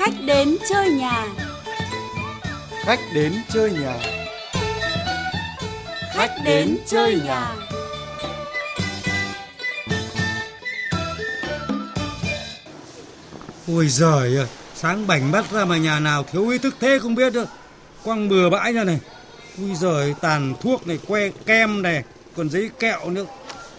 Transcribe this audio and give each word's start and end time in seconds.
Khách 0.00 0.24
đến 0.26 0.56
chơi 0.70 0.90
nhà. 0.90 1.26
Khách 2.84 3.00
đến 3.14 3.32
chơi 3.54 3.70
nhà. 3.70 3.98
Khách 6.14 6.30
đến 6.44 6.78
chơi 6.86 7.20
nhà. 7.24 7.54
Ôi 13.68 13.88
giời 13.88 14.36
ơi, 14.36 14.46
sáng 14.74 15.06
bảnh 15.06 15.30
mắt 15.30 15.50
ra 15.50 15.64
mà 15.64 15.76
nhà 15.76 16.00
nào 16.00 16.24
thiếu 16.32 16.48
ý 16.48 16.58
thức 16.58 16.74
thế 16.80 16.98
không 17.02 17.14
biết 17.14 17.32
đâu. 17.32 17.44
Quăng 18.04 18.28
bừa 18.28 18.50
bãi 18.50 18.72
ra 18.72 18.84
này. 18.84 18.98
Ui 19.58 19.74
giời, 19.74 20.14
tàn 20.20 20.54
thuốc 20.60 20.86
này, 20.86 20.98
que 21.08 21.30
kem 21.46 21.82
này, 21.82 22.02
còn 22.36 22.50
giấy 22.50 22.70
kẹo 22.78 23.10
nữa. 23.10 23.24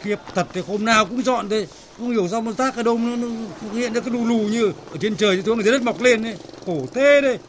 Kiếp 0.03 0.19
thật 0.35 0.47
thì 0.53 0.61
hôm 0.67 0.85
nào 0.85 1.05
cũng 1.05 1.25
dọn 1.25 1.49
thế. 1.49 1.67
Không 2.01 2.11
hiểu 2.11 2.27
sao 2.27 2.41
mà 2.41 2.51
rác 2.51 2.75
ở 2.75 2.83
đâu 2.83 2.97
nó, 2.97 3.15
nó, 3.15 3.27
hiện 3.73 3.93
ra 3.93 4.01
cái 4.01 4.09
lù 4.09 4.25
lù 4.25 4.37
như 4.37 4.73
ở 4.91 4.97
trên 5.01 5.15
trời 5.15 5.43
xuống 5.43 5.59
ở 5.59 5.63
dưới 5.63 5.73
đất 5.73 5.81
mọc 5.81 6.01
lên 6.01 6.23
ấy. 6.23 6.37
Khổ 6.65 6.85
thế 6.93 7.21
đây. 7.21 7.39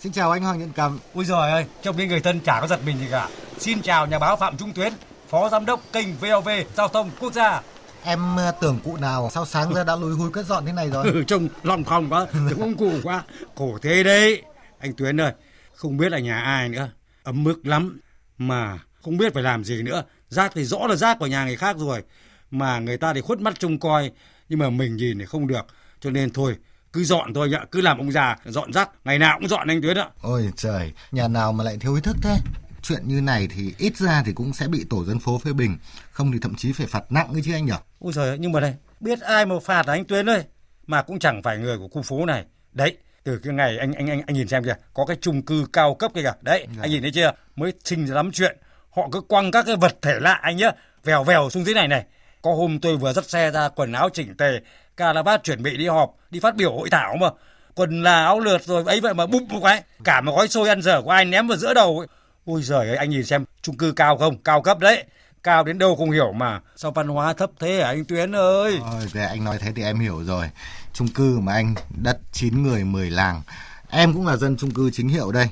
Xin 0.00 0.12
chào 0.12 0.30
anh 0.30 0.42
Hoàng 0.42 0.58
Nhận 0.58 0.72
Cầm. 0.72 0.98
Ôi 1.14 1.24
giời 1.24 1.50
ơi, 1.50 1.64
trong 1.82 1.96
những 1.96 2.08
người 2.08 2.20
thân 2.20 2.40
chả 2.40 2.60
có 2.60 2.66
giật 2.66 2.80
mình 2.86 2.98
gì 2.98 3.06
cả. 3.10 3.28
Xin 3.58 3.82
chào 3.82 4.06
nhà 4.06 4.18
báo 4.18 4.36
Phạm 4.36 4.56
Trung 4.56 4.72
Tuyến, 4.72 4.92
Phó 5.28 5.48
Giám 5.48 5.66
đốc 5.66 5.82
kênh 5.92 6.06
VOV 6.16 6.48
Giao 6.76 6.88
thông 6.88 7.10
Quốc 7.20 7.32
gia. 7.32 7.62
Em 8.02 8.36
ờ, 8.36 8.52
tưởng 8.60 8.78
cụ 8.84 8.96
nào 8.96 9.30
sau 9.32 9.46
sáng 9.46 9.74
ra 9.74 9.84
đã 9.84 9.96
lùi 9.96 10.14
húi 10.14 10.30
cất 10.30 10.46
dọn 10.46 10.66
thế 10.66 10.72
này 10.72 10.90
rồi. 10.90 11.10
Ừ, 11.12 11.24
trông 11.26 11.48
lòng 11.62 11.84
khòng 11.84 12.10
quá, 12.10 12.26
trông 12.50 12.60
ông 12.60 12.76
cụ 12.76 12.92
quá. 13.02 13.22
Khổ 13.56 13.78
thế 13.82 14.02
đấy. 14.02 14.42
Anh 14.78 14.92
Tuyến 14.92 15.20
ơi, 15.20 15.32
không 15.74 15.96
biết 15.96 16.12
là 16.12 16.18
nhà 16.18 16.40
ai 16.40 16.68
nữa. 16.68 16.90
Ấm 17.22 17.44
mức 17.44 17.66
lắm. 17.66 18.00
Mà 18.38 18.78
không 19.04 19.16
biết 19.16 19.34
phải 19.34 19.42
làm 19.42 19.64
gì 19.64 19.82
nữa. 19.82 20.02
Rác 20.28 20.52
thì 20.54 20.64
rõ 20.64 20.86
là 20.86 20.96
rác 20.96 21.18
của 21.18 21.26
nhà 21.26 21.44
người 21.44 21.56
khác 21.56 21.76
rồi. 21.78 22.02
Mà 22.50 22.78
người 22.78 22.96
ta 22.98 23.14
thì 23.14 23.20
khuất 23.20 23.40
mắt 23.40 23.58
trông 23.58 23.78
coi. 23.78 24.10
Nhưng 24.48 24.58
mà 24.58 24.70
mình 24.70 24.96
nhìn 24.96 25.18
thì 25.18 25.24
không 25.26 25.46
được. 25.46 25.66
Cho 26.00 26.10
nên 26.10 26.30
thôi, 26.30 26.56
cứ 26.92 27.04
dọn 27.04 27.34
thôi 27.34 27.50
ạ. 27.60 27.64
Cứ 27.70 27.80
làm 27.80 27.98
ông 27.98 28.12
già, 28.12 28.36
dọn 28.44 28.72
rác. 28.72 28.90
Ngày 29.04 29.18
nào 29.18 29.38
cũng 29.40 29.48
dọn 29.48 29.68
anh 29.68 29.82
Tuyến 29.82 29.98
ạ. 29.98 30.08
Ôi 30.22 30.50
trời, 30.56 30.92
nhà 31.12 31.28
nào 31.28 31.52
mà 31.52 31.64
lại 31.64 31.76
thiếu 31.80 31.94
ý 31.94 32.00
thức 32.00 32.16
thế? 32.22 32.36
Chuyện 32.82 33.02
như 33.04 33.20
này 33.20 33.48
thì 33.56 33.74
ít 33.78 33.96
ra 33.96 34.22
thì 34.26 34.32
cũng 34.32 34.52
sẽ 34.52 34.68
bị 34.68 34.84
tổ 34.90 35.04
dân 35.04 35.18
phố 35.18 35.38
phê 35.38 35.52
bình. 35.52 35.76
Không 36.12 36.32
thì 36.32 36.38
thậm 36.42 36.54
chí 36.54 36.72
phải 36.72 36.86
phạt 36.86 37.12
nặng 37.12 37.32
ấy 37.32 37.42
chứ 37.44 37.52
anh 37.54 37.66
nhỉ? 37.66 37.72
Ôi 37.98 38.12
trời 38.14 38.38
nhưng 38.38 38.52
mà 38.52 38.60
đây, 38.60 38.74
biết 39.00 39.20
ai 39.20 39.46
mà 39.46 39.54
phạt 39.64 39.86
hả 39.86 39.92
anh 39.92 40.04
Tuyến 40.04 40.28
ơi. 40.30 40.44
Mà 40.86 41.02
cũng 41.02 41.18
chẳng 41.18 41.42
phải 41.42 41.58
người 41.58 41.78
của 41.78 41.88
khu 41.88 42.02
phố 42.02 42.26
này. 42.26 42.44
Đấy, 42.72 42.96
từ 43.24 43.38
cái 43.38 43.54
ngày 43.54 43.78
anh 43.78 43.92
anh 43.92 44.10
anh 44.10 44.22
anh 44.26 44.36
nhìn 44.36 44.48
xem 44.48 44.64
kìa, 44.64 44.74
có 44.94 45.04
cái 45.06 45.16
chung 45.20 45.42
cư 45.42 45.66
cao 45.72 45.94
cấp 45.94 46.10
kìa. 46.14 46.32
Đấy, 46.42 46.66
Dạ. 46.76 46.82
anh 46.82 46.90
nhìn 46.90 47.02
thấy 47.02 47.10
chưa? 47.14 47.32
Mới 47.56 47.72
sinh 47.84 48.06
ra 48.06 48.14
lắm 48.14 48.30
chuyện. 48.32 48.58
Họ 48.96 49.08
cứ 49.12 49.20
quăng 49.20 49.50
các 49.50 49.66
cái 49.66 49.76
vật 49.76 49.98
thể 50.02 50.20
lạ 50.20 50.38
anh 50.42 50.56
nhá, 50.56 50.70
vèo 51.04 51.24
vèo 51.24 51.50
xuống 51.50 51.64
dưới 51.64 51.74
này 51.74 51.88
này. 51.88 52.04
Có 52.42 52.54
hôm 52.54 52.78
tôi 52.80 52.96
vừa 52.96 53.12
dắt 53.12 53.30
xe 53.30 53.50
ra 53.50 53.68
quần 53.68 53.92
áo 53.92 54.08
chỉnh 54.12 54.36
tề, 54.36 54.60
cà 54.96 55.12
la 55.12 55.22
bát 55.22 55.44
chuẩn 55.44 55.62
bị 55.62 55.76
đi 55.76 55.88
họp, 55.88 56.16
đi 56.30 56.40
phát 56.40 56.56
biểu 56.56 56.72
hội 56.72 56.90
thảo 56.90 57.16
mà. 57.20 57.28
Quần 57.74 58.02
là 58.02 58.24
áo 58.24 58.40
lượt 58.40 58.64
rồi 58.64 58.84
ấy 58.86 59.00
vậy 59.00 59.14
mà 59.14 59.26
bụp 59.26 59.42
một 59.48 59.60
cái, 59.62 59.82
cả 60.04 60.20
một 60.20 60.36
gói 60.36 60.48
xôi 60.48 60.68
ăn 60.68 60.82
dở 60.82 61.02
của 61.02 61.10
ai 61.10 61.24
ném 61.24 61.48
vào 61.48 61.58
giữa 61.58 61.74
đầu 61.74 61.98
ấy. 61.98 62.06
Ôi 62.44 62.62
giời 62.62 62.88
ơi, 62.88 62.96
anh 62.96 63.10
nhìn 63.10 63.24
xem 63.24 63.44
chung 63.62 63.76
cư 63.76 63.92
cao 63.92 64.18
không? 64.18 64.38
Cao 64.38 64.62
cấp 64.62 64.78
đấy. 64.78 65.04
Cao 65.42 65.64
đến 65.64 65.78
đâu 65.78 65.96
không 65.96 66.10
hiểu 66.10 66.32
mà. 66.32 66.60
Sao 66.76 66.90
văn 66.90 67.08
hóa 67.08 67.32
thấp 67.32 67.50
thế 67.58 67.82
hả 67.82 67.86
anh 67.86 68.04
Tuyến 68.04 68.36
ơi? 68.36 68.78
Ôi, 68.92 69.06
thế 69.12 69.24
anh 69.24 69.44
nói 69.44 69.58
thế 69.60 69.72
thì 69.76 69.82
em 69.82 69.98
hiểu 69.98 70.24
rồi. 70.24 70.50
Chung 70.92 71.08
cư 71.08 71.38
mà 71.40 71.52
anh, 71.52 71.74
đất 72.02 72.18
9 72.32 72.62
người 72.62 72.84
10 72.84 73.10
làng. 73.10 73.42
Em 73.90 74.12
cũng 74.12 74.26
là 74.26 74.36
dân 74.36 74.56
chung 74.56 74.70
cư 74.70 74.90
chính 74.92 75.08
hiệu 75.08 75.32
đây. 75.32 75.48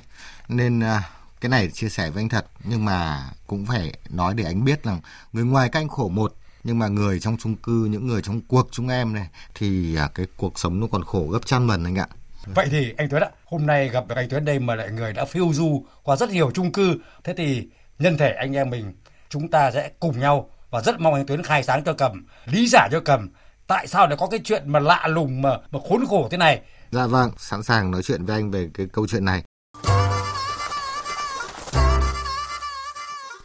Nên 0.49 0.81
à, 0.81 1.03
cái 1.41 1.49
này 1.49 1.71
chia 1.71 1.89
sẻ 1.89 2.11
với 2.11 2.23
anh 2.23 2.29
thật. 2.29 2.47
Nhưng 2.65 2.85
mà 2.85 3.23
cũng 3.47 3.67
phải 3.67 3.93
nói 4.11 4.35
để 4.35 4.45
anh 4.45 4.65
biết 4.65 4.85
rằng 4.85 5.01
người 5.33 5.45
ngoài 5.45 5.69
các 5.69 5.81
anh 5.81 5.89
khổ 5.89 6.09
một. 6.09 6.35
Nhưng 6.65 6.79
mà 6.79 6.89
người 6.89 7.21
trong 7.21 7.37
chung 7.37 7.57
cư, 7.57 7.89
những 7.91 8.07
người 8.07 8.23
trong 8.23 8.41
cuộc 8.41 8.69
chúng 8.71 8.89
em 8.89 9.15
này 9.15 9.29
thì 9.55 9.97
à, 9.97 10.09
cái 10.15 10.27
cuộc 10.37 10.59
sống 10.59 10.81
nó 10.81 10.87
còn 10.93 11.05
khổ 11.05 11.29
gấp 11.33 11.47
trăm 11.47 11.69
lần 11.69 11.85
anh 11.85 11.99
ạ. 11.99 12.07
Vậy 12.55 12.69
thì 12.71 12.95
anh 12.97 13.09
Tuấn 13.09 13.23
ạ, 13.23 13.31
hôm 13.45 13.67
nay 13.67 13.89
gặp 13.89 14.05
được 14.09 14.15
anh 14.17 14.29
Tuấn 14.29 14.45
đây 14.45 14.59
mà 14.59 14.75
lại 14.75 14.91
người 14.91 15.13
đã 15.13 15.25
phiêu 15.25 15.53
du 15.53 15.85
qua 16.03 16.17
rất 16.17 16.31
nhiều 16.31 16.51
chung 16.55 16.73
cư. 16.73 16.95
Thế 17.25 17.35
thì 17.37 17.69
nhân 17.99 18.19
thể 18.19 18.31
anh 18.31 18.57
em 18.57 18.71
mình 18.71 18.95
chúng 19.29 19.49
ta 19.49 19.71
sẽ 19.71 19.91
cùng 20.01 20.21
nhau 20.21 20.51
và 20.71 20.81
rất 20.81 21.01
mong 21.01 21.15
anh 21.15 21.27
Tuấn 21.27 21.43
khai 21.43 21.63
sáng 21.63 21.85
cho 21.85 21.93
Cầm, 21.93 22.27
lý 22.47 22.69
giải 22.69 22.89
cho 22.93 23.01
Cầm 23.01 23.29
tại 23.67 23.87
sao 23.87 24.07
lại 24.07 24.17
có 24.21 24.27
cái 24.27 24.41
chuyện 24.45 24.73
mà 24.73 24.79
lạ 24.79 25.07
lùng 25.07 25.43
mà 25.43 25.51
mà 25.71 25.79
khốn 25.89 26.07
khổ 26.09 26.29
thế 26.31 26.37
này. 26.37 26.61
Dạ 26.91 27.07
vâng, 27.07 27.31
sẵn 27.37 27.63
sàng 27.63 27.91
nói 27.91 28.03
chuyện 28.03 28.25
với 28.25 28.37
anh 28.37 28.51
về 28.51 28.69
cái 28.75 28.87
câu 28.93 29.07
chuyện 29.07 29.25
này. 29.25 29.43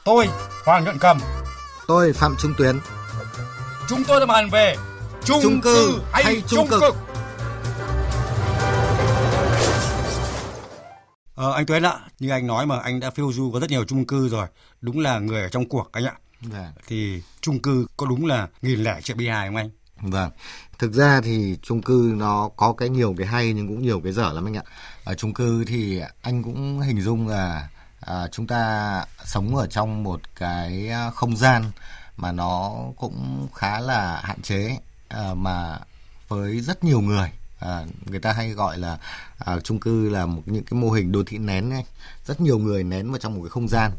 Tôi, 0.05 0.27
Hoàng 0.65 0.83
Nhuận 0.83 0.97
Cầm, 0.99 1.19
Tôi 1.87 2.13
Phạm 2.13 2.35
Trung 2.39 2.53
Tuyến. 2.57 2.79
Chúng 3.93 4.03
tôi 4.03 4.19
đã 4.19 4.25
bàn 4.25 4.49
về 4.49 4.75
chung, 5.25 5.39
Chung 5.43 5.61
cư 5.61 6.01
hay, 6.11 6.23
hay 6.23 6.43
chung 6.47 6.67
cực. 6.67 6.81
cực. 6.81 6.95
Ờ, 11.35 11.53
anh 11.53 11.65
Tuấn 11.65 11.83
ạ, 11.83 11.99
như 12.19 12.29
anh 12.29 12.47
nói 12.47 12.65
mà 12.65 12.79
anh 12.79 12.99
đã 12.99 13.09
phiêu 13.09 13.33
du 13.33 13.51
có 13.51 13.59
rất 13.59 13.69
nhiều 13.69 13.83
chung 13.83 14.05
cư 14.05 14.29
rồi. 14.29 14.47
Đúng 14.81 14.99
là 14.99 15.19
người 15.19 15.41
ở 15.41 15.49
trong 15.49 15.69
cuộc 15.69 15.91
anh 15.91 16.05
ạ. 16.05 16.13
Dạ. 16.51 16.71
Thì 16.87 17.21
chung 17.41 17.59
cư 17.59 17.87
có 17.97 18.05
đúng 18.05 18.25
là 18.25 18.47
nghìn 18.61 18.83
lẻ 18.83 19.01
triệu 19.01 19.15
bi 19.15 19.27
hài 19.27 19.47
không 19.47 19.55
anh? 19.55 19.69
Vâng, 20.01 20.31
thực 20.79 20.93
ra 20.93 21.21
thì 21.21 21.57
chung 21.61 21.81
cư 21.81 22.13
nó 22.17 22.49
có 22.55 22.73
cái 22.73 22.89
nhiều 22.89 23.15
cái 23.17 23.27
hay 23.27 23.53
nhưng 23.53 23.67
cũng 23.67 23.81
nhiều 23.81 24.01
cái 24.03 24.13
dở 24.13 24.31
lắm 24.33 24.47
anh 24.47 24.57
ạ. 24.57 24.63
Ở 25.03 25.13
chung 25.13 25.33
cư 25.33 25.65
thì 25.67 26.01
anh 26.21 26.43
cũng 26.43 26.79
hình 26.79 27.01
dung 27.01 27.27
là 27.27 27.69
à, 27.99 28.27
chúng 28.31 28.47
ta 28.47 29.05
sống 29.25 29.55
ở 29.55 29.67
trong 29.67 30.03
một 30.03 30.21
cái 30.35 30.89
à, 30.89 31.09
không 31.09 31.37
gian 31.37 31.63
mà 32.17 32.31
nó 32.31 32.73
cũng 32.97 33.47
khá 33.55 33.79
là 33.79 34.21
hạn 34.23 34.41
chế 34.41 34.77
à, 35.07 35.33
mà 35.33 35.79
với 36.27 36.61
rất 36.61 36.83
nhiều 36.83 37.01
người 37.01 37.31
à, 37.59 37.85
người 38.05 38.19
ta 38.19 38.31
hay 38.31 38.49
gọi 38.49 38.77
là 38.77 38.97
à, 39.37 39.59
chung 39.59 39.79
cư 39.79 40.09
là 40.09 40.25
một 40.25 40.41
những 40.45 40.63
cái 40.63 40.79
mô 40.79 40.91
hình 40.91 41.11
đô 41.11 41.23
thị 41.23 41.37
nén 41.37 41.69
ấy. 41.71 41.83
rất 42.25 42.41
nhiều 42.41 42.57
người 42.57 42.83
nén 42.83 43.09
vào 43.11 43.19
trong 43.19 43.35
một 43.35 43.41
cái 43.43 43.49
không 43.49 43.67
gian. 43.67 43.91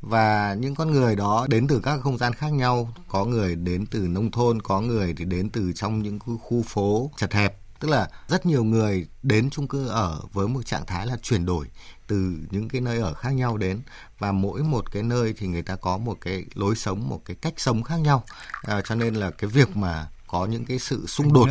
Và 0.00 0.54
những 0.54 0.74
con 0.74 0.90
người 0.90 1.16
đó 1.16 1.46
đến 1.48 1.66
từ 1.68 1.80
các 1.84 2.00
không 2.02 2.18
gian 2.18 2.32
khác 2.34 2.52
nhau. 2.52 2.92
Có 3.08 3.24
người 3.24 3.56
đến 3.56 3.86
từ 3.86 3.98
nông 3.98 4.30
thôn 4.30 4.62
có 4.62 4.80
người 4.80 5.14
thì 5.16 5.24
đến 5.24 5.50
từ 5.50 5.72
trong 5.72 6.02
những 6.02 6.18
khu- 6.18 6.38
khu 6.38 6.62
phố 6.62 7.10
chật 7.16 7.32
hẹp. 7.32 7.58
Tức 7.80 7.88
là 7.88 8.08
rất 8.28 8.46
nhiều 8.46 8.64
người 8.64 9.06
đến 9.22 9.50
chung 9.50 9.68
cư 9.68 9.88
ở 9.88 10.20
với 10.32 10.48
một 10.48 10.66
trạng 10.66 10.86
thái 10.86 11.06
là 11.06 11.16
chuyển 11.22 11.46
đổi 11.46 11.66
từ 12.12 12.38
những 12.50 12.68
cái 12.68 12.80
nơi 12.80 12.98
ở 12.98 13.14
khác 13.14 13.30
nhau 13.30 13.56
đến. 13.56 13.80
Và 14.18 14.32
mỗi 14.32 14.62
một 14.62 14.92
cái 14.92 15.02
nơi 15.02 15.34
thì 15.38 15.46
người 15.46 15.62
ta 15.62 15.76
có 15.76 15.98
một 15.98 16.18
cái 16.20 16.44
lối 16.54 16.76
sống 16.76 17.08
một 17.08 17.22
cái 17.24 17.36
cách 17.42 17.54
sống 17.56 17.82
khác 17.82 17.96
nhau. 17.96 18.24
À, 18.62 18.80
cho 18.84 18.94
nên 18.94 19.14
là 19.14 19.30
cái 19.30 19.50
việc 19.50 19.76
mà 19.76 20.08
có 20.26 20.46
những 20.46 20.64
cái 20.64 20.78
sự 20.78 21.06
xung 21.06 21.32
đột 21.32 21.48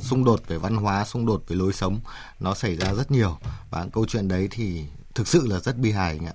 xung 0.00 0.24
đột 0.24 0.42
về 0.46 0.58
văn 0.58 0.76
hóa 0.76 1.04
xung 1.04 1.26
đột 1.26 1.44
về 1.48 1.56
lối 1.56 1.72
sống 1.72 2.00
nó 2.40 2.54
xảy 2.54 2.76
ra 2.76 2.94
rất 2.94 3.10
nhiều. 3.10 3.38
Và 3.70 3.86
câu 3.92 4.06
chuyện 4.08 4.28
đấy 4.28 4.48
thì 4.50 4.84
thực 5.14 5.28
sự 5.28 5.46
là 5.46 5.58
rất 5.58 5.78
bi 5.78 5.92
hài 5.92 6.10
anh 6.10 6.26
ạ. 6.26 6.32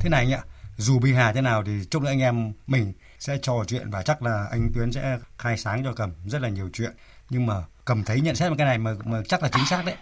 Thế 0.00 0.10
này 0.10 0.24
anh 0.24 0.32
ạ 0.32 0.42
dù 0.78 0.98
bi 0.98 1.12
hà 1.12 1.32
thế 1.32 1.40
nào 1.40 1.62
thì 1.66 1.84
chúc 1.90 2.02
nữa 2.02 2.10
anh 2.10 2.20
em 2.20 2.52
mình 2.66 2.92
sẽ 3.18 3.38
trò 3.42 3.64
chuyện 3.66 3.90
và 3.90 4.02
chắc 4.02 4.22
là 4.22 4.46
anh 4.50 4.72
Tuyến 4.74 4.92
sẽ 4.92 5.18
khai 5.38 5.58
sáng 5.58 5.84
cho 5.84 5.92
cầm 5.92 6.10
rất 6.26 6.42
là 6.42 6.48
nhiều 6.48 6.70
chuyện. 6.72 6.92
Nhưng 7.30 7.46
mà 7.46 7.54
cầm 7.84 8.04
thấy 8.04 8.20
nhận 8.20 8.36
xét 8.36 8.50
một 8.50 8.56
cái 8.58 8.66
này 8.66 8.78
mà 8.78 8.94
mà 9.04 9.22
chắc 9.28 9.42
là 9.42 9.48
chính 9.52 9.66
xác 9.66 9.84
đấy. 9.84 9.96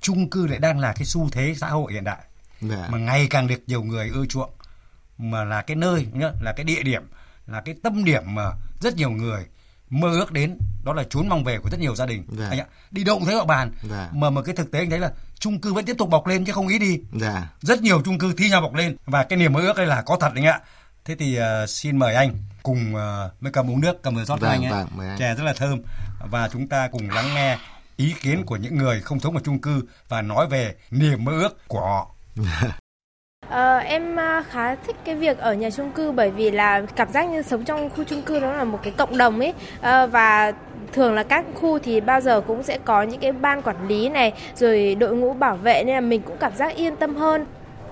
Chung 0.00 0.30
cư 0.30 0.46
lại 0.46 0.58
đang 0.58 0.78
là 0.78 0.92
cái 0.92 1.04
xu 1.04 1.28
thế 1.32 1.54
xã 1.58 1.68
hội 1.68 1.92
hiện 1.92 2.04
đại 2.04 2.18
Dạ. 2.62 2.88
mà 2.90 2.98
ngày 2.98 3.26
càng 3.30 3.46
được 3.46 3.62
nhiều 3.66 3.82
người 3.82 4.08
ưa 4.08 4.26
chuộng. 4.26 4.50
Mà 5.18 5.44
là 5.44 5.62
cái 5.62 5.76
nơi 5.76 6.06
nhá, 6.12 6.30
là 6.40 6.52
cái 6.52 6.64
địa 6.64 6.82
điểm 6.82 7.02
là 7.46 7.60
cái 7.60 7.74
tâm 7.82 8.04
điểm 8.04 8.34
mà 8.34 8.52
rất 8.80 8.96
nhiều 8.96 9.10
người 9.10 9.46
mơ 9.90 10.08
ước 10.08 10.32
đến 10.32 10.58
đó 10.84 10.92
là 10.92 11.04
chốn 11.10 11.28
mong 11.28 11.44
về 11.44 11.58
của 11.58 11.70
rất 11.70 11.80
nhiều 11.80 11.96
gia 11.96 12.06
đình. 12.06 12.24
Dạ. 12.28 12.48
anh 12.50 12.58
ạ 12.58 12.66
đi 12.90 13.04
đâu 13.04 13.16
cũng 13.16 13.26
thấy 13.26 13.34
họ 13.34 13.44
bàn. 13.44 13.72
Dạ. 13.90 14.08
mà 14.12 14.30
mà 14.30 14.42
cái 14.42 14.54
thực 14.54 14.70
tế 14.70 14.78
anh 14.78 14.90
thấy 14.90 14.98
là 14.98 15.12
chung 15.38 15.60
cư 15.60 15.72
vẫn 15.72 15.84
tiếp 15.84 15.94
tục 15.98 16.10
bọc 16.10 16.26
lên 16.26 16.44
chứ 16.44 16.52
không 16.52 16.68
ít 16.68 16.78
đi. 16.78 17.00
Dạ. 17.20 17.48
Rất 17.60 17.82
nhiều 17.82 18.02
chung 18.04 18.18
cư 18.18 18.34
thi 18.36 18.50
nhau 18.50 18.60
bọc 18.60 18.74
lên. 18.74 18.96
Và 19.06 19.24
cái 19.24 19.38
niềm 19.38 19.52
mơ 19.52 19.60
ước 19.60 19.76
đây 19.76 19.86
là 19.86 20.02
có 20.02 20.16
thật 20.20 20.32
anh 20.34 20.44
ạ. 20.44 20.60
Thế 21.04 21.14
thì 21.18 21.36
ờ, 21.36 21.66
xin 21.66 21.98
mời 21.98 22.14
anh 22.14 22.36
cùng 22.62 22.94
uh, 22.94 23.40
với 23.40 23.52
cầm 23.52 23.70
uống 23.70 23.80
nước 23.80 24.02
cầm 24.02 24.14
vừa 24.14 24.24
rót 24.24 24.40
cho 24.40 24.46
Vâng, 24.46 24.62
anh 24.62 24.72
ấy 24.72 24.84
mời 24.96 25.08
anh. 25.08 25.18
chè 25.18 25.34
rất 25.34 25.44
là 25.44 25.52
thơm. 25.52 25.82
Và 26.30 26.48
chúng 26.52 26.68
ta 26.68 26.88
cùng 26.88 27.10
lắng 27.10 27.34
nghe 27.34 27.58
ý 27.96 28.14
kiến 28.22 28.44
của 28.46 28.56
những 28.56 28.78
người 28.78 29.00
không 29.00 29.20
sống 29.20 29.34
ở 29.36 29.40
chung 29.44 29.60
cư 29.60 29.82
và 30.08 30.22
nói 30.22 30.46
về 30.48 30.74
niềm 30.90 31.24
mơ 31.24 31.32
ước 31.32 31.68
của 31.68 31.80
họ 31.80 32.11
Ờ, 33.48 33.76
em 33.78 34.16
à, 34.16 34.42
khá 34.50 34.74
thích 34.74 34.96
cái 35.04 35.14
việc 35.14 35.38
ở 35.38 35.54
nhà 35.54 35.70
chung 35.70 35.90
cư 35.92 36.12
bởi 36.12 36.30
vì 36.30 36.50
là 36.50 36.82
cảm 36.96 37.12
giác 37.12 37.24
như 37.30 37.42
sống 37.42 37.64
trong 37.64 37.90
khu 37.90 38.04
chung 38.04 38.22
cư 38.22 38.40
đó 38.40 38.52
là 38.52 38.64
một 38.64 38.78
cái 38.82 38.92
cộng 38.96 39.18
đồng 39.18 39.40
ấy 39.40 39.54
Ờ, 39.80 40.06
và 40.06 40.52
thường 40.92 41.14
là 41.14 41.22
các 41.22 41.44
khu 41.54 41.78
thì 41.78 42.00
bao 42.00 42.20
giờ 42.20 42.40
cũng 42.40 42.62
sẽ 42.62 42.78
có 42.84 43.02
những 43.02 43.20
cái 43.20 43.32
ban 43.32 43.62
quản 43.62 43.88
lý 43.88 44.08
này 44.08 44.32
rồi 44.56 44.94
đội 44.94 45.16
ngũ 45.16 45.32
bảo 45.32 45.56
vệ 45.56 45.82
nên 45.86 45.94
là 45.94 46.00
mình 46.00 46.22
cũng 46.22 46.36
cảm 46.40 46.56
giác 46.56 46.76
yên 46.76 46.96
tâm 46.96 47.16
hơn 47.16 47.46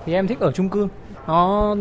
thì 0.07 0.13
em 0.15 0.27
thích 0.27 0.41
ở 0.41 0.53
chung 0.53 0.69
cư 0.69 0.89
nó 1.27 1.77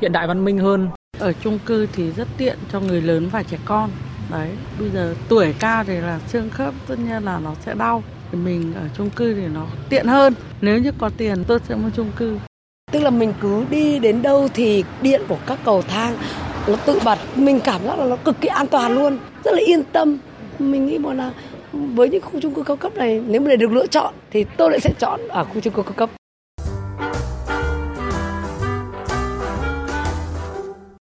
hiện 0.00 0.12
đại 0.12 0.26
văn 0.26 0.44
minh 0.44 0.58
hơn 0.58 0.88
Ở 1.18 1.32
chung 1.32 1.58
cư 1.66 1.86
thì 1.92 2.10
rất 2.12 2.28
tiện 2.36 2.58
cho 2.72 2.80
người 2.80 3.00
lớn 3.02 3.28
và 3.32 3.42
trẻ 3.42 3.56
con. 3.64 3.90
Đấy, 4.30 4.48
bây 4.78 4.90
giờ 4.90 5.14
tuổi 5.28 5.54
cao 5.58 5.84
thì 5.84 5.96
là 6.00 6.18
xương 6.28 6.50
khớp 6.50 6.74
tất 6.88 6.94
nhiên 6.98 7.22
là 7.22 7.38
nó 7.38 7.54
sẽ 7.60 7.74
đau. 7.74 8.02
Thì 8.32 8.38
mình 8.38 8.74
ở 8.74 8.88
chung 8.96 9.10
cư 9.10 9.34
thì 9.34 9.46
nó 9.46 9.66
tiện 9.88 10.06
hơn. 10.06 10.34
Nếu 10.60 10.78
như 10.78 10.92
có 10.98 11.10
tiền 11.16 11.44
tôi 11.44 11.58
sẽ 11.68 11.74
mua 11.74 11.90
chung 11.96 12.12
cư. 12.16 12.38
Tức 12.92 13.00
là 13.00 13.10
mình 13.10 13.32
cứ 13.40 13.64
đi 13.70 13.98
đến 13.98 14.22
đâu 14.22 14.48
thì 14.54 14.84
điện 15.02 15.22
của 15.28 15.38
các 15.46 15.58
cầu 15.64 15.82
thang 15.82 16.16
nó 16.66 16.76
tự 16.76 17.00
bật. 17.04 17.18
Mình 17.36 17.60
cảm 17.64 17.84
giác 17.84 17.98
là 17.98 18.06
nó 18.06 18.16
cực 18.16 18.40
kỳ 18.40 18.48
an 18.48 18.66
toàn 18.66 18.94
luôn, 18.94 19.18
rất 19.44 19.54
là 19.54 19.60
yên 19.66 19.82
tâm. 19.92 20.18
Mình 20.58 20.86
nghĩ 20.86 20.98
một 20.98 21.12
là 21.12 21.32
với 21.72 22.08
những 22.08 22.22
khu 22.22 22.40
chung 22.40 22.54
cư 22.54 22.62
cao 22.62 22.76
cấp 22.76 22.94
này 22.96 23.22
nếu 23.26 23.40
mà 23.40 23.56
được 23.56 23.72
lựa 23.72 23.86
chọn 23.86 24.14
thì 24.30 24.44
tôi 24.56 24.70
lại 24.70 24.80
sẽ 24.80 24.90
chọn 24.98 25.20
ở 25.28 25.44
khu 25.44 25.60
chung 25.60 25.74
cư 25.74 25.82
cao 25.82 25.92
cấp 25.92 26.10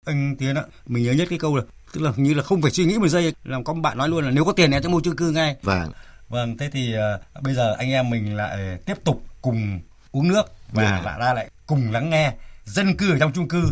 anh 0.06 0.36
Tiến 0.38 0.54
ạ, 0.54 0.62
mình 0.86 1.04
nhớ 1.04 1.12
nhất 1.12 1.28
cái 1.30 1.38
câu 1.38 1.56
là 1.56 1.62
tức 1.92 2.00
là 2.00 2.12
như 2.16 2.34
là 2.34 2.42
không 2.42 2.62
phải 2.62 2.70
suy 2.70 2.84
nghĩ 2.84 2.98
một 2.98 3.08
giây 3.08 3.34
làm 3.44 3.64
có 3.64 3.74
bạn 3.74 3.98
nói 3.98 4.08
luôn 4.08 4.24
là 4.24 4.30
nếu 4.30 4.44
có 4.44 4.52
tiền 4.52 4.70
em 4.70 4.82
sẽ 4.82 4.88
mua 4.88 5.00
chung 5.00 5.16
cư 5.16 5.30
ngay. 5.30 5.56
Vâng. 5.62 5.90
Vâng, 6.30 6.56
thế 6.58 6.70
thì 6.72 6.94
uh, 6.96 7.42
bây 7.42 7.54
giờ 7.54 7.74
anh 7.78 7.90
em 7.90 8.10
mình 8.10 8.36
lại 8.36 8.78
tiếp 8.86 9.04
tục 9.04 9.22
cùng 9.42 9.80
uống 10.12 10.28
nước 10.28 10.42
và 10.72 11.00
lại 11.04 11.18
ra 11.20 11.34
lại 11.34 11.50
cùng 11.66 11.92
lắng 11.92 12.10
nghe 12.10 12.32
dân 12.64 12.96
cư 12.96 13.12
ở 13.12 13.18
trong 13.18 13.32
chung 13.32 13.48
cư 13.48 13.62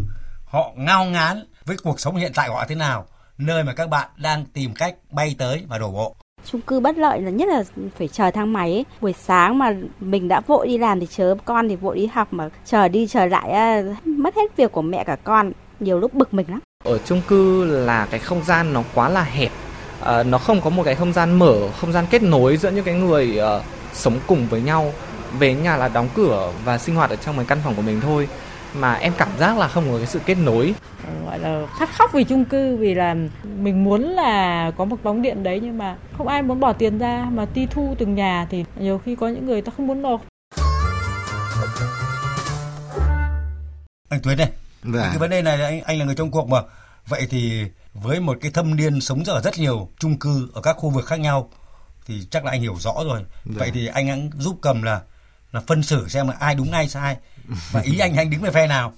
họ 0.45 0.73
ngao 0.77 1.05
ngán 1.05 1.45
với 1.65 1.77
cuộc 1.83 2.01
sống 2.01 2.17
hiện 2.17 2.33
tại 2.35 2.49
của 2.49 2.55
họ 2.55 2.65
thế 2.69 2.75
nào, 2.75 3.07
nơi 3.39 3.65
mà 3.65 3.73
các 3.73 3.89
bạn 3.89 4.09
đang 4.17 4.45
tìm 4.45 4.75
cách 4.75 4.95
bay 5.11 5.35
tới 5.39 5.65
và 5.69 5.79
đổ 5.79 5.91
bộ. 5.91 6.17
Chung 6.45 6.61
cư 6.61 6.81
bất 6.81 6.99
lợi 6.99 7.21
là 7.21 7.31
nhất 7.31 7.49
là 7.49 7.63
phải 7.99 8.09
chờ 8.09 8.31
thang 8.31 8.53
máy 8.53 8.73
ấy. 8.73 8.85
buổi 9.01 9.13
sáng 9.13 9.59
mà 9.59 9.75
mình 10.01 10.29
đã 10.29 10.41
vội 10.41 10.67
đi 10.67 10.79
làm 10.79 11.01
thì 11.01 11.07
chớ 11.07 11.35
con 11.45 11.69
thì 11.69 11.77
vội 11.77 11.97
đi 11.97 12.07
học 12.07 12.33
mà 12.33 12.49
chờ 12.65 12.89
đi 12.89 13.07
chờ 13.07 13.27
lại 13.27 13.83
mất 14.05 14.37
hết 14.37 14.57
việc 14.57 14.73
của 14.73 14.83
mẹ 14.83 15.05
cả 15.05 15.17
con 15.25 15.53
nhiều 15.81 16.01
lúc 16.01 16.15
bực 16.15 16.35
mình 16.35 16.47
lắm. 16.49 16.61
Ở 16.85 16.99
chung 16.99 17.23
cư 17.29 17.65
là 17.65 18.07
cái 18.11 18.21
không 18.21 18.45
gian 18.45 18.73
nó 18.73 18.83
quá 18.95 19.09
là 19.09 19.23
hẹp 19.23 19.53
à, 20.05 20.23
nó 20.23 20.39
không 20.39 20.61
có 20.61 20.71
một 20.71 20.83
cái 20.83 20.95
không 20.95 21.13
gian 21.13 21.39
mở 21.39 21.71
không 21.81 21.93
gian 21.93 22.07
kết 22.11 22.23
nối 22.23 22.57
giữa 22.57 22.71
những 22.71 22.85
cái 22.85 22.95
người 22.95 23.41
uh, 23.41 23.63
sống 23.93 24.21
cùng 24.27 24.49
với 24.49 24.61
nhau 24.61 24.93
về 25.39 25.55
nhà 25.55 25.77
là 25.77 25.89
đóng 25.89 26.09
cửa 26.15 26.53
và 26.65 26.79
sinh 26.79 26.95
hoạt 26.95 27.11
ở 27.11 27.17
trong 27.17 27.37
cái 27.37 27.45
căn 27.49 27.59
phòng 27.65 27.75
của 27.75 27.83
mình 27.83 28.01
thôi 28.01 28.29
mà 28.75 28.95
em 28.95 29.13
cảm 29.19 29.29
giác 29.39 29.59
là 29.59 29.69
không 29.69 29.85
có 29.91 29.99
cái 29.99 30.07
sự 30.07 30.21
kết 30.27 30.35
nối 30.35 30.75
gọi 31.27 31.39
là 31.39 31.67
khát 31.79 31.89
khóc 31.93 32.11
vì 32.13 32.25
chung 32.25 32.45
cư 32.45 32.77
vì 32.77 32.95
là 32.95 33.15
mình 33.63 33.85
muốn 33.85 34.03
là 34.03 34.71
có 34.77 34.85
một 34.85 34.97
bóng 35.03 35.23
điện 35.23 35.43
đấy 35.43 35.61
nhưng 35.63 35.79
mà 35.79 35.97
không 36.19 36.29
ai 36.29 36.43
muốn 36.43 36.61
bỏ 36.61 36.73
tiền 36.73 36.99
ra 36.99 37.27
mà 37.33 37.45
ti 37.45 37.67
thu 37.71 37.95
từng 37.99 38.15
nhà 38.15 38.47
thì 38.51 38.65
nhiều 38.81 39.01
khi 39.05 39.17
có 39.17 39.29
những 39.29 39.47
người 39.47 39.63
ta 39.63 39.73
không 39.77 39.87
muốn 39.87 40.03
nộp 40.03 40.21
anh 44.11 44.21
Tuấn 44.23 44.37
đây 44.37 44.49
Dạ. 44.85 45.09
Cái 45.09 45.19
vấn 45.19 45.31
đề 45.31 45.43
này 45.43 45.63
anh 45.63 45.81
anh 45.81 45.99
là 45.99 46.05
người 46.05 46.15
trong 46.15 46.31
cuộc 46.31 46.49
mà. 46.49 46.59
Vậy 47.09 47.27
thì 47.31 47.65
với 48.03 48.21
một 48.21 48.39
cái 48.41 48.51
thâm 48.51 48.77
niên 48.77 49.01
sống 49.01 49.23
ở 49.27 49.41
rất 49.41 49.59
nhiều 49.59 49.89
chung 49.99 50.19
cư 50.19 50.49
ở 50.55 50.61
các 50.61 50.77
khu 50.79 50.91
vực 50.91 51.07
khác 51.07 51.21
nhau 51.21 51.51
thì 52.07 52.27
chắc 52.31 52.45
là 52.45 52.51
anh 52.51 52.61
hiểu 52.61 52.77
rõ 52.79 52.95
rồi. 53.05 53.25
Dạ. 53.45 53.55
Vậy 53.59 53.71
thì 53.75 53.87
anh 53.87 54.07
hãy 54.07 54.31
giúp 54.39 54.59
cầm 54.63 54.83
là 54.83 55.01
là 55.53 55.61
phân 55.67 55.83
xử 55.83 56.09
xem 56.09 56.29
là 56.29 56.35
ai 56.41 56.55
đúng 56.55 56.73
ai 56.73 56.89
sai. 56.89 57.17
Và 57.73 57.81
ý 57.81 57.99
anh 57.99 58.17
anh 58.17 58.31
đứng 58.31 58.41
về 58.41 58.51
phe 58.51 58.67
nào. 58.67 58.93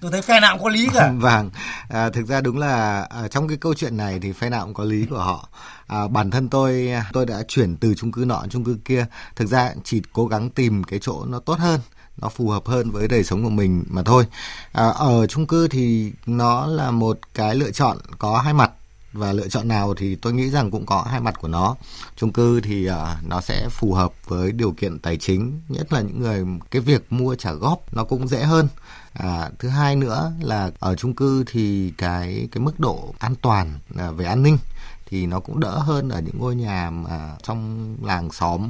Tôi 0.00 0.10
thấy 0.10 0.22
phe 0.22 0.40
nào 0.40 0.54
cũng 0.56 0.64
có 0.64 0.70
lý 0.70 0.88
cả. 0.94 1.12
Vâng. 1.18 1.50
À, 1.88 2.10
thực 2.10 2.26
ra 2.26 2.40
đúng 2.40 2.58
là 2.58 3.02
à, 3.02 3.28
trong 3.28 3.48
cái 3.48 3.56
câu 3.56 3.74
chuyện 3.74 3.96
này 3.96 4.18
thì 4.22 4.32
phe 4.32 4.50
nào 4.50 4.64
cũng 4.64 4.74
có 4.74 4.84
lý 4.84 5.06
của 5.06 5.18
họ. 5.18 5.48
À, 5.86 6.08
bản 6.08 6.30
thân 6.30 6.48
tôi 6.48 6.92
tôi 7.12 7.26
đã 7.26 7.42
chuyển 7.48 7.76
từ 7.76 7.94
chung 7.94 8.12
cư 8.12 8.24
nọ 8.26 8.44
chung 8.50 8.64
cư 8.64 8.78
kia. 8.84 9.06
Thực 9.36 9.46
ra 9.46 9.72
chỉ 9.84 10.02
cố 10.12 10.26
gắng 10.26 10.50
tìm 10.50 10.84
cái 10.84 10.98
chỗ 11.02 11.24
nó 11.24 11.38
tốt 11.38 11.58
hơn 11.58 11.80
nó 12.16 12.28
phù 12.28 12.48
hợp 12.48 12.66
hơn 12.66 12.90
với 12.90 13.08
đời 13.08 13.24
sống 13.24 13.44
của 13.44 13.50
mình 13.50 13.84
mà 13.88 14.02
thôi. 14.02 14.26
À, 14.72 14.88
ở 14.88 15.26
chung 15.26 15.46
cư 15.46 15.68
thì 15.68 16.12
nó 16.26 16.66
là 16.66 16.90
một 16.90 17.18
cái 17.34 17.54
lựa 17.54 17.70
chọn 17.70 17.98
có 18.18 18.38
hai 18.38 18.54
mặt 18.54 18.70
và 19.12 19.32
lựa 19.32 19.48
chọn 19.48 19.68
nào 19.68 19.94
thì 19.94 20.14
tôi 20.14 20.32
nghĩ 20.32 20.50
rằng 20.50 20.70
cũng 20.70 20.86
có 20.86 21.02
hai 21.02 21.20
mặt 21.20 21.40
của 21.40 21.48
nó. 21.48 21.76
Chung 22.16 22.32
cư 22.32 22.60
thì 22.60 22.90
uh, 22.90 22.94
nó 23.22 23.40
sẽ 23.40 23.68
phù 23.70 23.94
hợp 23.94 24.12
với 24.26 24.52
điều 24.52 24.72
kiện 24.72 24.98
tài 24.98 25.16
chính 25.16 25.60
nhất 25.68 25.92
là 25.92 26.00
những 26.00 26.20
người 26.20 26.44
cái 26.70 26.82
việc 26.82 27.12
mua 27.12 27.34
trả 27.34 27.52
góp 27.52 27.94
nó 27.94 28.04
cũng 28.04 28.28
dễ 28.28 28.42
hơn. 28.42 28.68
À, 29.12 29.50
thứ 29.58 29.68
hai 29.68 29.96
nữa 29.96 30.32
là 30.40 30.70
ở 30.78 30.96
chung 30.96 31.14
cư 31.14 31.44
thì 31.46 31.92
cái 31.98 32.48
cái 32.52 32.62
mức 32.62 32.80
độ 32.80 33.14
an 33.18 33.34
toàn 33.42 33.78
à, 33.98 34.10
về 34.10 34.26
an 34.26 34.42
ninh 34.42 34.58
thì 35.06 35.26
nó 35.26 35.40
cũng 35.40 35.60
đỡ 35.60 35.78
hơn 35.78 36.08
ở 36.08 36.20
những 36.20 36.38
ngôi 36.38 36.54
nhà 36.54 36.90
mà 36.90 37.36
trong 37.42 37.96
làng 38.02 38.32
xóm 38.32 38.68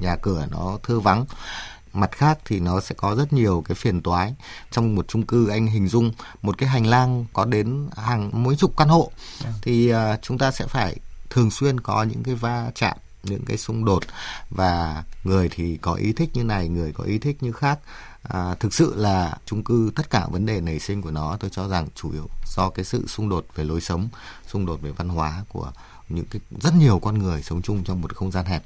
nhà 0.00 0.16
cửa 0.16 0.46
nó 0.50 0.78
thưa 0.82 1.00
vắng 1.00 1.24
mặt 2.00 2.12
khác 2.12 2.38
thì 2.44 2.60
nó 2.60 2.80
sẽ 2.80 2.94
có 2.98 3.14
rất 3.14 3.32
nhiều 3.32 3.62
cái 3.68 3.74
phiền 3.74 4.02
toái 4.02 4.34
trong 4.70 4.94
một 4.94 5.08
chung 5.08 5.26
cư 5.26 5.48
anh 5.48 5.66
hình 5.66 5.88
dung 5.88 6.12
một 6.42 6.58
cái 6.58 6.68
hành 6.68 6.86
lang 6.86 7.24
có 7.32 7.44
đến 7.44 7.88
hàng 7.96 8.44
mấy 8.44 8.56
chục 8.56 8.76
căn 8.76 8.88
hộ. 8.88 9.10
Dạ. 9.44 9.50
thì 9.62 9.92
uh, 9.92 9.98
chúng 10.22 10.38
ta 10.38 10.50
sẽ 10.50 10.66
phải 10.66 10.96
thường 11.30 11.50
xuyên 11.50 11.80
có 11.80 12.02
những 12.02 12.22
cái 12.22 12.34
va 12.34 12.70
chạm 12.74 12.96
những 13.22 13.44
cái 13.44 13.56
xung 13.56 13.84
đột 13.84 14.02
và 14.50 15.04
người 15.24 15.48
thì 15.48 15.76
có 15.76 15.94
ý 15.94 16.12
thích 16.12 16.30
như 16.34 16.44
này 16.44 16.68
người 16.68 16.92
có 16.92 17.04
ý 17.04 17.18
thích 17.18 17.36
như 17.40 17.52
khác 17.52 17.78
à, 18.22 18.54
thực 18.54 18.74
sự 18.74 18.94
là 18.96 19.36
chung 19.46 19.64
cư 19.64 19.90
tất 19.94 20.10
cả 20.10 20.26
vấn 20.30 20.46
đề 20.46 20.60
nảy 20.60 20.78
sinh 20.78 21.02
của 21.02 21.10
nó 21.10 21.36
tôi 21.40 21.50
cho 21.50 21.68
rằng 21.68 21.88
chủ 21.94 22.12
yếu 22.12 22.26
do 22.56 22.70
cái 22.70 22.84
sự 22.84 23.06
xung 23.06 23.28
đột 23.28 23.46
về 23.54 23.64
lối 23.64 23.80
sống 23.80 24.08
xung 24.46 24.66
đột 24.66 24.82
về 24.82 24.90
văn 24.90 25.08
hóa 25.08 25.44
của 25.48 25.72
những 26.08 26.24
cái 26.30 26.40
rất 26.60 26.74
nhiều 26.74 26.98
con 26.98 27.18
người 27.18 27.42
sống 27.42 27.62
chung 27.62 27.84
trong 27.84 28.00
một 28.00 28.14
không 28.14 28.30
gian 28.30 28.44
hẹp 28.44 28.62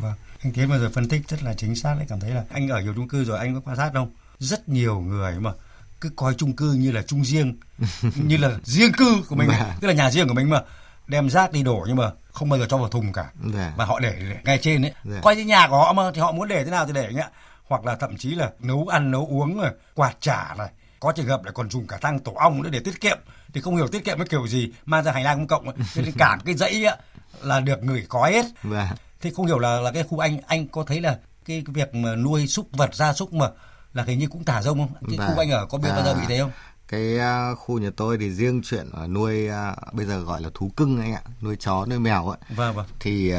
vâng 0.00 0.14
anh 0.42 0.52
tiến 0.52 0.68
vừa 0.68 0.78
rồi 0.78 0.90
phân 0.90 1.08
tích 1.08 1.28
rất 1.28 1.42
là 1.42 1.54
chính 1.54 1.76
xác 1.76 1.94
đấy 1.96 2.06
cảm 2.08 2.20
thấy 2.20 2.30
là 2.30 2.44
anh 2.50 2.68
ở 2.68 2.80
nhiều 2.80 2.92
chung 2.94 3.08
cư 3.08 3.24
rồi 3.24 3.38
anh 3.38 3.54
có 3.54 3.60
quan 3.60 3.76
sát 3.76 3.90
không? 3.92 4.10
Rất 4.38 4.68
nhiều 4.68 5.00
người 5.00 5.40
mà 5.40 5.52
cứ 6.00 6.10
coi 6.16 6.34
chung 6.34 6.56
cư 6.56 6.72
như 6.72 6.90
là 6.92 7.02
chung 7.02 7.24
riêng 7.24 7.56
như 8.16 8.36
là 8.36 8.50
riêng 8.64 8.92
cư 8.92 9.22
của 9.28 9.36
mình. 9.36 9.48
Vâng. 9.48 9.58
tức 9.80 9.88
là 9.88 9.94
nhà 9.94 10.10
riêng 10.10 10.28
của 10.28 10.34
mình 10.34 10.50
mà. 10.50 10.62
Đem 11.06 11.30
rác 11.30 11.52
đi 11.52 11.62
đổ 11.62 11.84
nhưng 11.86 11.96
mà 11.96 12.10
không 12.32 12.48
bao 12.48 12.58
giờ 12.58 12.66
cho 12.68 12.76
vào 12.76 12.88
thùng 12.88 13.12
cả. 13.12 13.30
Dạ. 13.54 13.72
và 13.76 13.84
họ 13.84 14.00
để, 14.00 14.14
để 14.18 14.36
ngay 14.44 14.58
trên 14.58 14.82
ấy. 14.82 14.92
Dạ. 15.04 15.20
coi 15.22 15.36
như 15.36 15.44
nhà 15.44 15.68
của 15.68 15.78
họ 15.78 15.92
mà 15.92 16.02
thì 16.14 16.20
họ 16.20 16.32
muốn 16.32 16.48
để 16.48 16.64
thế 16.64 16.70
nào 16.70 16.86
thì 16.86 16.92
để 16.92 17.12
nhá. 17.12 17.28
Hoặc 17.68 17.84
là 17.84 17.96
thậm 17.96 18.16
chí 18.16 18.34
là 18.34 18.50
nấu 18.60 18.86
ăn 18.88 19.10
nấu 19.10 19.26
uống 19.30 19.58
rồi 19.58 19.70
quạt 19.94 20.16
trả 20.20 20.54
này. 20.58 20.68
Có 21.00 21.12
trường 21.12 21.26
hợp 21.26 21.44
lại 21.44 21.52
còn 21.54 21.70
dùng 21.70 21.86
cả 21.86 21.98
thang 22.00 22.18
tổ 22.18 22.32
ong 22.32 22.62
nữa 22.62 22.70
để 22.72 22.80
tiết 22.80 23.00
kiệm. 23.00 23.18
Thì 23.54 23.60
không 23.60 23.76
hiểu 23.76 23.88
tiết 23.88 24.04
kiệm 24.04 24.18
cái 24.18 24.26
kiểu 24.30 24.46
gì 24.46 24.72
mang 24.86 25.04
ra 25.04 25.12
hành 25.12 25.24
lang 25.24 25.46
công 25.46 25.64
cộng 25.64 25.76
cho 25.94 26.02
nên 26.02 26.12
cả 26.18 26.38
cái 26.44 26.54
dãy 26.54 26.84
á, 26.84 26.96
là 27.42 27.60
được 27.60 27.82
người 27.82 28.06
có 28.08 28.26
hết. 28.26 28.44
Dạ 28.64 28.92
thế 29.20 29.30
không 29.36 29.46
hiểu 29.46 29.58
là 29.58 29.80
là 29.80 29.92
cái 29.92 30.02
khu 30.02 30.18
anh 30.18 30.38
anh 30.46 30.68
có 30.68 30.84
thấy 30.84 31.00
là 31.00 31.18
cái, 31.44 31.62
việc 31.66 31.94
mà 31.94 32.14
nuôi 32.14 32.46
súc 32.46 32.68
vật 32.72 32.94
gia 32.94 33.12
súc 33.12 33.32
mà 33.32 33.50
là 33.92 34.02
hình 34.02 34.18
như 34.18 34.26
cũng 34.28 34.44
thả 34.44 34.62
rông 34.62 34.78
không? 34.78 35.16
Cái 35.18 35.28
khu 35.28 35.38
anh 35.38 35.50
ở 35.50 35.66
có 35.66 35.78
biết 35.78 35.88
à, 35.88 35.94
bao 35.96 36.04
giờ 36.04 36.14
bị 36.14 36.22
thế 36.28 36.38
không? 36.38 36.50
cái 36.88 37.16
uh, 37.16 37.58
khu 37.58 37.78
nhà 37.78 37.90
tôi 37.96 38.18
thì 38.18 38.30
riêng 38.30 38.62
chuyện 38.64 38.86
uh, 39.04 39.10
nuôi 39.10 39.48
uh, 39.48 39.94
bây 39.94 40.06
giờ 40.06 40.20
gọi 40.20 40.42
là 40.42 40.48
thú 40.54 40.70
cưng 40.76 41.00
anh 41.00 41.12
ạ 41.12 41.22
nuôi 41.42 41.56
chó 41.56 41.86
nuôi 41.86 41.98
mèo 41.98 42.28
ấy 42.28 42.38
vâng 42.56 42.74
vâng. 42.74 42.86
Thì 43.00 43.34
uh, 43.34 43.38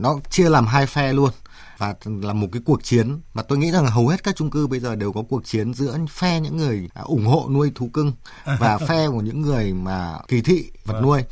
nó 0.00 0.18
chia 0.30 0.48
làm 0.48 0.66
hai 0.66 0.86
phe 0.86 1.12
luôn 1.12 1.30
và 1.78 1.94
là 2.04 2.32
một 2.32 2.46
cái 2.52 2.62
cuộc 2.64 2.84
chiến 2.84 3.20
mà 3.34 3.42
tôi 3.42 3.58
nghĩ 3.58 3.70
rằng 3.70 3.86
hầu 3.86 4.08
hết 4.08 4.24
các 4.24 4.36
chung 4.36 4.50
cư 4.50 4.66
bây 4.66 4.80
giờ 4.80 4.94
đều 4.94 5.12
có 5.12 5.22
cuộc 5.28 5.44
chiến 5.44 5.74
giữa 5.74 5.98
phe 6.10 6.40
những 6.40 6.56
người 6.56 6.88
ủng 7.04 7.26
hộ 7.26 7.48
nuôi 7.50 7.72
thú 7.74 7.90
cưng 7.92 8.12
và 8.58 8.78
phe 8.78 9.08
của 9.08 9.20
những 9.20 9.40
người 9.42 9.72
mà 9.72 10.18
kỳ 10.28 10.42
thị 10.42 10.70
vật 10.84 10.94
vâng. 10.94 11.02
nuôi 11.02 11.24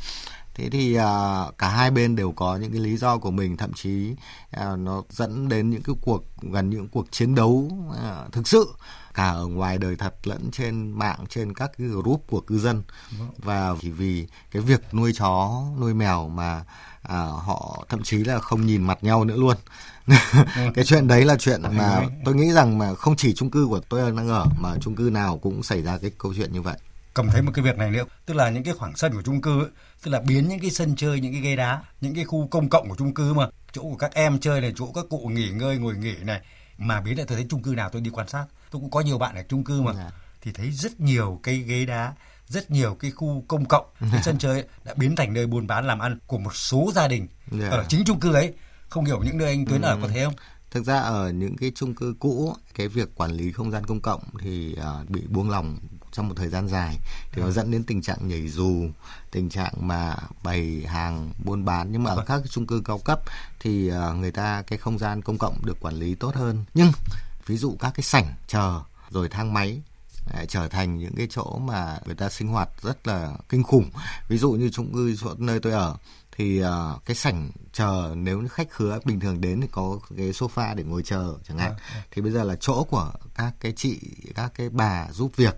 thế 0.59 0.69
thì 0.69 0.97
uh, 0.97 1.57
cả 1.57 1.69
hai 1.69 1.91
bên 1.91 2.15
đều 2.15 2.31
có 2.31 2.55
những 2.55 2.71
cái 2.71 2.81
lý 2.81 2.97
do 2.97 3.17
của 3.17 3.31
mình 3.31 3.57
thậm 3.57 3.73
chí 3.73 4.11
uh, 4.57 4.79
nó 4.79 5.03
dẫn 5.09 5.49
đến 5.49 5.69
những 5.69 5.81
cái 5.81 5.95
cuộc 6.01 6.23
gần 6.41 6.69
những 6.69 6.87
cuộc 6.87 7.11
chiến 7.11 7.35
đấu 7.35 7.71
uh, 7.89 8.33
thực 8.33 8.47
sự 8.47 8.67
cả 9.13 9.29
ở 9.29 9.45
ngoài 9.45 9.77
đời 9.77 9.95
thật 9.95 10.15
lẫn 10.23 10.51
trên 10.51 10.91
mạng 10.91 11.19
trên 11.29 11.53
các 11.53 11.71
cái 11.77 11.87
group 11.87 12.23
của 12.29 12.41
cư 12.41 12.59
dân 12.59 12.83
vâng. 13.19 13.29
và 13.37 13.75
chỉ 13.81 13.91
vì 13.91 14.27
cái 14.51 14.61
việc 14.61 14.93
nuôi 14.93 15.13
chó 15.13 15.63
nuôi 15.79 15.93
mèo 15.93 16.29
mà 16.29 16.63
à, 17.01 17.17
họ 17.17 17.85
thậm 17.89 18.03
chí 18.03 18.17
là 18.17 18.39
không 18.39 18.65
nhìn 18.65 18.83
mặt 18.83 19.03
nhau 19.03 19.25
nữa 19.25 19.35
luôn 19.37 19.57
vâng. 20.05 20.73
cái 20.73 20.85
chuyện 20.85 21.07
đấy 21.07 21.25
là 21.25 21.35
chuyện 21.39 21.61
mà 21.61 22.01
tôi 22.25 22.35
nghĩ 22.35 22.51
rằng 22.51 22.77
mà 22.77 22.95
không 22.95 23.15
chỉ 23.15 23.33
chung 23.33 23.51
cư 23.51 23.67
của 23.69 23.79
tôi 23.89 24.11
đang 24.11 24.29
ở 24.29 24.45
mà 24.59 24.75
chung 24.81 24.95
cư 24.95 25.09
nào 25.13 25.37
cũng 25.37 25.63
xảy 25.63 25.81
ra 25.81 25.97
cái 25.97 26.11
câu 26.17 26.33
chuyện 26.33 26.53
như 26.53 26.61
vậy 26.61 26.77
cầm 27.13 27.29
thấy 27.29 27.41
một 27.41 27.51
cái 27.55 27.65
việc 27.65 27.77
này 27.77 27.91
nữa 27.91 28.03
tức 28.25 28.33
là 28.33 28.49
những 28.49 28.63
cái 28.63 28.73
khoảng 28.73 28.95
sân 28.95 29.13
của 29.13 29.21
chung 29.21 29.41
cư 29.41 29.59
ấy, 29.59 29.69
tức 30.03 30.11
là 30.11 30.19
biến 30.19 30.47
những 30.47 30.59
cái 30.59 30.71
sân 30.71 30.95
chơi 30.95 31.19
những 31.19 31.31
cái 31.31 31.41
ghế 31.41 31.55
đá 31.55 31.81
những 32.01 32.15
cái 32.15 32.25
khu 32.25 32.47
công 32.47 32.69
cộng 32.69 32.89
của 32.89 32.95
chung 32.95 33.13
cư 33.13 33.33
mà 33.33 33.47
chỗ 33.71 33.81
của 33.81 33.95
các 33.95 34.13
em 34.13 34.39
chơi 34.39 34.61
này 34.61 34.73
chỗ 34.75 34.91
các 34.95 35.05
cụ 35.09 35.31
nghỉ 35.33 35.49
ngơi 35.49 35.77
ngồi 35.77 35.97
nghỉ 35.97 36.15
này 36.23 36.41
mà 36.77 37.01
biến 37.01 37.17
lại 37.17 37.25
tôi 37.29 37.37
thấy 37.37 37.47
chung 37.49 37.63
cư 37.63 37.69
nào 37.69 37.89
tôi 37.89 38.01
đi 38.01 38.09
quan 38.09 38.27
sát 38.27 38.45
tôi 38.71 38.81
cũng 38.81 38.91
có 38.91 39.01
nhiều 39.01 39.17
bạn 39.17 39.35
ở 39.35 39.43
chung 39.49 39.63
cư 39.63 39.81
mà 39.81 39.93
dạ. 39.93 40.11
thì 40.41 40.51
thấy 40.51 40.71
rất 40.71 40.99
nhiều 40.99 41.39
cái 41.43 41.57
ghế 41.57 41.85
đá 41.85 42.13
rất 42.47 42.71
nhiều 42.71 42.95
cái 42.99 43.11
khu 43.11 43.43
công 43.47 43.65
cộng 43.65 43.85
cái 44.11 44.21
sân 44.23 44.37
chơi 44.37 44.63
đã 44.83 44.93
biến 44.93 45.15
thành 45.15 45.33
nơi 45.33 45.47
buôn 45.47 45.67
bán 45.67 45.87
làm 45.87 45.99
ăn 45.99 46.19
của 46.27 46.37
một 46.37 46.55
số 46.55 46.91
gia 46.95 47.07
đình 47.07 47.27
yeah. 47.51 47.71
Dạ. 47.71 47.77
ở 47.77 47.85
chính 47.87 48.03
chung 48.05 48.19
cư 48.19 48.33
ấy 48.33 48.53
không 48.89 49.05
hiểu 49.05 49.23
những 49.23 49.37
nơi 49.37 49.47
anh 49.47 49.65
tuyến 49.65 49.81
ừ. 49.81 49.85
ở 49.85 49.97
có 50.01 50.07
thế 50.07 50.25
không 50.25 50.33
thực 50.71 50.85
ra 50.85 50.99
ở 50.99 51.31
những 51.31 51.57
cái 51.57 51.71
chung 51.75 51.95
cư 51.95 52.15
cũ 52.19 52.53
cái 52.75 52.87
việc 52.87 53.15
quản 53.15 53.31
lý 53.31 53.51
không 53.51 53.71
gian 53.71 53.85
công 53.85 54.01
cộng 54.01 54.21
thì 54.39 54.75
uh, 55.01 55.09
bị 55.09 55.21
buông 55.27 55.49
lỏng 55.49 55.77
trong 56.19 56.27
một 56.27 56.35
thời 56.37 56.49
gian 56.49 56.67
dài 56.67 56.99
thì 57.31 57.41
nó 57.41 57.47
ừ. 57.47 57.51
dẫn 57.51 57.71
đến 57.71 57.83
tình 57.83 58.01
trạng 58.01 58.27
nhảy 58.27 58.47
dù 58.47 58.89
tình 59.31 59.49
trạng 59.49 59.73
mà 59.79 60.15
bày 60.43 60.83
hàng 60.87 61.31
buôn 61.45 61.65
bán. 61.65 61.91
Nhưng 61.91 62.03
mà 62.03 62.09
ở 62.11 62.15
vâng. 62.15 62.25
các 62.25 62.41
chung 62.49 62.67
cư 62.67 62.81
cao 62.85 62.97
cấp 62.97 63.19
thì 63.59 63.91
uh, 63.91 64.15
người 64.15 64.31
ta 64.31 64.63
cái 64.67 64.77
không 64.79 64.99
gian 64.99 65.21
công 65.21 65.37
cộng 65.37 65.65
được 65.65 65.77
quản 65.79 65.95
lý 65.95 66.15
tốt 66.15 66.35
hơn. 66.35 66.65
Nhưng 66.73 66.91
ví 67.45 67.57
dụ 67.57 67.77
các 67.79 67.91
cái 67.95 68.03
sảnh 68.03 68.33
chờ 68.47 68.81
rồi 69.09 69.29
thang 69.29 69.53
máy 69.53 69.81
trở 70.47 70.67
thành 70.67 70.97
những 70.97 71.15
cái 71.15 71.27
chỗ 71.29 71.57
mà 71.57 71.97
người 72.05 72.15
ta 72.15 72.29
sinh 72.29 72.47
hoạt 72.47 72.69
rất 72.81 73.07
là 73.07 73.33
kinh 73.49 73.63
khủng. 73.63 73.89
Ví 74.27 74.37
dụ 74.37 74.51
như 74.51 74.69
chung 74.69 74.93
cư 74.93 75.15
chỗ 75.15 75.33
nơi 75.37 75.59
tôi 75.59 75.73
ở 75.73 75.95
thì 76.37 76.63
uh, 76.63 76.69
cái 77.05 77.15
sảnh 77.15 77.51
chờ 77.73 78.13
nếu 78.17 78.47
khách 78.51 78.71
khứa 78.71 78.99
bình 79.05 79.19
thường 79.19 79.41
đến 79.41 79.61
thì 79.61 79.67
có 79.71 79.99
cái 80.17 80.31
sofa 80.31 80.75
để 80.75 80.83
ngồi 80.83 81.03
chờ 81.03 81.33
chẳng 81.47 81.57
hạn. 81.57 81.73
À, 81.93 82.03
thì 82.11 82.21
bây 82.21 82.31
giờ 82.31 82.43
là 82.43 82.55
chỗ 82.59 82.83
của 82.83 83.11
các 83.35 83.53
cái 83.59 83.73
chị 83.75 83.99
các 84.35 84.51
cái 84.55 84.69
bà 84.69 85.07
giúp 85.11 85.31
việc 85.35 85.55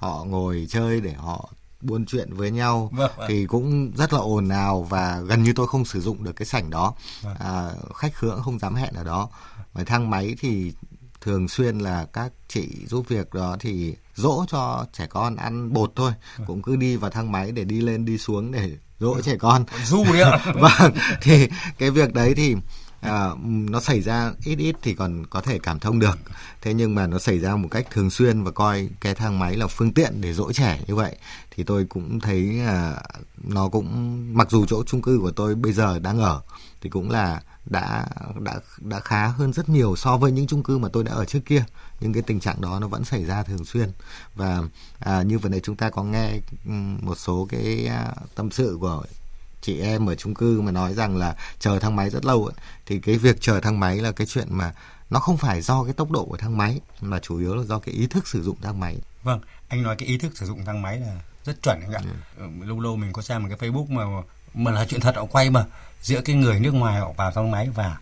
họ 0.00 0.24
ngồi 0.24 0.66
chơi 0.70 1.00
để 1.00 1.12
họ 1.12 1.48
buôn 1.80 2.04
chuyện 2.06 2.32
với 2.34 2.50
nhau 2.50 2.90
Vâng, 2.92 3.10
vâng. 3.16 3.26
thì 3.28 3.46
cũng 3.46 3.92
rất 3.96 4.12
là 4.12 4.18
ồn 4.18 4.48
ào 4.48 4.82
và 4.82 5.20
gần 5.20 5.42
như 5.42 5.52
tôi 5.56 5.66
không 5.66 5.84
sử 5.84 6.00
dụng 6.00 6.24
được 6.24 6.32
cái 6.36 6.46
sảnh 6.46 6.70
đó 6.70 6.94
Vâng. 7.22 7.34
à, 7.38 7.70
khách 7.94 8.14
khứa 8.14 8.30
cũng 8.34 8.42
không 8.42 8.58
dám 8.58 8.74
hẹn 8.74 8.94
ở 8.94 9.04
đó 9.04 9.28
và 9.72 9.84
thang 9.84 10.10
máy 10.10 10.34
thì 10.40 10.72
thường 11.20 11.48
xuyên 11.48 11.78
là 11.78 12.06
các 12.12 12.32
chị 12.48 12.68
giúp 12.86 13.08
việc 13.08 13.34
đó 13.34 13.56
thì 13.60 13.94
dỗ 14.14 14.44
cho 14.48 14.86
trẻ 14.92 15.06
con 15.10 15.36
ăn 15.36 15.72
bột 15.72 15.92
thôi 15.96 16.12
Vâng. 16.36 16.46
cũng 16.46 16.62
cứ 16.62 16.76
đi 16.76 16.96
vào 16.96 17.10
thang 17.10 17.32
máy 17.32 17.52
để 17.52 17.64
đi 17.64 17.80
lên 17.80 18.04
đi 18.04 18.18
xuống 18.18 18.52
để 18.52 18.76
dỗ 19.00 19.20
trẻ 19.20 19.36
con 19.36 19.64
du 19.84 20.04
đấy 20.04 20.20
ạ 20.22 20.38
vâng 20.54 20.92
thì 21.22 21.48
cái 21.78 21.90
việc 21.90 22.14
đấy 22.14 22.34
thì 22.36 22.56
à, 23.00 23.28
nó 23.42 23.80
xảy 23.80 24.00
ra 24.00 24.32
ít 24.44 24.58
ít 24.58 24.76
thì 24.82 24.94
còn 24.94 25.26
có 25.26 25.40
thể 25.40 25.58
cảm 25.58 25.78
thông 25.78 25.98
được. 25.98 26.18
Thế 26.62 26.74
nhưng 26.74 26.94
mà 26.94 27.06
nó 27.06 27.18
xảy 27.18 27.38
ra 27.38 27.56
một 27.56 27.68
cách 27.70 27.86
thường 27.90 28.10
xuyên 28.10 28.42
và 28.42 28.50
coi 28.50 28.88
cái 29.00 29.14
thang 29.14 29.38
máy 29.38 29.56
là 29.56 29.66
phương 29.66 29.92
tiện 29.92 30.20
để 30.20 30.32
dỗ 30.32 30.52
trẻ 30.52 30.80
như 30.86 30.94
vậy 30.94 31.16
thì 31.50 31.64
tôi 31.64 31.84
cũng 31.84 32.20
thấy 32.20 32.60
à, 32.60 32.96
nó 33.44 33.68
cũng 33.68 33.88
mặc 34.36 34.50
dù 34.50 34.66
chỗ 34.66 34.84
chung 34.86 35.02
cư 35.02 35.18
của 35.18 35.30
tôi 35.30 35.54
bây 35.54 35.72
giờ 35.72 35.98
đang 35.98 36.18
ở 36.18 36.40
thì 36.80 36.90
cũng 36.90 37.10
là 37.10 37.42
đã 37.66 38.06
đã 38.40 38.60
đã 38.78 39.00
khá 39.00 39.26
hơn 39.26 39.52
rất 39.52 39.68
nhiều 39.68 39.96
so 39.96 40.16
với 40.16 40.32
những 40.32 40.46
chung 40.46 40.62
cư 40.62 40.78
mà 40.78 40.88
tôi 40.92 41.04
đã 41.04 41.12
ở 41.12 41.24
trước 41.24 41.40
kia. 41.46 41.64
Nhưng 42.00 42.12
cái 42.12 42.22
tình 42.22 42.40
trạng 42.40 42.60
đó 42.60 42.78
nó 42.80 42.88
vẫn 42.88 43.04
xảy 43.04 43.24
ra 43.24 43.42
thường 43.42 43.64
xuyên. 43.64 43.90
Và 44.34 44.62
à, 44.98 45.22
như 45.22 45.38
vừa 45.38 45.48
nãy 45.48 45.60
chúng 45.62 45.76
ta 45.76 45.90
có 45.90 46.02
nghe 46.02 46.30
một 47.00 47.18
số 47.18 47.46
cái 47.50 47.86
à, 47.86 48.14
tâm 48.34 48.50
sự 48.50 48.76
của 48.80 49.02
chị 49.60 49.80
em 49.80 50.06
ở 50.08 50.14
chung 50.14 50.34
cư 50.34 50.60
mà 50.60 50.70
nói 50.72 50.94
rằng 50.94 51.16
là 51.16 51.34
chờ 51.58 51.78
thang 51.78 51.96
máy 51.96 52.10
rất 52.10 52.24
lâu 52.24 52.44
ấy, 52.46 52.54
thì 52.86 52.98
cái 52.98 53.18
việc 53.18 53.36
chờ 53.40 53.60
thang 53.60 53.80
máy 53.80 53.96
là 53.96 54.12
cái 54.12 54.26
chuyện 54.26 54.46
mà 54.50 54.72
nó 55.10 55.20
không 55.20 55.36
phải 55.36 55.60
do 55.60 55.84
cái 55.84 55.92
tốc 55.92 56.10
độ 56.10 56.24
của 56.24 56.36
thang 56.36 56.56
máy 56.58 56.80
mà 57.00 57.18
chủ 57.18 57.38
yếu 57.38 57.54
là 57.54 57.62
do 57.64 57.78
cái 57.78 57.94
ý 57.94 58.06
thức 58.06 58.28
sử 58.28 58.42
dụng 58.42 58.56
thang 58.62 58.80
máy 58.80 58.96
Vâng, 59.22 59.40
anh 59.68 59.82
nói 59.82 59.96
cái 59.98 60.08
ý 60.08 60.18
thức 60.18 60.32
sử 60.38 60.46
dụng 60.46 60.64
thang 60.64 60.82
máy 60.82 60.98
là 61.00 61.20
rất 61.44 61.62
chuẩn 61.62 61.80
anh 61.80 61.92
ạ. 61.92 62.00
Ừ. 62.38 62.42
Ừ, 62.60 62.66
Lâu 62.66 62.80
lâu 62.80 62.96
mình 62.96 63.12
có 63.12 63.22
xem 63.22 63.42
một 63.42 63.48
cái 63.58 63.70
Facebook 63.70 63.86
mà 63.92 64.22
mà 64.54 64.70
là 64.70 64.84
chuyện 64.88 65.00
thật 65.00 65.16
họ 65.16 65.24
quay 65.24 65.50
mà 65.50 65.64
giữa 66.02 66.20
cái 66.20 66.36
người 66.36 66.60
nước 66.60 66.74
ngoài 66.74 67.00
họ 67.00 67.12
vào 67.16 67.30
thang 67.32 67.50
máy 67.50 67.68
và 67.74 67.96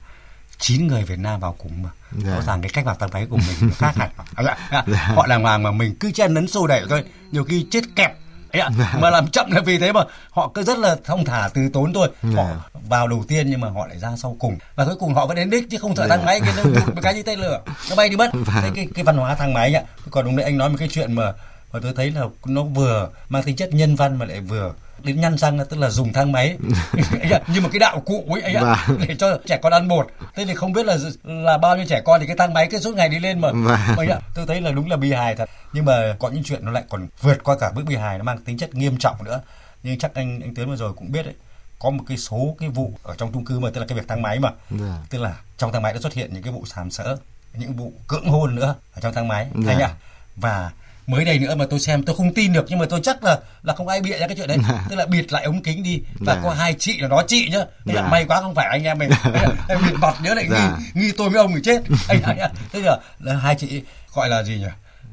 chín 0.59 0.87
người 0.87 1.05
Việt 1.05 1.19
Nam 1.19 1.41
vào 1.41 1.53
cùng 1.59 1.83
mà 1.83 1.91
Dạ. 2.25 2.31
rõ 2.35 2.43
ràng 2.43 2.63
cái 2.63 2.71
cách 2.75 2.85
vào 2.85 2.95
thang 2.95 3.11
máy 3.13 3.27
của 3.31 3.37
mình 3.37 3.57
nó 3.61 3.69
khác 3.79 3.93
hẳn 3.97 4.11
Anh 4.35 4.47
ạ, 4.47 4.85
họ 5.15 5.27
làm 5.27 5.43
hoàng 5.43 5.63
mà 5.63 5.71
mình 5.71 5.97
cứ 6.01 6.11
chen 6.13 6.35
lấn 6.35 6.49
xô 6.49 6.67
đẩy 6.67 6.85
thôi 6.89 7.05
nhiều 7.33 7.45
khi 7.45 7.67
chết 7.71 7.85
kẹp 7.97 8.19
Ấy 8.53 8.61
ạ, 8.63 8.71
Dạ. 8.79 8.95
mà 8.99 9.11
làm 9.11 9.29
chậm 9.29 9.51
là 9.51 9.61
vì 9.61 9.79
thế 9.79 9.93
mà 9.93 10.01
họ 10.31 10.51
cứ 10.55 10.63
rất 10.63 10.79
là 10.79 10.97
thông 11.05 11.25
thả 11.25 11.49
từ 11.55 11.69
tốn 11.73 11.93
thôi 11.93 12.09
họ 12.23 12.31
Dạ. 12.35 12.57
vào 12.89 13.09
đầu 13.09 13.25
tiên 13.29 13.51
nhưng 13.51 13.61
mà 13.61 13.69
họ 13.71 13.87
lại 13.87 13.99
ra 13.99 14.09
sau 14.17 14.37
cùng 14.39 14.59
và 14.77 14.85
cuối 14.85 14.97
cùng 15.01 15.15
họ 15.15 15.27
vẫn 15.27 15.37
đến 15.37 15.51
đích 15.51 15.71
chứ 15.71 15.79
không 15.81 15.97
Dạ. 15.97 16.07
thang 16.09 16.25
máy 16.25 16.41
cái 16.41 16.53
nó 16.57 16.81
cái 17.03 17.15
như 17.15 17.23
tên 17.23 17.41
lửa 17.41 17.61
nó 17.91 17.97
bay 17.97 18.09
đi 18.09 18.17
mất 18.17 18.31
Vâng. 18.33 18.45
thế 18.63 18.71
cái 18.75 18.87
cái 18.95 19.05
văn 19.05 19.17
hóa 19.17 19.35
thang 19.35 19.55
máy 19.55 19.75
ạ 19.75 19.83
còn 20.11 20.25
đúng 20.25 20.37
đấy 20.37 20.45
anh 20.45 20.59
nói 20.59 20.69
một 20.69 20.77
cái 20.79 20.89
chuyện 20.89 21.13
mà 21.13 21.33
mà 21.73 21.81
tôi 21.83 21.93
thấy 21.97 22.11
là 22.11 22.23
nó 22.47 22.63
vừa 22.63 23.09
mang 23.29 23.43
tính 23.43 23.57
chất 23.57 23.75
nhân 23.75 23.97
văn 23.97 24.19
mà 24.19 24.27
lại 24.27 24.41
vừa 24.41 24.73
đến 25.05 25.21
nhăn 25.21 25.39
răng 25.39 25.59
là 25.59 25.65
tức 25.65 25.77
là 25.81 25.91
dùng 25.91 26.13
thang 26.13 26.33
máy 26.33 26.57
Ấy 27.21 27.31
ạ, 27.33 27.41
như 27.49 27.61
một 27.61 27.69
cái 27.73 27.79
đạo 27.79 28.01
cụ 28.01 28.25
ấy 28.31 28.43
ấy 28.43 28.55
ạ, 28.55 28.85
Vâng. 28.89 28.99
để 29.09 29.15
cho 29.19 29.39
trẻ 29.47 29.59
con 29.63 29.73
ăn 29.73 29.89
bột 29.89 30.07
thế 30.35 30.45
thì 30.45 30.55
không 30.55 30.73
biết 30.73 30.87
là 30.87 30.97
là 31.25 31.59
bao 31.59 31.77
nhiêu 31.77 31.87
trẻ 31.89 32.01
con 32.05 32.21
thì 32.21 32.27
cái 32.27 32.37
thang 32.37 32.55
máy 32.55 32.69
cứ 32.71 32.79
suốt 32.81 32.95
ngày 32.97 33.09
đi 33.09 33.19
lên 33.19 33.41
mà 33.41 33.49
Vâng. 33.53 33.65
mà 33.65 33.95
ấy 33.97 34.07
ạ, 34.07 34.19
tôi 34.35 34.47
thấy 34.47 34.61
là 34.61 34.71
đúng 34.71 34.91
là 34.91 34.97
bi 34.97 35.13
hài 35.13 35.37
thật 35.37 35.49
nhưng 35.73 35.85
mà 35.85 36.17
có 36.19 36.29
những 36.31 36.43
chuyện 36.45 36.65
nó 36.65 36.71
lại 36.73 36.83
còn 36.89 37.09
vượt 37.21 37.45
qua 37.45 37.57
cả 37.61 37.71
bước 37.75 37.83
bi 37.87 37.97
hài 37.97 38.19
nó 38.19 38.25
mang 38.25 38.39
tính 38.39 38.59
chất 38.59 38.75
nghiêm 38.75 38.97
trọng 38.99 39.25
nữa 39.25 39.41
nhưng 39.83 39.99
chắc 39.99 40.15
anh 40.15 40.41
anh 40.41 40.55
Tiến 40.55 40.69
vừa 40.69 40.77
rồi 40.77 40.93
cũng 40.93 41.13
biết 41.13 41.23
đấy 41.25 41.35
có 41.79 41.91
một 41.91 42.05
cái 42.09 42.17
số 42.19 42.57
cái 42.61 42.69
vụ 42.69 42.93
ở 43.03 43.15
trong 43.19 43.33
chung 43.33 43.45
cư 43.45 43.59
mà 43.59 43.71
tức 43.75 43.81
là 43.81 43.87
cái 43.87 43.99
việc 43.99 44.09
thang 44.09 44.23
máy 44.23 44.39
mà 44.39 44.51
Dạ. 44.71 44.99
tức 45.11 45.19
là 45.21 45.35
trong 45.59 45.73
thang 45.73 45.83
máy 45.83 45.93
đã 45.93 46.01
xuất 46.01 46.13
hiện 46.15 46.35
những 46.35 46.43
cái 46.43 46.53
vụ 46.53 46.65
sàm 46.67 46.91
sỡ 46.91 47.17
những 47.55 47.73
vụ 47.73 47.93
cưỡng 48.09 48.29
hôn 48.29 48.55
nữa 48.55 48.75
ở 48.95 49.01
trong 49.01 49.15
thang 49.15 49.29
máy 49.29 49.47
Dạ. 49.55 49.73
anh 49.73 49.79
ạ 49.83 49.91
và 50.37 50.71
mới 51.09 51.25
đây 51.25 51.39
nữa 51.39 51.55
mà 51.55 51.65
tôi 51.71 51.81
xem 51.81 52.03
tôi 52.03 52.17
không 52.17 52.35
tin 52.35 52.53
được 52.53 52.65
nhưng 52.69 52.79
mà 52.79 52.87
tôi 52.91 53.01
chắc 53.03 53.25
là 53.25 53.39
là 53.63 53.75
không 53.75 53.89
ai 53.89 54.01
bịa 54.01 54.19
ra 54.19 54.27
cái 54.27 54.37
chuyện 54.37 54.49
đấy 54.49 54.59
tức 54.91 54.97
là 54.97 55.07
bịt 55.07 55.33
lại 55.33 55.45
ống 55.45 55.63
kính 55.63 55.83
đi 55.83 56.03
và 56.19 56.35
Dạ. 56.35 56.41
có 56.45 56.51
hai 56.51 56.75
chị 56.79 56.99
là 57.01 57.09
nó 57.09 57.23
chị 57.29 57.49
nhá 57.53 57.59
Thế 57.87 57.95
là 57.95 58.03
Dạ. 58.03 58.09
may 58.09 58.25
quá 58.25 58.41
không 58.41 58.55
phải 58.55 58.67
anh 58.71 58.85
em 58.85 58.99
mình 58.99 59.11
em 59.69 59.79
bịt 59.87 59.93
mặt 60.01 60.15
nhớ 60.23 60.35
lại 60.35 60.47
Dạ. 60.51 60.79
nghi 60.95 61.03
nghi 61.03 61.13
tôi 61.17 61.31
với 61.31 61.39
ông 61.39 61.53
thì 61.55 61.61
chết 61.65 61.83
anh 62.09 62.39
ạ 62.39 62.49
thế 62.73 62.81
là, 62.81 62.97
là 63.21 63.35
hai 63.37 63.55
chị 63.55 63.83
gọi 64.15 64.29
là 64.29 64.43
gì 64.43 64.55
nhỉ 64.59 64.67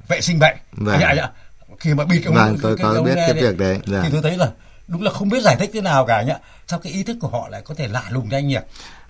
vệ 0.08 0.22
sinh 0.22 0.40
bệnh 0.40 0.56
Vâng. 0.72 1.02
anh 1.02 1.18
ạ, 1.18 1.30
khi 1.80 1.94
mà 1.94 2.06
bịt 2.06 2.26
ống 2.26 2.36
Vâng, 2.36 2.58
tôi 2.62 2.78
có 2.78 2.90
ống 2.90 3.06
biết 3.06 3.16
cái 3.16 3.34
việc 3.34 3.58
đấy. 3.58 3.80
Dạ. 3.86 4.00
thì 4.04 4.10
tôi 4.12 4.22
thấy 4.22 4.38
là 4.38 4.48
đúng 4.88 5.02
là 5.02 5.12
không 5.12 5.30
biết 5.30 5.44
giải 5.44 5.56
thích 5.60 5.70
thế 5.74 5.82
nào 5.82 6.06
cả 6.06 6.24
nhá. 6.24 6.38
Sao 6.68 6.80
cái 6.80 6.94
ý 6.94 7.04
thức 7.04 7.18
của 7.22 7.28
họ 7.28 7.48
lại 7.50 7.62
có 7.66 7.76
thể 7.76 7.88
lạ 7.88 8.04
lùng 8.10 8.30
thế 8.30 8.38
anh 8.38 8.48
nhỉ? 8.48 8.58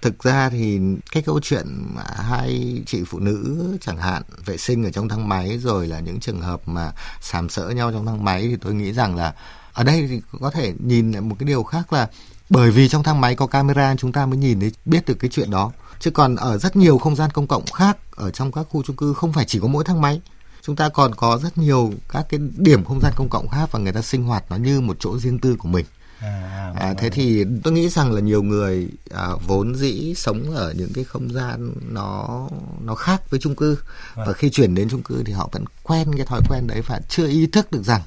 Thực 0.01 0.23
ra 0.23 0.49
thì 0.49 0.79
cái 1.11 1.23
câu 1.23 1.39
chuyện 1.43 1.65
mà 1.95 2.03
hai 2.03 2.81
chị 2.85 3.03
phụ 3.07 3.19
nữ 3.19 3.67
chẳng 3.81 3.97
hạn 3.97 4.23
vệ 4.45 4.57
sinh 4.57 4.83
ở 4.83 4.91
trong 4.91 5.09
thang 5.09 5.29
máy 5.29 5.57
rồi 5.57 5.87
là 5.87 5.99
những 5.99 6.19
trường 6.19 6.41
hợp 6.41 6.61
mà 6.65 6.91
sàm 7.21 7.49
sỡ 7.49 7.69
nhau 7.69 7.91
trong 7.91 8.05
thang 8.05 8.23
máy 8.23 8.41
thì 8.41 8.55
tôi 8.61 8.73
nghĩ 8.73 8.93
rằng 8.93 9.15
là 9.15 9.33
ở 9.73 9.83
đây 9.83 10.07
thì 10.09 10.21
có 10.41 10.51
thể 10.51 10.73
nhìn 10.79 11.11
lại 11.11 11.21
một 11.21 11.35
cái 11.39 11.47
điều 11.47 11.63
khác 11.63 11.93
là 11.93 12.07
bởi 12.49 12.71
vì 12.71 12.87
trong 12.89 13.03
thang 13.03 13.21
máy 13.21 13.35
có 13.35 13.47
camera 13.47 13.95
chúng 13.97 14.11
ta 14.11 14.25
mới 14.25 14.37
nhìn 14.37 14.59
thấy, 14.59 14.71
biết 14.85 15.05
được 15.05 15.15
cái 15.19 15.29
chuyện 15.33 15.51
đó. 15.51 15.71
Chứ 15.99 16.11
còn 16.11 16.35
ở 16.35 16.57
rất 16.57 16.75
nhiều 16.75 16.97
không 16.97 17.15
gian 17.15 17.29
công 17.31 17.47
cộng 17.47 17.65
khác, 17.65 17.97
ở 18.15 18.31
trong 18.31 18.51
các 18.51 18.67
khu 18.69 18.83
chung 18.83 18.95
cư 18.95 19.13
không 19.13 19.33
phải 19.33 19.45
chỉ 19.45 19.59
có 19.59 19.67
mỗi 19.67 19.83
thang 19.83 20.01
máy 20.01 20.21
chúng 20.65 20.75
ta 20.75 20.89
còn 20.89 21.15
có 21.15 21.39
rất 21.43 21.57
nhiều 21.57 21.93
các 22.09 22.25
cái 22.29 22.39
điểm 22.57 22.83
không 22.85 22.99
gian 23.01 23.13
công 23.15 23.29
cộng 23.29 23.47
khác 23.47 23.69
và 23.71 23.79
người 23.79 23.93
ta 23.93 24.01
sinh 24.01 24.23
hoạt 24.23 24.43
nó 24.49 24.55
như 24.55 24.81
một 24.81 24.97
chỗ 24.99 25.19
riêng 25.19 25.39
tư 25.39 25.55
của 25.59 25.67
mình. 25.67 25.85
À, 26.19 26.73
À, 26.75 26.93
thế 26.97 27.09
thì 27.09 27.45
tôi 27.63 27.73
nghĩ 27.73 27.89
rằng 27.89 28.11
là 28.11 28.21
nhiều 28.21 28.43
người 28.43 28.87
à, 29.11 29.27
vốn 29.47 29.75
dĩ 29.75 30.13
sống 30.17 30.51
ở 30.51 30.73
những 30.77 30.93
cái 30.93 31.03
không 31.03 31.33
gian 31.33 31.73
nó 31.81 32.47
nó 32.81 32.95
khác 32.95 33.29
với 33.29 33.39
chung 33.39 33.55
cư. 33.55 33.77
Và 34.15 34.33
khi 34.33 34.49
chuyển 34.49 34.75
đến 34.75 34.89
chung 34.89 35.03
cư 35.03 35.23
thì 35.23 35.33
họ 35.33 35.49
vẫn 35.51 35.65
quen 35.83 36.11
cái 36.17 36.25
thói 36.25 36.41
quen 36.49 36.67
đấy 36.67 36.81
và 36.87 36.99
chưa 37.09 37.27
ý 37.27 37.47
thức 37.47 37.71
được 37.71 37.83
rằng 37.83 38.01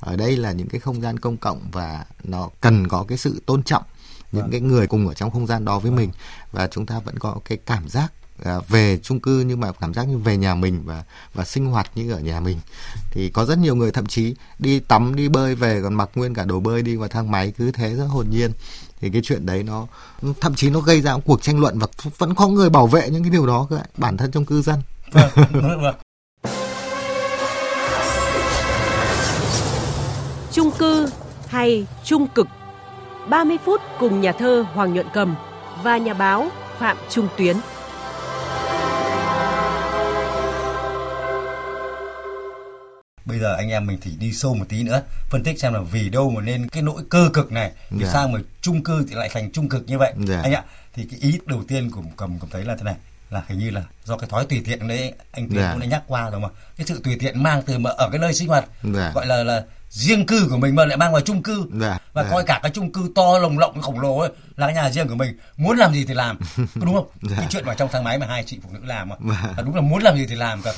ở 0.00 0.16
đây 0.16 0.36
là 0.36 0.52
những 0.52 0.68
cái 0.68 0.80
không 0.80 1.02
gian 1.02 1.18
công 1.18 1.36
cộng 1.36 1.60
và 1.72 2.04
nó 2.24 2.50
cần 2.60 2.88
có 2.88 3.04
cái 3.08 3.18
sự 3.18 3.42
tôn 3.46 3.62
trọng 3.62 3.82
những 4.32 4.50
cái 4.50 4.60
người 4.60 4.86
cùng 4.86 5.08
ở 5.08 5.14
trong 5.14 5.30
không 5.30 5.46
gian 5.46 5.64
đó 5.64 5.78
với 5.78 5.90
mình. 5.90 6.10
Và 6.52 6.66
chúng 6.66 6.86
ta 6.86 6.98
vẫn 6.98 7.18
có 7.18 7.36
cái 7.44 7.58
cảm 7.66 7.88
giác 7.88 8.12
à, 8.44 8.60
về 8.68 8.98
chung 9.02 9.20
cư 9.20 9.44
nhưng 9.46 9.60
mà 9.60 9.72
cảm 9.72 9.94
giác 9.94 10.08
như 10.08 10.18
về 10.18 10.36
nhà 10.36 10.54
mình 10.54 10.82
và 10.84 11.04
và 11.34 11.44
sinh 11.44 11.66
hoạt 11.66 11.90
như 11.94 12.12
ở 12.12 12.20
nhà 12.20 12.40
mình 12.40 12.58
thì 13.10 13.30
có 13.30 13.44
rất 13.44 13.58
nhiều 13.58 13.74
người 13.74 13.92
thậm 13.92 14.06
chí 14.06 14.34
đi 14.58 14.80
tắm 14.80 15.16
đi 15.16 15.28
bơi 15.28 15.54
về 15.54 15.80
còn 15.82 15.94
mặc 15.94 16.10
nguyên 16.14 16.34
cả 16.34 16.44
đồ 16.44 16.60
bơi 16.60 16.82
đi 16.82 16.96
vào 16.96 17.08
thang 17.08 17.30
máy 17.30 17.52
cứ 17.58 17.72
thế 17.72 17.94
rất 17.94 18.04
hồn 18.04 18.26
nhiên 18.30 18.52
thì 19.00 19.10
cái 19.10 19.22
chuyện 19.24 19.46
đấy 19.46 19.62
nó 19.62 19.86
thậm 20.40 20.54
chí 20.54 20.70
nó 20.70 20.80
gây 20.80 21.00
ra 21.00 21.14
một 21.14 21.22
cuộc 21.24 21.42
tranh 21.42 21.60
luận 21.60 21.78
và 21.78 21.86
vẫn 22.18 22.34
có 22.34 22.48
người 22.48 22.70
bảo 22.70 22.86
vệ 22.86 23.10
những 23.10 23.22
cái 23.22 23.30
điều 23.30 23.46
đó 23.46 23.66
cơ 23.70 23.80
bản 23.96 24.16
thân 24.16 24.30
trong 24.30 24.44
cư 24.44 24.62
dân 24.62 24.82
chung 25.12 25.22
vâng, 25.52 25.82
vâng. 25.82 25.94
Trung 30.52 30.70
cư 30.78 31.08
hay 31.46 31.86
trung 32.04 32.26
cực 32.34 32.46
30 33.28 33.56
phút 33.64 33.80
cùng 33.98 34.20
nhà 34.20 34.32
thơ 34.32 34.64
Hoàng 34.74 34.94
Nhuận 34.94 35.06
Cầm 35.12 35.34
và 35.82 35.98
nhà 35.98 36.14
báo 36.14 36.48
Phạm 36.78 36.96
Trung 37.10 37.28
Tuyến. 37.36 37.56
Bây 43.30 43.38
giờ 43.40 43.54
anh 43.54 43.68
em 43.70 43.86
mình 43.86 43.98
thì 44.02 44.10
đi 44.18 44.32
sâu 44.32 44.54
một 44.54 44.64
tí 44.68 44.82
nữa 44.82 45.02
phân 45.30 45.42
tích 45.44 45.60
xem 45.60 45.72
là 45.74 45.80
vì 45.80 46.08
đâu 46.08 46.30
mà 46.30 46.40
nên 46.42 46.68
cái 46.68 46.82
nỗi 46.82 47.02
cơ 47.10 47.30
cực 47.34 47.52
này 47.52 47.72
vì 47.90 48.04
Dạ. 48.04 48.10
sao 48.12 48.28
mà 48.28 48.38
chung 48.62 48.84
cư 48.84 49.06
thì 49.08 49.14
lại 49.14 49.28
thành 49.32 49.50
trung 49.52 49.68
cực 49.68 49.86
như 49.88 49.98
vậy 49.98 50.12
Dạ. 50.26 50.40
anh 50.42 50.52
ạ 50.52 50.64
thì 50.94 51.06
cái 51.10 51.20
ý 51.20 51.38
đầu 51.46 51.62
tiên 51.68 51.90
của 51.90 52.02
cầm 52.16 52.38
cầm 52.38 52.50
thấy 52.50 52.64
là 52.64 52.76
thế 52.76 52.82
này 52.84 52.94
là 53.30 53.42
hình 53.48 53.58
như 53.58 53.70
là 53.70 53.82
do 54.04 54.16
cái 54.16 54.28
thói 54.30 54.46
tùy 54.46 54.62
tiện 54.64 54.88
đấy 54.88 55.12
anh 55.32 55.48
Tiến 55.48 55.58
Dạ. 55.58 55.70
cũng 55.72 55.80
đã 55.80 55.86
nhắc 55.86 56.02
qua 56.06 56.30
rồi 56.30 56.40
mà 56.40 56.48
cái 56.76 56.86
sự 56.86 57.00
tùy 57.04 57.16
tiện 57.20 57.42
mang 57.42 57.62
từ 57.66 57.78
mà 57.78 57.90
ở 57.90 58.08
cái 58.12 58.18
nơi 58.18 58.34
sinh 58.34 58.48
hoạt 58.48 58.64
Dạ. 58.82 59.12
gọi 59.14 59.26
là 59.26 59.42
là 59.44 59.64
riêng 59.90 60.26
cư 60.26 60.46
của 60.50 60.56
mình 60.56 60.74
mà 60.74 60.84
lại 60.84 60.96
mang 60.96 61.12
vào 61.12 61.20
chung 61.20 61.42
cư 61.42 61.64
Dạ. 61.80 61.98
và 62.12 62.22
Dạ. 62.22 62.30
coi 62.30 62.44
cả 62.44 62.60
cái 62.62 62.70
chung 62.74 62.92
cư 62.92 63.10
to 63.14 63.38
lồng 63.38 63.58
lộng 63.58 63.82
khổng 63.82 64.00
lồ 64.00 64.18
ấy 64.18 64.30
là 64.56 64.66
cái 64.66 64.74
nhà 64.74 64.90
riêng 64.90 65.08
của 65.08 65.14
mình 65.14 65.38
muốn 65.56 65.76
làm 65.78 65.92
gì 65.94 66.04
thì 66.04 66.14
làm 66.14 66.38
có 66.58 66.64
đúng 66.84 66.94
không 66.94 67.06
Dạ. 67.30 67.36
cái 67.38 67.46
chuyện 67.50 67.66
mà 67.66 67.74
trong 67.74 67.88
thang 67.92 68.04
máy 68.04 68.18
mà 68.18 68.26
hai 68.26 68.42
chị 68.46 68.58
phụ 68.62 68.68
nữ 68.72 68.80
làm 68.84 69.08
mà 69.08 69.16
Dạ. 69.20 69.48
là 69.56 69.62
đúng 69.62 69.74
là 69.74 69.80
muốn 69.80 70.02
làm 70.02 70.16
gì 70.16 70.26
thì 70.28 70.34
làm 70.34 70.62
ạ, 70.64 70.72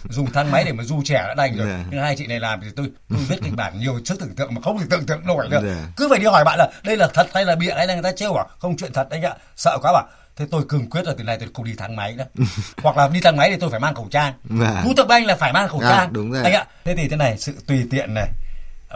dùng 0.10 0.32
thang 0.32 0.50
máy 0.50 0.64
để 0.64 0.72
mà 0.72 0.84
du 0.84 1.02
trẻ 1.04 1.24
đã 1.28 1.34
đành 1.34 1.56
rồi 1.56 1.68
Dạ. 1.68 1.84
nhưng 1.90 2.00
hai 2.02 2.16
chị 2.16 2.26
này 2.26 2.40
làm 2.40 2.60
thì 2.60 2.66
tôi 2.76 2.90
tôi 3.08 3.18
viết 3.28 3.36
kịch 3.44 3.54
bản 3.56 3.80
nhiều 3.80 4.00
sức 4.04 4.20
tưởng 4.20 4.34
tượng 4.36 4.54
mà 4.54 4.60
không 4.60 4.78
thể 4.78 4.86
tưởng 4.90 5.06
tượng 5.06 5.26
nổi 5.26 5.48
được 5.50 5.60
Dạ. 5.64 5.86
cứ 5.96 6.06
phải 6.10 6.18
đi 6.18 6.26
hỏi 6.26 6.44
bạn 6.44 6.58
là 6.58 6.68
đây 6.84 6.96
là 6.96 7.08
thật 7.14 7.26
hay 7.34 7.44
là 7.44 7.54
bịa 7.56 7.72
hay 7.76 7.86
là 7.86 7.94
người 7.94 8.02
ta 8.02 8.12
trêu 8.12 8.34
à 8.34 8.44
không 8.58 8.76
chuyện 8.76 8.92
thật 8.92 9.06
anh 9.10 9.22
ạ 9.22 9.34
sợ 9.56 9.78
quá 9.82 9.92
bảo 9.92 10.08
thế 10.36 10.46
tôi 10.50 10.62
cương 10.68 10.90
quyết 10.90 11.04
là 11.06 11.14
từ 11.18 11.24
nay 11.24 11.36
tôi 11.40 11.48
không 11.54 11.64
đi 11.64 11.74
thang 11.78 11.96
máy 11.96 12.12
nữa 12.16 12.24
hoặc 12.82 12.96
là 12.96 13.08
đi 13.08 13.20
thang 13.20 13.36
máy 13.36 13.50
thì 13.50 13.56
tôi 13.60 13.70
phải 13.70 13.80
mang 13.80 13.94
khẩu 13.94 14.08
trang 14.10 14.32
Dạ. 14.60 14.80
thú 14.84 14.92
thực 14.96 15.08
anh 15.08 15.26
là 15.26 15.36
phải 15.36 15.52
mang 15.52 15.68
khẩu 15.68 15.80
Dạ, 15.82 15.88
trang 15.90 16.12
đúng 16.12 16.32
rồi. 16.32 16.42
anh 16.44 16.52
ạ 16.52 16.64
thế 16.84 16.94
thì 16.96 17.08
thế 17.08 17.16
này 17.16 17.38
sự 17.38 17.52
tùy 17.66 17.86
tiện 17.90 18.14
này 18.14 18.28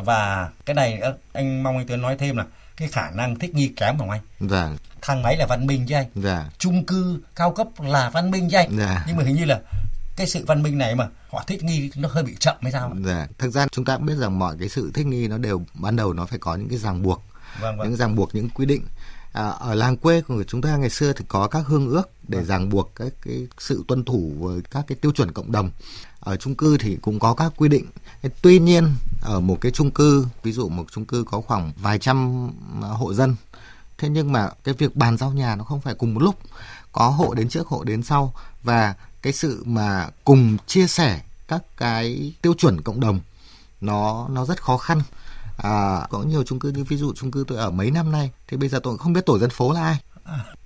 và 0.04 0.50
cái 0.66 0.74
này 0.74 0.98
nữa 1.00 1.14
anh 1.32 1.62
mong 1.62 1.76
anh 1.76 1.86
tiến 1.86 2.02
nói 2.02 2.16
thêm 2.18 2.36
là 2.36 2.44
cái 2.76 2.88
khả 2.88 3.10
năng 3.10 3.38
thích 3.38 3.54
nghi 3.54 3.72
kém 3.76 3.98
của 3.98 4.10
anh. 4.10 4.20
Dạ 4.40 4.70
thang 5.02 5.22
máy 5.22 5.36
là 5.36 5.46
văn 5.46 5.66
minh 5.66 5.86
chứ 5.88 5.94
anh. 5.94 6.06
Dạ 6.14 6.50
chung 6.58 6.84
cư 6.84 7.20
cao 7.36 7.52
cấp 7.52 7.66
là 7.78 8.10
văn 8.10 8.30
minh 8.30 8.48
chứ 8.50 8.56
anh. 8.56 8.78
Dạ. 8.78 9.04
nhưng 9.06 9.16
mà 9.16 9.24
hình 9.24 9.36
như 9.36 9.44
là 9.44 9.60
cái 10.16 10.26
sự 10.26 10.44
văn 10.46 10.62
minh 10.62 10.78
này 10.78 10.94
mà 10.94 11.08
họ 11.30 11.44
thích 11.46 11.64
nghi 11.64 11.90
nó 11.96 12.08
hơi 12.12 12.22
bị 12.24 12.36
chậm 12.40 12.56
hay 12.62 12.72
sao 12.72 12.92
dạ. 13.04 13.26
Thực 13.38 13.50
ra 13.50 13.66
chúng 13.72 13.84
ta 13.84 13.96
cũng 13.96 14.06
biết 14.06 14.16
rằng 14.18 14.38
mọi 14.38 14.56
cái 14.60 14.68
sự 14.68 14.90
thích 14.94 15.06
nghi 15.06 15.28
nó 15.28 15.38
đều 15.38 15.62
ban 15.74 15.96
đầu 15.96 16.12
nó 16.12 16.26
phải 16.26 16.38
có 16.38 16.54
những 16.54 16.68
cái 16.68 16.78
ràng 16.78 17.02
buộc. 17.02 17.22
Vâng 17.60 17.76
vâng. 17.76 17.88
Những 17.88 17.96
ràng 17.96 18.16
buộc 18.16 18.34
những 18.34 18.50
quy 18.50 18.66
định 18.66 18.82
à, 19.36 19.48
ở 19.48 19.74
làng 19.74 19.96
quê 19.96 20.20
của 20.20 20.44
chúng 20.44 20.62
ta 20.62 20.76
ngày 20.76 20.90
xưa 20.90 21.12
thì 21.12 21.24
có 21.28 21.48
các 21.48 21.66
hương 21.66 21.88
ước 21.88 22.10
để 22.28 22.38
vâng. 22.38 22.46
ràng 22.46 22.68
buộc 22.68 22.92
các 22.94 23.12
cái 23.22 23.46
sự 23.58 23.84
tuân 23.88 24.04
thủ 24.04 24.32
với 24.38 24.60
các 24.70 24.84
cái 24.86 24.96
tiêu 25.00 25.12
chuẩn 25.12 25.32
cộng 25.32 25.52
đồng. 25.52 25.70
Ở 26.20 26.36
chung 26.36 26.54
cư 26.54 26.78
thì 26.78 26.96
cũng 27.02 27.18
có 27.18 27.34
các 27.34 27.52
quy 27.56 27.68
định. 27.68 27.86
Tuy 28.42 28.58
nhiên 28.58 28.94
ở 29.22 29.40
một 29.40 29.58
cái 29.60 29.72
chung 29.72 29.90
cư 29.90 30.26
ví 30.42 30.52
dụ 30.52 30.68
một 30.68 30.84
chung 30.92 31.04
cư 31.04 31.24
có 31.30 31.40
khoảng 31.40 31.72
vài 31.76 31.98
trăm 31.98 32.48
à, 32.82 32.88
hộ 32.88 33.14
dân 33.14 33.36
thế 33.98 34.08
nhưng 34.08 34.32
mà 34.32 34.50
cái 34.64 34.74
việc 34.74 34.96
bàn 34.96 35.16
giao 35.16 35.32
nhà 35.32 35.56
nó 35.56 35.64
không 35.64 35.80
phải 35.80 35.94
cùng 35.94 36.14
một 36.14 36.22
lúc. 36.22 36.34
Có 36.92 37.08
hộ 37.08 37.34
đến 37.34 37.48
trước 37.48 37.68
hộ 37.68 37.84
đến 37.84 38.02
sau 38.02 38.32
và 38.62 38.94
cái 39.22 39.32
sự 39.32 39.62
mà 39.66 40.08
cùng 40.24 40.56
chia 40.66 40.86
sẻ 40.86 41.20
các 41.48 41.62
cái 41.76 42.32
tiêu 42.42 42.54
chuẩn 42.54 42.80
cộng 42.80 43.00
đồng 43.00 43.20
nó 43.80 44.28
nó 44.30 44.44
rất 44.44 44.62
khó 44.62 44.76
khăn 44.76 45.02
à, 45.56 46.06
có 46.10 46.22
nhiều 46.22 46.42
chung 46.44 46.58
cư 46.58 46.68
như 46.68 46.84
ví 46.84 46.96
dụ 46.96 47.12
chung 47.16 47.30
cư 47.30 47.44
tôi 47.48 47.58
ở 47.58 47.70
mấy 47.70 47.90
năm 47.90 48.12
nay 48.12 48.30
thì 48.48 48.56
bây 48.56 48.68
giờ 48.68 48.80
tôi 48.82 48.98
không 48.98 49.12
biết 49.12 49.26
tổ 49.26 49.38
dân 49.38 49.50
phố 49.50 49.72
là 49.72 49.82
ai. 49.84 49.98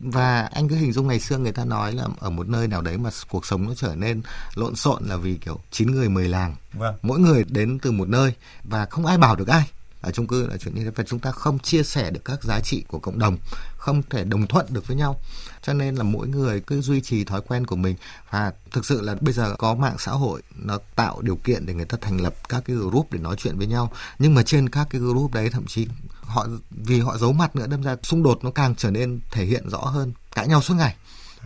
Và 0.00 0.48
anh 0.52 0.68
cứ 0.68 0.76
hình 0.76 0.92
dung 0.92 1.06
ngày 1.06 1.20
xưa 1.20 1.38
người 1.38 1.52
ta 1.52 1.64
nói 1.64 1.92
là 1.92 2.04
ở 2.20 2.30
một 2.30 2.48
nơi 2.48 2.68
nào 2.68 2.82
đấy 2.82 2.98
mà 2.98 3.10
cuộc 3.30 3.46
sống 3.46 3.66
nó 3.66 3.74
trở 3.74 3.94
nên 3.94 4.22
lộn 4.54 4.76
xộn 4.76 5.04
là 5.04 5.16
vì 5.16 5.36
kiểu 5.36 5.60
chín 5.70 5.90
người 5.90 6.08
mười 6.08 6.28
làng. 6.28 6.56
Vâng. 6.72 6.94
mỗi 7.02 7.18
người 7.18 7.44
đến 7.48 7.78
từ 7.82 7.90
một 7.90 8.08
nơi 8.08 8.34
và 8.64 8.86
không 8.86 9.06
ai 9.06 9.18
bảo 9.18 9.36
được 9.36 9.48
ai 9.48 9.70
ở 10.00 10.10
chung 10.10 10.26
cư 10.26 10.46
là 10.46 10.56
chuyện 10.56 10.74
như 10.74 10.84
thế. 10.84 10.90
Và 10.90 11.04
chúng 11.04 11.18
ta 11.18 11.30
không 11.30 11.58
chia 11.58 11.82
sẻ 11.82 12.10
được 12.10 12.24
các 12.24 12.44
giá 12.44 12.60
trị 12.60 12.84
của 12.88 12.98
cộng 12.98 13.18
đồng 13.18 13.36
không 13.76 14.02
thể 14.10 14.24
đồng 14.24 14.46
thuận 14.46 14.66
được 14.68 14.86
với 14.86 14.96
nhau. 14.96 15.20
Cho 15.62 15.72
nên 15.72 15.94
là 15.94 16.02
mỗi 16.02 16.28
người 16.28 16.60
cứ 16.60 16.80
duy 16.80 17.00
trì 17.00 17.24
thói 17.24 17.40
quen 17.40 17.66
của 17.66 17.76
mình. 17.76 17.96
Và 18.30 18.52
thực 18.70 18.86
sự 18.86 19.00
là 19.00 19.16
bây 19.20 19.34
giờ 19.34 19.54
có 19.58 19.74
mạng 19.74 19.96
xã 19.98 20.12
hội 20.12 20.42
nó 20.56 20.78
tạo 20.96 21.20
điều 21.22 21.36
kiện 21.36 21.66
để 21.66 21.74
người 21.74 21.84
ta 21.84 21.98
thành 22.00 22.20
lập 22.20 22.34
các 22.48 22.62
cái 22.64 22.76
group 22.76 23.12
để 23.12 23.18
nói 23.18 23.36
chuyện 23.38 23.58
với 23.58 23.66
nhau. 23.66 23.92
Nhưng 24.18 24.34
mà 24.34 24.42
trên 24.42 24.68
các 24.68 24.86
cái 24.90 25.00
group 25.00 25.34
đấy 25.34 25.50
thậm 25.50 25.66
chí 25.66 25.86
họ 26.20 26.46
vì 26.70 27.00
họ 27.00 27.18
giấu 27.18 27.32
mặt 27.32 27.56
nữa 27.56 27.66
đâm 27.66 27.82
ra 27.82 27.96
xung 28.02 28.22
đột 28.22 28.44
nó 28.44 28.50
càng 28.50 28.74
trở 28.74 28.90
nên 28.90 29.20
thể 29.30 29.44
hiện 29.44 29.68
rõ 29.68 29.78
hơn 29.78 30.12
cãi 30.34 30.48
nhau 30.48 30.62
suốt 30.62 30.74
ngày. 30.74 30.94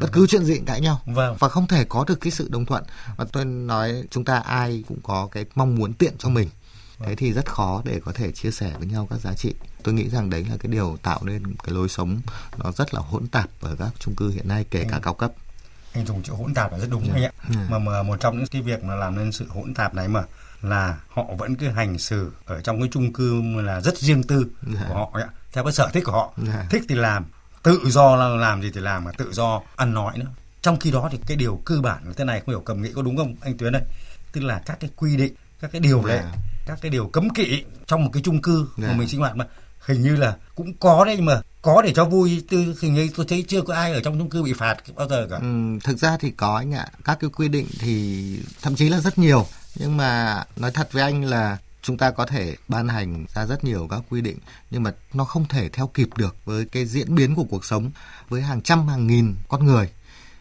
Bất 0.01 0.09
cứ 0.13 0.27
chuyện 0.27 0.45
gì 0.45 0.61
cãi 0.67 0.81
nhau. 0.81 1.01
Vâng. 1.07 1.37
và 1.39 1.49
không 1.49 1.67
thể 1.67 1.85
có 1.85 2.05
được 2.09 2.21
cái 2.21 2.31
sự 2.31 2.49
đồng 2.49 2.67
thuận. 2.67 2.85
Và 3.17 3.25
tôi 3.33 3.45
nói 3.45 4.05
chúng 4.11 4.25
ta 4.25 4.39
ai 4.39 4.85
cũng 4.89 4.99
có 5.03 5.29
cái 5.31 5.45
mong 5.55 5.75
muốn 5.75 5.93
tiện 5.93 6.15
cho 6.19 6.29
mình 6.29 6.49
thế 6.99 7.15
thì 7.15 7.33
rất 7.33 7.51
khó 7.51 7.83
để 7.85 8.01
có 8.05 8.13
thể 8.13 8.33
chia 8.33 8.51
sẻ 8.51 8.73
với 8.79 8.87
nhau 8.87 9.07
các 9.11 9.21
giá 9.21 9.35
trị 9.35 9.55
tôi 9.83 9.95
nghĩ 9.95 10.09
rằng 10.09 10.31
đấy 10.31 10.47
là 10.51 10.57
cái 10.57 10.73
điều 10.73 10.99
tạo 11.03 11.21
nên 11.23 11.43
cái 11.65 11.75
lối 11.75 11.89
sống 11.89 12.21
nó 12.57 12.73
rất 12.73 12.95
là 12.95 13.01
hỗn 13.01 13.27
tạp 13.27 13.51
ở 13.61 13.77
các 13.79 13.91
chung 13.99 14.15
cư 14.15 14.31
hiện 14.31 14.49
nay 14.49 14.65
kể 14.71 14.79
anh, 14.79 14.89
cả 14.91 14.99
cao 15.03 15.15
cấp 15.15 15.33
anh 15.93 16.07
dùng 16.07 16.23
chữ 16.23 16.33
hỗn 16.33 16.55
tạp 16.55 16.73
là 16.73 16.79
rất 16.79 16.87
đúng 16.91 17.03
yeah. 17.03 17.15
anh 17.15 17.25
ạ 17.25 17.33
yeah. 17.57 17.71
mà, 17.71 17.79
mà 17.79 18.03
một 18.03 18.21
trong 18.21 18.39
những 18.39 18.47
cái 18.47 18.63
việc 18.63 18.85
mà 18.85 18.95
làm 18.95 19.17
nên 19.17 19.33
sự 19.33 19.47
hỗn 19.49 19.75
tạp 19.75 19.95
này 19.95 20.09
mà 20.09 20.23
là 20.63 20.99
họ 21.09 21.25
vẫn 21.39 21.57
cứ 21.57 21.69
hành 21.69 21.99
xử 21.99 22.33
ở 22.45 22.61
trong 22.61 22.81
cái 22.81 22.89
chung 22.93 23.13
cư 23.13 23.43
là 23.43 23.81
rất 23.81 23.99
riêng 23.99 24.23
tư 24.23 24.47
yeah. 24.75 24.89
của 24.89 24.95
họ 24.95 25.11
ạ 25.13 25.29
theo 25.53 25.65
cái 25.65 25.73
sở 25.73 25.91
thích 25.93 26.05
của 26.05 26.13
họ 26.13 26.33
yeah. 26.47 26.71
thích 26.71 26.83
thì 26.89 26.95
làm 26.95 27.25
tự 27.63 27.81
do 27.85 28.17
là 28.17 28.29
làm 28.29 28.63
gì 28.63 28.71
thì 28.75 28.81
làm 28.81 29.05
mà 29.05 29.13
tự 29.13 29.33
do 29.33 29.63
ăn 29.77 29.95
nói 29.95 30.19
nữa 30.19 30.31
trong 30.63 30.79
khi 30.79 30.91
đó 30.91 31.09
thì 31.13 31.19
cái 31.27 31.37
điều 31.37 31.61
cơ 31.65 31.81
bản 31.81 32.05
là 32.05 32.13
thế 32.17 32.25
này 32.25 32.41
không 32.41 32.49
hiểu 32.49 32.61
cầm 32.61 32.83
nghĩ 32.83 32.93
có 32.93 33.03
đúng 33.03 33.17
không 33.17 33.35
anh 33.41 33.57
tuyến 33.57 33.73
đây 33.73 33.83
tức 34.33 34.41
là 34.41 34.63
các 34.67 34.81
cái 34.81 34.91
quy 34.97 35.17
định 35.17 35.35
các 35.61 35.73
cái 35.73 35.81
điều 35.81 36.05
lệ 36.05 36.17
yeah 36.17 36.35
các 36.67 36.79
cái 36.83 36.91
điều 36.91 37.07
cấm 37.07 37.31
kỵ 37.31 37.65
trong 37.87 38.05
một 38.05 38.11
cái 38.13 38.23
chung 38.23 38.43
cư 38.43 38.57
yeah. 38.57 38.79
mà 38.79 38.89
dạ. 38.89 38.95
mình 38.95 39.09
sinh 39.09 39.21
hoạt 39.21 39.37
mà. 39.37 39.47
Hình 39.87 40.03
như 40.03 40.17
là 40.17 40.37
cũng 40.55 40.75
có 40.75 41.05
đấy 41.05 41.17
nhưng 41.17 41.25
mà 41.25 41.41
có 41.63 41.83
để 41.83 41.93
cho 41.95 42.05
vui. 42.05 42.45
Tư 42.51 42.75
hình 42.81 42.95
như 42.95 43.09
tôi 43.17 43.27
thấy 43.29 43.45
chưa 43.49 43.63
có 43.63 43.75
ai 43.75 43.93
ở 43.93 44.01
trong 44.01 44.19
chung 44.19 44.31
cư 44.31 44.43
bị 44.43 44.53
phạt 44.53 44.77
bao 44.95 45.09
giờ 45.09 45.27
cả. 45.31 45.37
Ừ, 45.37 45.79
thực 45.85 45.99
ra 45.99 46.17
thì 46.17 46.31
có 46.31 46.57
anh 46.57 46.75
ạ. 46.75 46.87
Các 47.05 47.19
cái 47.21 47.31
quy 47.31 47.49
định 47.49 47.67
thì 47.79 48.39
thậm 48.63 48.77
chí 48.77 48.89
là 48.89 49.01
rất 49.01 49.19
nhiều. 49.19 49.47
Nhưng 49.75 49.97
mà 49.97 50.45
nói 50.57 50.71
thật 50.75 50.93
với 50.93 51.03
anh 51.03 51.25
là 51.25 51.59
chúng 51.83 51.99
ta 51.99 52.11
có 52.11 52.27
thể 52.27 52.57
ban 52.69 52.89
hành 52.89 53.25
ra 53.35 53.47
rất 53.47 53.65
nhiều 53.65 53.87
các 53.91 54.03
quy 54.11 54.21
định 54.21 54.39
nhưng 54.71 54.83
mà 54.83 54.93
nó 55.13 55.25
không 55.25 55.45
thể 55.49 55.69
theo 55.69 55.87
kịp 55.87 56.09
được 56.17 56.37
với 56.45 56.65
cái 56.65 56.87
diễn 56.87 57.15
biến 57.15 57.35
của 57.35 57.45
cuộc 57.45 57.65
sống 57.65 57.91
với 58.29 58.43
hàng 58.43 58.61
trăm 58.63 58.89
hàng 58.89 59.07
nghìn 59.07 59.35
con 59.49 59.67
người. 59.67 59.91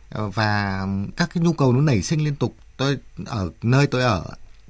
Ờ, 0.09 0.29
và 0.29 0.85
các 1.17 1.29
cái 1.33 1.43
nhu 1.43 1.53
cầu 1.53 1.73
nó 1.73 1.81
nảy 1.81 2.01
sinh 2.01 2.23
liên 2.23 2.35
tục. 2.35 2.55
Tôi 2.77 2.97
ở 3.25 3.49
nơi 3.61 3.87
tôi 3.87 4.01
ở 4.01 4.25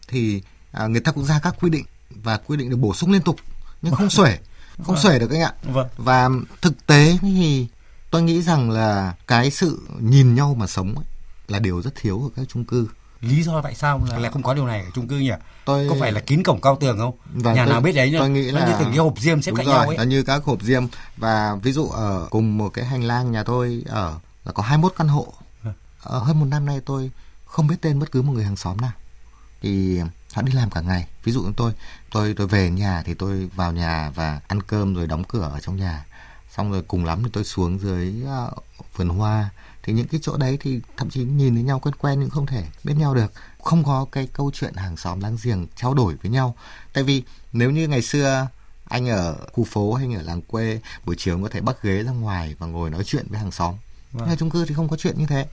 thì 0.08 0.42
à, 0.74 0.88
người 0.88 1.02
ta 1.02 1.12
cũng 1.12 1.26
ra 1.26 1.40
các 1.44 1.56
quy 1.62 1.70
định 1.70 1.86
và 2.10 2.38
quy 2.38 2.58
định 2.58 2.70
được 2.70 2.78
bổ 2.78 2.94
sung 2.94 3.12
liên 3.12 3.22
tục 3.22 3.36
nhưng 3.82 3.94
không 3.94 4.10
xuể 4.10 4.38
không 4.84 4.98
xuể 4.98 5.20
được 5.20 5.32
anh 5.32 5.42
ạ. 5.42 5.54
Vâng. 5.64 5.88
và 5.98 6.30
thực 6.62 6.88
tế 6.88 7.18
thì 7.22 7.68
tôi 8.10 8.22
nghĩ 8.22 8.42
rằng 8.42 8.72
là 8.72 9.14
cái 9.28 9.52
sự 9.52 9.82
nhìn 10.00 10.36
nhau 10.36 10.56
mà 10.60 10.68
sống 10.68 10.96
ấy, 10.96 11.06
là 11.48 11.60
điều 11.60 11.82
rất 11.82 11.96
thiếu 11.96 12.22
ở 12.24 12.30
các 12.36 12.46
chung 12.50 12.66
cư. 12.66 12.88
Lý 13.22 13.44
do 13.44 13.62
tại 13.62 13.76
sao 13.76 14.02
là 14.10 14.18
lại 14.18 14.32
không 14.32 14.44
có 14.44 14.54
điều 14.54 14.66
này 14.66 14.80
ở 14.80 14.90
chung 14.96 15.08
cư 15.08 15.20
nhỉ? 15.20 15.32
Tôi 15.66 15.90
có 15.90 15.96
phải 16.00 16.12
là 16.12 16.20
kín 16.20 16.44
cổng 16.44 16.62
cao 16.62 16.78
tường 16.80 16.98
không? 16.98 17.16
Và 17.34 17.54
nhà 17.54 17.66
tôi, 17.66 17.74
nào 17.74 17.82
biết 17.82 17.92
đấy 17.92 18.12
nhá 18.12 18.20
tôi 18.20 18.30
nghĩ 18.30 18.52
là 18.52 18.68
như 18.68 18.74
từng 18.80 18.90
cái 18.90 18.98
hộp 18.98 19.20
diêm 19.20 19.42
xếp 19.42 19.52
cạnh 19.56 19.68
nhau 19.68 19.88
ấy. 19.88 19.98
là 19.98 20.04
như 20.04 20.24
các 20.24 20.44
hộp 20.44 20.62
diêm. 20.62 20.84
Và 21.18 21.56
ví 21.64 21.72
dụ 21.72 21.88
ở 21.88 22.28
cùng 22.30 22.58
một 22.58 22.70
cái 22.70 22.86
hành 22.86 23.04
lang 23.04 23.32
nhà 23.32 23.44
tôi 23.44 23.84
ở 23.88 24.20
là 24.46 24.52
có 24.52 24.64
21 24.64 24.94
căn 24.98 25.08
hộ. 25.08 25.34
Vâng. 25.64 25.74
ở 26.04 26.20
hơn 26.20 26.40
một 26.40 26.46
năm 26.46 26.66
nay 26.66 26.82
tôi 26.86 27.12
không 27.46 27.68
biết 27.68 27.76
tên 27.82 28.00
bất 28.00 28.12
cứ 28.12 28.22
một 28.22 28.34
người 28.34 28.44
hàng 28.44 28.56
xóm 28.56 28.78
nào. 28.78 28.92
Thì 29.62 30.00
họ 30.34 30.42
đi 30.42 30.54
làm 30.54 30.70
cả 30.70 30.82
ngày. 30.82 31.08
Ví 31.24 31.32
dụ 31.32 31.44
như 31.44 31.54
tôi 31.58 31.74
tôi 32.12 32.34
tôi 32.38 32.48
về 32.48 32.70
nhà 32.70 33.04
thì 33.06 33.14
tôi 33.14 33.50
vào 33.56 33.72
nhà 33.72 34.12
và 34.16 34.42
ăn 34.48 34.62
cơm 34.64 34.96
rồi 34.96 35.08
đóng 35.08 35.24
cửa 35.24 35.50
ở 35.54 35.60
trong 35.60 35.78
nhà. 35.78 36.06
Xong 36.52 36.72
rồi 36.72 36.82
cùng 36.82 37.06
lắm 37.06 37.24
thì 37.24 37.30
tôi 37.34 37.44
xuống 37.44 37.80
dưới 37.80 38.14
uh, 38.24 38.64
vườn 38.96 39.10
hoa. 39.10 39.50
Thì 39.84 39.94
những 39.94 40.08
cái 40.08 40.20
chỗ 40.24 40.38
đấy 40.38 40.58
thì 40.62 40.82
thậm 40.98 41.10
chí 41.10 41.24
nhìn 41.24 41.56
thấy 41.56 41.64
nhau 41.64 41.80
quen 41.80 41.96
quen 41.96 42.20
nhưng 42.20 42.30
không 42.30 42.46
thể 42.46 42.64
biết 42.84 42.94
nhau 42.98 43.16
được. 43.16 43.34
Không 43.64 43.84
có 43.84 44.06
cái 44.12 44.28
câu 44.34 44.52
chuyện 44.54 44.74
hàng 44.74 44.98
xóm 44.98 45.20
láng 45.20 45.38
giềng 45.44 45.68
trao 45.76 45.94
đổi 45.94 46.16
với 46.16 46.32
nhau. 46.32 46.56
Tại 46.94 47.04
vì 47.04 47.24
nếu 47.54 47.72
như 47.72 47.88
ngày 47.88 48.02
xưa 48.02 48.48
anh 48.86 49.10
ở 49.10 49.36
khu 49.54 49.64
phố 49.64 49.94
hay 49.94 50.14
ở 50.16 50.22
làng 50.22 50.42
quê 50.42 50.80
buổi 51.06 51.16
chiều 51.20 51.40
có 51.44 51.50
thể 51.50 51.62
bắt 51.62 51.76
ghế 51.82 52.04
ra 52.04 52.12
ngoài 52.12 52.56
và 52.60 52.68
ngồi 52.68 52.90
nói 52.90 53.04
chuyện 53.04 53.26
với 53.30 53.40
hàng 53.40 53.52
xóm. 53.52 53.76
Vâng. 54.12 54.30
ở 54.30 54.36
chung 54.36 54.50
cư 54.50 54.66
thì 54.66 54.76
không 54.76 54.90
có 54.90 54.98
chuyện 54.98 55.18
như 55.18 55.26
thế. 55.26 55.48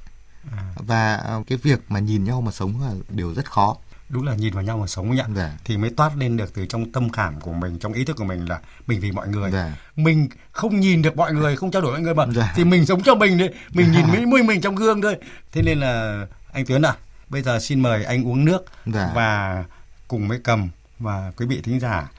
À. 0.57 0.73
và 0.77 1.17
ờ, 1.17 1.43
cái 1.47 1.59
việc 1.59 1.81
mà 1.89 2.01
nhìn 2.01 2.25
nhau 2.25 2.41
mà 2.41 2.53
sống 2.53 2.83
là 2.83 2.95
điều 3.09 3.35
rất 3.35 3.51
khó 3.51 3.77
đúng 4.11 4.27
là 4.27 4.35
nhìn 4.35 4.55
vào 4.55 4.63
nhau 4.63 4.79
mà 4.79 4.87
sống 4.87 5.15
nhận 5.15 5.35
dạ. 5.35 5.53
thì 5.65 5.77
mới 5.77 5.91
toát 5.91 6.17
lên 6.17 6.37
được 6.37 6.55
từ 6.55 6.67
trong 6.67 6.93
tâm 6.93 7.11
khảm 7.11 7.41
của 7.41 7.53
mình 7.53 7.79
trong 7.79 7.93
ý 7.93 8.05
thức 8.05 8.17
của 8.17 8.25
mình 8.25 8.49
là 8.49 8.61
mình 8.87 9.01
vì 9.01 9.13
mọi 9.13 9.29
người 9.29 9.51
dạ. 9.51 9.77
mình 9.97 10.29
không 10.53 10.81
nhìn 10.81 11.03
được 11.03 11.17
mọi 11.17 11.33
người 11.33 11.57
không 11.57 11.71
trao 11.71 11.83
đổi 11.83 11.93
với 11.93 12.01
mọi 12.01 12.05
người 12.05 12.15
mà 12.15 12.33
dạ. 12.35 12.53
thì 12.57 12.65
mình 12.65 12.87
sống 12.87 13.03
cho 13.03 13.15
mình 13.15 13.39
đấy 13.39 13.55
mình 13.73 13.93
nhìn 13.93 14.07
mỹ 14.13 14.27
mũi 14.27 14.43
mình 14.43 14.61
trong 14.61 14.75
gương 14.75 15.03
thôi 15.03 15.17
thế 15.53 15.63
nên 15.63 15.81
là 15.81 16.27
anh 16.53 16.67
Tuyến 16.67 16.83
à 16.83 16.95
bây 17.29 17.43
giờ 17.43 17.59
xin 17.61 17.81
mời 17.81 18.05
anh 18.05 18.27
uống 18.27 18.45
nước 18.45 18.65
dạ. 18.87 19.11
và 19.15 19.65
cùng 20.09 20.29
với 20.29 20.41
cầm 20.45 20.69
và 20.99 21.33
quý 21.37 21.47
vị 21.47 21.61
thính 21.65 21.81
giả 21.81 22.11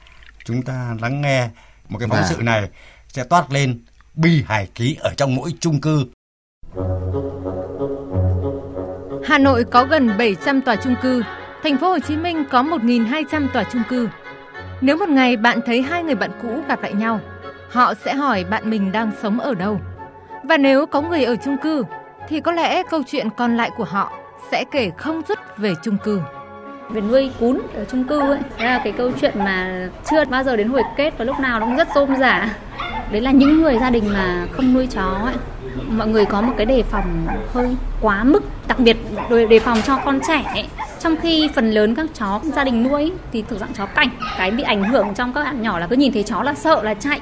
chúng 0.44 0.62
ta 0.62 0.96
lắng 1.00 1.20
nghe 1.20 1.48
một 1.88 1.98
cái 1.98 2.08
phóng 2.08 2.18
dạ. 2.18 2.28
sự 2.28 2.42
này 2.42 2.68
sẽ 3.08 3.24
toát 3.24 3.52
lên 3.52 3.80
bi 4.14 4.44
hài 4.46 4.68
ký 4.74 4.96
ở 5.00 5.14
trong 5.16 5.34
mỗi 5.34 5.54
chung 5.60 5.80
cư 5.80 6.06
Hà 9.24 9.38
Nội 9.38 9.64
có 9.64 9.84
gần 9.84 10.18
700 10.18 10.60
tòa 10.60 10.76
chung 10.76 10.94
cư 11.02 11.22
Thành 11.62 11.78
phố 11.78 11.88
Hồ 11.88 11.98
Chí 11.98 12.16
Minh 12.16 12.44
có 12.50 12.62
1.200 12.62 13.48
tòa 13.48 13.64
chung 13.72 13.82
cư. 13.88 14.08
Nếu 14.80 14.96
một 14.96 15.08
ngày 15.08 15.36
bạn 15.36 15.60
thấy 15.66 15.82
hai 15.82 16.02
người 16.02 16.14
bạn 16.14 16.30
cũ 16.42 16.48
gặp 16.68 16.82
lại 16.82 16.92
nhau, 16.92 17.20
họ 17.70 17.94
sẽ 17.94 18.14
hỏi 18.14 18.44
bạn 18.50 18.70
mình 18.70 18.92
đang 18.92 19.10
sống 19.22 19.40
ở 19.40 19.54
đâu. 19.54 19.80
Và 20.42 20.56
nếu 20.56 20.86
có 20.86 21.00
người 21.00 21.24
ở 21.24 21.36
chung 21.36 21.56
cư, 21.56 21.84
thì 22.28 22.40
có 22.40 22.52
lẽ 22.52 22.82
câu 22.82 23.02
chuyện 23.06 23.28
còn 23.36 23.56
lại 23.56 23.70
của 23.76 23.84
họ 23.84 24.12
sẽ 24.50 24.64
kể 24.70 24.90
không 24.96 25.22
dứt 25.28 25.58
về 25.58 25.74
chung 25.82 25.96
cư. 25.98 26.20
Về 26.90 27.00
nuôi 27.00 27.30
cún 27.40 27.58
ở 27.74 27.84
chung 27.84 28.04
cư 28.04 28.20
ấy, 28.20 28.38
đó 28.58 28.64
là 28.64 28.80
cái 28.84 28.92
câu 28.92 29.10
chuyện 29.20 29.38
mà 29.38 29.88
chưa 30.10 30.24
bao 30.24 30.44
giờ 30.44 30.56
đến 30.56 30.68
hồi 30.68 30.82
kết 30.96 31.14
và 31.18 31.24
lúc 31.24 31.40
nào 31.40 31.60
nó 31.60 31.66
cũng 31.66 31.76
rất 31.76 31.88
rôm 31.94 32.16
rả. 32.16 32.56
Đấy 33.10 33.20
là 33.20 33.30
những 33.30 33.62
người 33.62 33.78
gia 33.80 33.90
đình 33.90 34.04
mà 34.12 34.46
không 34.52 34.74
nuôi 34.74 34.86
chó 34.86 35.18
ấy, 35.24 35.34
mọi 35.88 36.08
người 36.08 36.24
có 36.24 36.40
một 36.40 36.52
cái 36.56 36.66
đề 36.66 36.82
phòng 36.82 37.26
hơi 37.54 37.76
quá 38.00 38.24
mức 38.24 38.42
đặc 38.68 38.78
biệt 38.78 38.96
đề 39.48 39.58
phòng 39.58 39.78
cho 39.86 39.98
con 40.04 40.20
trẻ 40.28 40.42
ấy 40.54 40.68
trong 41.02 41.16
khi 41.22 41.48
phần 41.54 41.70
lớn 41.70 41.94
các 41.94 42.06
chó 42.18 42.40
gia 42.56 42.64
đình 42.64 42.82
nuôi 42.82 43.12
thì 43.32 43.44
thuộc 43.48 43.58
dạng 43.58 43.74
chó 43.74 43.86
cảnh 43.86 44.08
cái 44.38 44.50
bị 44.50 44.62
ảnh 44.62 44.84
hưởng 44.84 45.14
trong 45.14 45.32
các 45.32 45.44
bạn 45.44 45.62
nhỏ 45.62 45.78
là 45.78 45.86
cứ 45.86 45.96
nhìn 45.96 46.12
thấy 46.12 46.22
chó 46.22 46.42
là 46.42 46.54
sợ 46.54 46.82
là 46.82 46.94
chạy. 46.94 47.20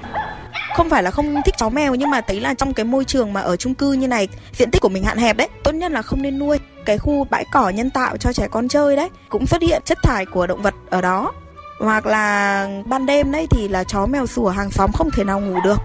Không 0.75 0.91
phải 0.91 1.03
là 1.03 1.11
không 1.11 1.43
thích 1.45 1.55
chó 1.59 1.69
mèo 1.69 1.95
nhưng 1.95 2.11
mà 2.11 2.21
thấy 2.21 2.41
là 2.41 2.55
trong 2.55 2.75
cái 2.75 2.85
môi 2.85 3.05
trường 3.05 3.33
mà 3.33 3.41
ở 3.41 3.57
chung 3.57 3.75
cư 3.75 3.93
như 3.93 4.09
này 4.09 4.29
diện 4.53 4.71
tích 4.71 4.83
của 4.83 4.89
mình 4.89 5.05
hạn 5.05 5.19
hẹp 5.19 5.37
đấy 5.37 5.49
tốt 5.65 5.73
nhất 5.73 5.93
là 5.93 6.03
không 6.03 6.23
nên 6.23 6.39
nuôi. 6.39 6.59
Cái 6.85 6.99
khu 6.99 7.27
bãi 7.31 7.45
cỏ 7.53 7.69
nhân 7.69 7.91
tạo 7.91 8.17
cho 8.17 8.33
trẻ 8.33 8.49
con 8.51 8.69
chơi 8.69 8.97
đấy 8.97 9.09
cũng 9.29 9.47
xuất 9.47 9.63
hiện 9.63 9.83
chất 9.85 9.99
thải 10.03 10.27
của 10.27 10.47
động 10.47 10.63
vật 10.63 10.75
ở 10.91 11.01
đó. 11.01 11.33
Hoặc 11.81 12.07
là 12.07 12.67
ban 12.85 13.07
đêm 13.07 13.33
đấy 13.33 13.47
thì 13.51 13.69
là 13.69 13.85
chó 13.85 14.07
mèo 14.07 14.27
sủa 14.27 14.49
hàng 14.49 14.71
xóm 14.71 14.91
không 14.95 15.11
thể 15.11 15.25
nào 15.25 15.41
ngủ 15.41 15.61
được. 15.65 15.81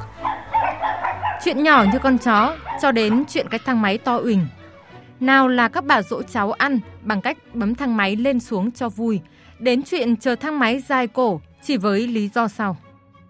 Chuyện 1.43 1.63
nhỏ 1.63 1.86
như 1.93 1.99
con 1.99 2.17
chó 2.17 2.55
cho 2.81 2.91
đến 2.91 3.23
chuyện 3.29 3.49
cái 3.49 3.60
thang 3.65 3.81
máy 3.81 3.97
to 3.97 4.15
uỳnh. 4.17 4.47
Nào 5.19 5.47
là 5.47 5.67
các 5.67 5.86
bà 5.86 6.01
dỗ 6.01 6.21
cháu 6.23 6.51
ăn 6.51 6.80
bằng 7.01 7.21
cách 7.21 7.38
bấm 7.54 7.75
thang 7.75 7.97
máy 7.97 8.15
lên 8.15 8.39
xuống 8.39 8.71
cho 8.71 8.89
vui, 8.89 9.19
đến 9.60 9.84
chuyện 9.84 10.15
chờ 10.15 10.36
thang 10.36 10.60
máy 10.60 10.84
dài 10.88 11.08
cổ 11.08 11.41
chỉ 11.63 11.78
với 11.78 12.08
lý 12.08 12.30
do 12.36 12.47
sau. 12.47 12.78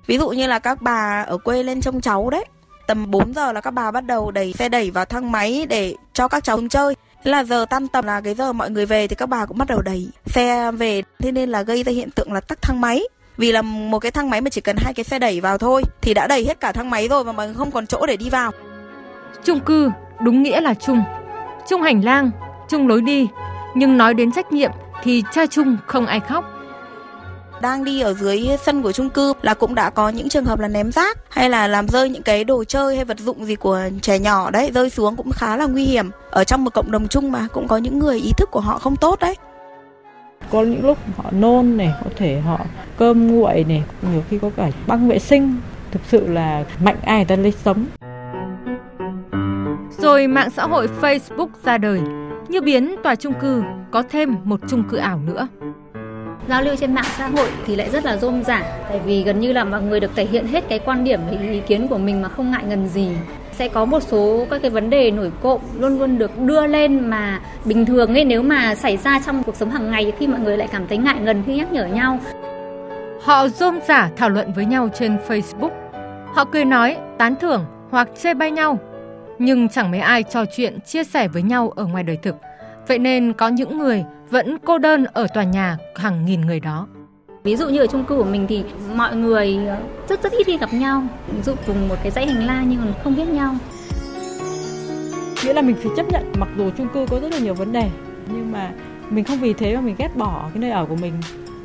Ví 0.07 0.17
dụ 0.17 0.29
như 0.29 0.47
là 0.47 0.59
các 0.59 0.81
bà 0.81 1.23
ở 1.27 1.37
quê 1.37 1.63
lên 1.63 1.81
trông 1.81 2.01
cháu 2.01 2.29
đấy, 2.29 2.45
tầm 2.87 3.11
4 3.11 3.33
giờ 3.33 3.51
là 3.51 3.61
các 3.61 3.71
bà 3.71 3.91
bắt 3.91 4.05
đầu 4.05 4.31
đẩy 4.31 4.53
xe 4.53 4.69
đẩy 4.69 4.91
vào 4.91 5.05
thang 5.05 5.31
máy 5.31 5.65
để 5.69 5.95
cho 6.13 6.27
các 6.27 6.43
cháu 6.43 6.59
chơi. 6.69 6.95
Thế 7.23 7.31
là 7.31 7.43
giờ 7.43 7.65
tan 7.69 7.87
tầm 7.87 8.05
là 8.05 8.21
cái 8.21 8.33
giờ 8.33 8.53
mọi 8.53 8.71
người 8.71 8.85
về 8.85 9.07
thì 9.07 9.15
các 9.15 9.29
bà 9.29 9.45
cũng 9.45 9.57
bắt 9.57 9.67
đầu 9.67 9.81
đẩy 9.81 10.09
xe 10.25 10.71
về, 10.71 11.03
thế 11.19 11.31
nên 11.31 11.49
là 11.49 11.61
gây 11.61 11.83
ra 11.83 11.91
hiện 11.91 12.11
tượng 12.11 12.33
là 12.33 12.39
tắc 12.39 12.61
thang 12.61 12.81
máy. 12.81 13.03
vì 13.37 13.51
là 13.51 13.61
một 13.61 13.99
cái 13.99 14.11
thang 14.11 14.29
máy 14.29 14.41
mà 14.41 14.49
chỉ 14.49 14.61
cần 14.61 14.75
hai 14.79 14.93
cái 14.93 15.03
xe 15.03 15.19
đẩy 15.19 15.41
vào 15.41 15.57
thôi 15.57 15.83
thì 16.01 16.13
đã 16.13 16.27
đầy 16.27 16.45
hết 16.45 16.59
cả 16.59 16.71
thang 16.71 16.89
máy 16.89 17.07
rồi 17.07 17.23
và 17.23 17.31
mà 17.31 17.53
không 17.53 17.71
còn 17.71 17.87
chỗ 17.87 18.05
để 18.05 18.17
đi 18.17 18.29
vào 18.29 18.51
chung 19.43 19.59
cư 19.59 19.91
đúng 20.19 20.43
nghĩa 20.43 20.61
là 20.61 20.73
chung 20.73 21.03
chung 21.69 21.81
hành 21.81 22.05
lang 22.05 22.31
chung 22.69 22.87
lối 22.87 23.01
đi 23.01 23.27
nhưng 23.75 23.97
nói 23.97 24.13
đến 24.13 24.31
trách 24.31 24.51
nhiệm 24.51 24.71
thì 25.03 25.23
cha 25.31 25.45
chung 25.45 25.77
không 25.85 26.05
ai 26.05 26.19
khóc. 26.19 26.45
Đang 27.61 27.83
đi 27.83 28.01
ở 28.01 28.13
dưới 28.13 28.47
sân 28.65 28.81
của 28.81 28.91
chung 28.91 29.09
cư 29.09 29.33
là 29.41 29.53
cũng 29.53 29.75
đã 29.75 29.89
có 29.89 30.09
những 30.09 30.29
trường 30.29 30.45
hợp 30.45 30.59
là 30.59 30.67
ném 30.67 30.91
rác 30.91 31.17
hay 31.29 31.49
là 31.49 31.67
làm 31.67 31.87
rơi 31.87 32.09
những 32.09 32.23
cái 32.23 32.43
đồ 32.43 32.63
chơi 32.63 32.95
hay 32.95 33.05
vật 33.05 33.19
dụng 33.19 33.45
gì 33.45 33.55
của 33.55 33.79
trẻ 34.01 34.19
nhỏ 34.19 34.51
đấy 34.51 34.71
rơi 34.73 34.89
xuống 34.89 35.15
cũng 35.15 35.31
khá 35.31 35.57
là 35.57 35.65
nguy 35.65 35.85
hiểm. 35.85 36.09
Ở 36.31 36.43
trong 36.43 36.63
một 36.63 36.73
cộng 36.73 36.91
đồng 36.91 37.07
chung 37.07 37.31
mà 37.31 37.47
cũng 37.53 37.67
có 37.67 37.77
những 37.77 37.99
người 37.99 38.19
ý 38.19 38.31
thức 38.37 38.51
của 38.51 38.59
họ 38.59 38.79
không 38.79 38.95
tốt 38.95 39.19
đấy. 39.19 39.35
Có 40.51 40.61
những 40.61 40.85
lúc 40.85 40.97
họ 41.17 41.23
nôn 41.31 41.77
này 41.77 41.93
có 42.03 42.09
thể 42.15 42.39
họ 42.39 42.59
cơm 42.97 43.27
nguội 43.27 43.65
này 43.67 43.83
nhiều 44.11 44.23
khi 44.29 44.39
có 44.41 44.49
cả 44.57 44.69
băng 44.87 45.07
vệ 45.07 45.19
sinh. 45.19 45.55
Thực 45.91 46.01
sự 46.07 46.27
là 46.27 46.63
mạnh 46.83 46.97
ai 47.05 47.17
người 47.17 47.25
ta 47.25 47.35
lấy 47.35 47.53
sống 47.65 47.85
rồi 49.97 50.27
mạng 50.27 50.49
xã 50.49 50.63
hội 50.63 50.87
Facebook 51.01 51.47
ra 51.63 51.77
đời. 51.77 52.01
Như 52.47 52.61
biến 52.61 52.95
tòa 53.03 53.15
chung 53.15 53.33
cư 53.41 53.63
có 53.91 54.03
thêm 54.09 54.35
một 54.43 54.59
chung 54.67 54.83
cư 54.89 54.97
ảo 54.97 55.19
nữa. 55.27 55.47
Giao 56.49 56.61
lưu 56.61 56.75
trên 56.75 56.93
mạng 56.93 57.05
xã 57.17 57.27
hội 57.27 57.49
thì 57.65 57.75
lại 57.75 57.89
rất 57.89 58.05
là 58.05 58.17
rôm 58.17 58.43
rả 58.43 58.61
tại 58.89 58.99
vì 59.05 59.23
gần 59.23 59.39
như 59.39 59.53
là 59.53 59.63
mọi 59.63 59.81
người 59.81 59.99
được 59.99 60.11
thể 60.15 60.25
hiện 60.25 60.47
hết 60.47 60.63
cái 60.69 60.79
quan 60.79 61.03
điểm 61.03 61.19
ý 61.51 61.59
kiến 61.67 61.87
của 61.87 61.97
mình 61.97 62.21
mà 62.21 62.29
không 62.29 62.51
ngại 62.51 62.63
ngần 62.67 62.87
gì. 62.87 63.09
Sẽ 63.51 63.67
có 63.67 63.85
một 63.85 64.03
số 64.03 64.45
các 64.49 64.61
cái 64.61 64.71
vấn 64.71 64.89
đề 64.89 65.11
nổi 65.11 65.31
cộm 65.41 65.61
luôn 65.79 65.99
luôn 65.99 66.17
được 66.17 66.39
đưa 66.39 66.67
lên 66.67 67.09
mà 67.09 67.39
bình 67.65 67.85
thường 67.85 68.13
ấy 68.13 68.25
nếu 68.25 68.41
mà 68.41 68.75
xảy 68.75 68.97
ra 68.97 69.19
trong 69.25 69.43
cuộc 69.43 69.55
sống 69.55 69.69
hàng 69.69 69.91
ngày 69.91 70.13
khi 70.19 70.27
mọi 70.27 70.39
người 70.39 70.57
lại 70.57 70.67
cảm 70.71 70.87
thấy 70.87 70.97
ngại 70.97 71.19
ngần 71.21 71.43
khi 71.45 71.55
nhắc 71.55 71.71
nhở 71.71 71.85
nhau. 71.85 72.19
Họ 73.23 73.47
rôm 73.47 73.79
rả 73.87 74.09
thảo 74.17 74.29
luận 74.29 74.53
với 74.55 74.65
nhau 74.65 74.89
trên 74.93 75.17
Facebook. 75.27 75.69
Họ 76.33 76.45
cười 76.45 76.65
nói 76.65 76.97
tán 77.17 77.35
thưởng 77.41 77.65
hoặc 77.91 78.09
chê 78.21 78.33
bai 78.33 78.51
nhau 78.51 78.79
nhưng 79.39 79.69
chẳng 79.69 79.91
mấy 79.91 79.99
ai 79.99 80.23
trò 80.23 80.45
chuyện 80.55 80.79
chia 80.79 81.03
sẻ 81.03 81.27
với 81.27 81.41
nhau 81.41 81.73
ở 81.75 81.85
ngoài 81.85 82.03
đời 82.03 82.17
thực 82.17 82.35
vậy 82.87 82.99
nên 82.99 83.33
có 83.33 83.47
những 83.47 83.77
người 83.77 84.03
vẫn 84.29 84.57
cô 84.65 84.77
đơn 84.77 85.05
ở 85.13 85.27
tòa 85.33 85.43
nhà 85.43 85.77
hàng 85.95 86.25
nghìn 86.25 86.41
người 86.41 86.59
đó. 86.59 86.87
Ví 87.43 87.55
dụ 87.55 87.69
như 87.69 87.79
ở 87.79 87.87
chung 87.87 88.05
cư 88.05 88.17
của 88.17 88.23
mình 88.23 88.45
thì 88.49 88.63
mọi 88.95 89.15
người 89.15 89.57
rất 90.09 90.23
rất 90.23 90.31
ít 90.31 90.43
khi 90.47 90.57
gặp 90.57 90.73
nhau, 90.73 91.03
ví 91.27 91.41
dụ 91.41 91.53
cùng 91.67 91.89
một 91.89 91.95
cái 92.03 92.11
dãy 92.11 92.27
hành 92.27 92.45
lang 92.45 92.65
nhưng 92.69 92.85
mà 92.85 92.91
không 93.03 93.15
biết 93.15 93.27
nhau. 93.27 93.55
Nghĩa 95.43 95.53
là 95.53 95.61
mình 95.61 95.75
phải 95.75 95.91
chấp 95.97 96.05
nhận 96.11 96.23
mặc 96.37 96.49
dù 96.57 96.69
chung 96.77 96.87
cư 96.93 97.05
có 97.09 97.19
rất 97.19 97.31
là 97.31 97.39
nhiều 97.39 97.53
vấn 97.53 97.71
đề 97.71 97.89
nhưng 98.27 98.51
mà 98.51 98.71
mình 99.09 99.23
không 99.23 99.39
vì 99.39 99.53
thế 99.53 99.75
mà 99.75 99.81
mình 99.81 99.95
ghét 99.97 100.15
bỏ 100.15 100.49
cái 100.53 100.61
nơi 100.61 100.71
ở 100.71 100.85
của 100.85 100.95
mình 100.95 101.13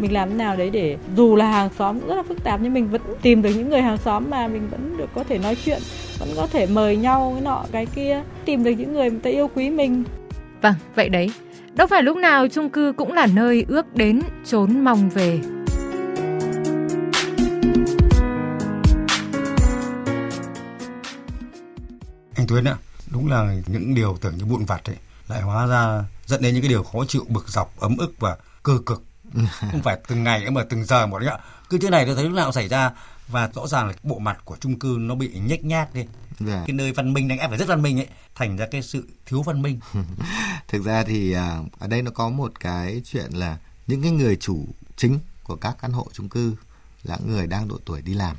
mình 0.00 0.12
làm 0.12 0.28
thế 0.28 0.34
nào 0.34 0.56
đấy 0.56 0.70
để 0.70 0.96
dù 1.16 1.36
là 1.36 1.50
hàng 1.50 1.68
xóm 1.78 1.98
rất 2.06 2.14
là 2.14 2.22
phức 2.22 2.44
tạp 2.44 2.60
nhưng 2.62 2.74
mình 2.74 2.90
vẫn 2.90 3.02
tìm 3.22 3.42
được 3.42 3.50
những 3.56 3.70
người 3.70 3.82
hàng 3.82 3.98
xóm 3.98 4.30
mà 4.30 4.48
mình 4.48 4.68
vẫn 4.70 4.96
được 4.96 5.08
có 5.14 5.24
thể 5.24 5.38
nói 5.38 5.56
chuyện 5.64 5.82
vẫn 6.18 6.28
có 6.36 6.46
thể 6.46 6.66
mời 6.66 6.96
nhau 6.96 7.30
cái 7.34 7.42
nọ 7.42 7.64
cái 7.72 7.86
kia 7.86 8.22
tìm 8.44 8.64
được 8.64 8.70
những 8.70 8.92
người 8.92 9.10
người 9.10 9.20
ta 9.20 9.30
yêu 9.30 9.50
quý 9.54 9.70
mình. 9.70 10.04
Vâng 10.62 10.74
vậy 10.94 11.08
đấy. 11.08 11.30
Đâu 11.72 11.86
phải 11.86 12.02
lúc 12.02 12.16
nào 12.16 12.48
chung 12.48 12.70
cư 12.70 12.92
cũng 12.96 13.12
là 13.12 13.26
nơi 13.26 13.64
ước 13.68 13.94
đến 13.94 14.20
trốn 14.46 14.84
mong 14.84 15.10
về. 15.10 15.40
Anh 22.36 22.46
Tuyến 22.48 22.64
ạ, 22.64 22.76
đúng 23.12 23.30
là 23.30 23.54
những 23.66 23.94
điều 23.94 24.16
tưởng 24.20 24.34
như 24.38 24.44
vụn 24.44 24.64
vặt 24.64 24.80
ấy 24.84 24.96
lại 25.28 25.42
hóa 25.42 25.66
ra 25.66 26.04
dẫn 26.26 26.42
đến 26.42 26.54
những 26.54 26.62
cái 26.62 26.68
điều 26.68 26.82
khó 26.82 26.98
chịu 27.08 27.22
bực 27.28 27.48
dọc 27.48 27.80
ấm 27.80 27.96
ức 27.96 28.14
và 28.18 28.36
cơ 28.62 28.78
cực 28.86 29.02
không 29.70 29.82
phải 29.82 29.98
từng 30.08 30.24
ngày 30.24 30.50
mà 30.50 30.64
từng 30.68 30.84
giờ 30.84 31.06
một 31.06 31.18
đấy 31.18 31.28
ạ. 31.28 31.38
Cứ 31.70 31.78
thế 31.78 31.90
này 31.90 32.06
tôi 32.06 32.14
thấy 32.14 32.24
lúc 32.24 32.32
nào 32.32 32.52
xảy 32.52 32.68
ra. 32.68 32.90
Và 33.28 33.50
rõ 33.54 33.66
ràng 33.66 33.86
là 33.86 33.94
bộ 34.02 34.18
mặt 34.18 34.38
của 34.44 34.56
chung 34.60 34.78
cư 34.78 34.96
nó 35.00 35.14
bị 35.14 35.40
nhếch 35.46 35.64
nhác 35.64 35.94
đi. 35.94 36.04
Dạ. 36.46 36.64
cái 36.66 36.74
nơi 36.74 36.92
văn 36.92 37.12
minh 37.12 37.28
đang 37.28 37.38
ép 37.38 37.50
phải 37.50 37.58
rất 37.58 37.68
văn 37.68 37.82
minh 37.82 38.00
ấy 38.00 38.06
thành 38.34 38.56
ra 38.56 38.66
cái 38.70 38.82
sự 38.82 39.08
thiếu 39.26 39.42
văn 39.42 39.62
minh. 39.62 39.80
Thực 40.68 40.84
ra 40.84 41.02
thì 41.02 41.32
à, 41.32 41.58
ở 41.78 41.86
đây 41.86 42.02
nó 42.02 42.10
có 42.10 42.28
một 42.28 42.60
cái 42.60 43.02
chuyện 43.04 43.30
là 43.32 43.58
những 43.86 44.02
cái 44.02 44.10
người 44.10 44.36
chủ 44.36 44.66
chính 44.96 45.18
của 45.42 45.56
các 45.56 45.76
căn 45.80 45.92
hộ 45.92 46.06
chung 46.12 46.28
cư 46.28 46.54
là 47.02 47.18
người 47.26 47.46
đang 47.46 47.68
độ 47.68 47.78
tuổi 47.84 48.02
đi 48.02 48.14
làm. 48.14 48.36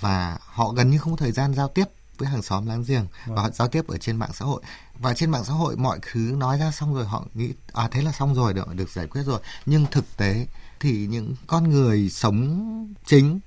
Và 0.00 0.38
họ 0.40 0.68
gần 0.68 0.90
như 0.90 0.98
không 0.98 1.12
có 1.12 1.16
thời 1.16 1.32
gian 1.32 1.54
giao 1.54 1.68
tiếp 1.68 1.84
với 2.18 2.28
hàng 2.28 2.42
xóm 2.42 2.66
láng 2.66 2.84
giềng. 2.88 3.06
Và 3.26 3.36
họ 3.36 3.42
vâng. 3.42 3.52
giao 3.52 3.68
tiếp 3.68 3.88
ở 3.88 3.98
trên 3.98 4.16
mạng 4.16 4.30
xã 4.32 4.44
hội 4.44 4.62
và 4.98 5.14
trên 5.14 5.30
mạng 5.30 5.44
xã 5.44 5.52
hội 5.52 5.76
mọi 5.76 5.98
thứ 6.12 6.20
nói 6.20 6.58
ra 6.58 6.70
xong 6.70 6.94
rồi 6.94 7.06
họ 7.06 7.24
nghĩ 7.34 7.52
à 7.72 7.88
thế 7.90 8.02
là 8.02 8.12
xong 8.12 8.34
rồi 8.34 8.54
được 8.54 8.74
được 8.74 8.90
giải 8.90 9.06
quyết 9.06 9.22
rồi. 9.22 9.40
Nhưng 9.66 9.86
thực 9.90 10.16
tế 10.16 10.46
thì 10.80 11.06
những 11.06 11.34
con 11.46 11.70
người 11.70 12.10
sống 12.10 12.94
chính 13.06 13.40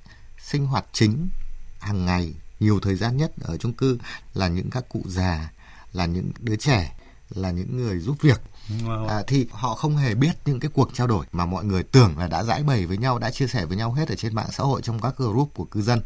sinh 0.44 0.66
hoạt 0.66 0.86
chính 0.92 1.30
hàng 1.80 2.06
ngày 2.06 2.34
nhiều 2.60 2.80
thời 2.80 2.96
gian 2.96 3.18
nhất 3.18 3.32
ở 3.42 3.58
chung 3.58 3.74
cư 3.74 3.98
là 4.34 4.48
những 4.48 4.70
các 4.70 4.90
cụ 4.90 5.02
già 5.06 5.52
là 5.94 6.06
những 6.06 6.32
đứa 6.40 6.56
trẻ 6.56 6.96
là 7.30 7.52
những 7.52 7.78
người 7.78 8.00
giúp 8.00 8.18
việc. 8.22 8.42
À, 9.10 9.24
thì 9.28 9.48
họ 9.52 9.76
không 9.76 9.98
hề 9.98 10.16
biết 10.16 10.32
những 10.46 10.60
cái 10.60 10.72
cuộc 10.74 10.90
trao 10.94 11.08
đổi 11.08 11.26
mà 11.32 11.46
mọi 11.46 11.66
người 11.66 11.84
tưởng 11.84 12.18
là 12.18 12.28
đã 12.28 12.44
giải 12.44 12.64
bày 12.64 12.86
với 12.86 12.98
nhau 12.98 13.20
đã 13.20 13.32
chia 13.32 13.48
sẻ 13.48 13.66
với 13.66 13.78
nhau 13.78 13.94
hết 13.94 14.10
ở 14.10 14.16
trên 14.16 14.36
mạng 14.36 14.50
xã 14.52 14.64
hội 14.64 14.82
trong 14.82 15.02
các 15.02 15.18
group 15.18 15.54
của 15.54 15.64
cư 15.64 15.82
dân. 15.82 16.02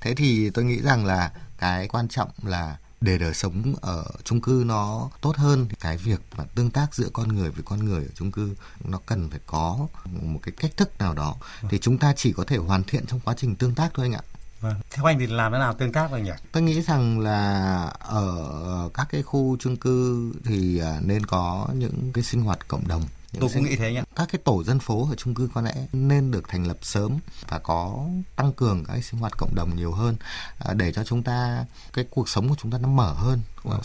Thế 0.00 0.14
thì 0.14 0.50
tôi 0.50 0.64
nghĩ 0.64 0.80
rằng 0.80 1.04
là 1.04 1.32
cái 1.58 1.88
quan 1.88 2.08
trọng 2.08 2.30
là 2.42 2.76
để 3.00 3.18
đời 3.18 3.34
sống 3.34 3.74
ở 3.80 4.04
chung 4.24 4.40
cư 4.40 4.64
nó 4.66 5.10
tốt 5.20 5.36
hơn 5.36 5.66
cái 5.80 5.96
việc 5.96 6.20
mà 6.36 6.44
tương 6.54 6.70
tác 6.70 6.94
giữa 6.94 7.08
con 7.12 7.28
người 7.28 7.50
với 7.50 7.62
con 7.64 7.84
người 7.84 8.02
ở 8.02 8.10
chung 8.14 8.32
cư 8.32 8.54
nó 8.84 9.00
cần 9.06 9.30
phải 9.30 9.40
có 9.46 9.86
một 10.22 10.40
cái 10.42 10.52
cách 10.56 10.76
thức 10.76 10.98
nào 10.98 11.14
đó 11.14 11.36
thì 11.68 11.78
chúng 11.78 11.98
ta 11.98 12.12
chỉ 12.16 12.32
có 12.32 12.44
thể 12.44 12.56
hoàn 12.56 12.84
thiện 12.84 13.06
trong 13.06 13.20
quá 13.20 13.34
trình 13.36 13.56
tương 13.56 13.74
tác 13.74 13.90
thôi 13.94 14.06
anh 14.06 14.12
ạ 14.12 14.22
Vâng. 14.60 14.74
Theo 14.90 15.04
anh 15.04 15.18
thì 15.18 15.26
làm 15.26 15.52
thế 15.52 15.58
nào 15.58 15.74
tương 15.74 15.92
tác 15.92 16.12
được 16.12 16.18
nhỉ? 16.18 16.30
Tôi 16.52 16.62
nghĩ 16.62 16.82
rằng 16.82 17.20
là 17.20 17.74
ở 17.98 18.90
các 18.94 19.08
cái 19.10 19.22
khu 19.22 19.56
chung 19.60 19.76
cư 19.76 20.32
thì 20.44 20.78
à, 20.78 20.98
nên 21.02 21.26
có 21.26 21.68
những 21.74 22.10
cái 22.12 22.24
sinh 22.24 22.42
hoạt 22.42 22.68
cộng 22.68 22.88
đồng. 22.88 23.02
Tôi 23.40 23.50
cũng 23.54 23.64
nghĩ 23.64 23.76
thế 23.76 23.92
nhé. 23.92 24.02
Các 24.16 24.28
cái 24.32 24.40
tổ 24.44 24.64
dân 24.64 24.78
phố 24.78 25.08
ở 25.10 25.14
chung 25.14 25.34
cư 25.34 25.48
có 25.54 25.60
lẽ 25.60 25.74
nên 25.92 26.30
được 26.30 26.48
thành 26.48 26.66
lập 26.66 26.76
sớm 26.82 27.18
và 27.48 27.58
có 27.58 28.06
tăng 28.36 28.52
cường 28.52 28.84
cái 28.84 29.02
sinh 29.02 29.20
hoạt 29.20 29.32
cộng 29.38 29.54
đồng 29.54 29.76
nhiều 29.76 29.92
hơn 29.92 30.16
à, 30.58 30.74
để 30.74 30.92
cho 30.92 31.04
chúng 31.04 31.22
ta 31.22 31.64
cái 31.92 32.04
cuộc 32.10 32.28
sống 32.28 32.48
của 32.48 32.54
chúng 32.62 32.70
ta 32.70 32.78
nó 32.78 32.88
mở 32.88 33.12
hơn 33.12 33.40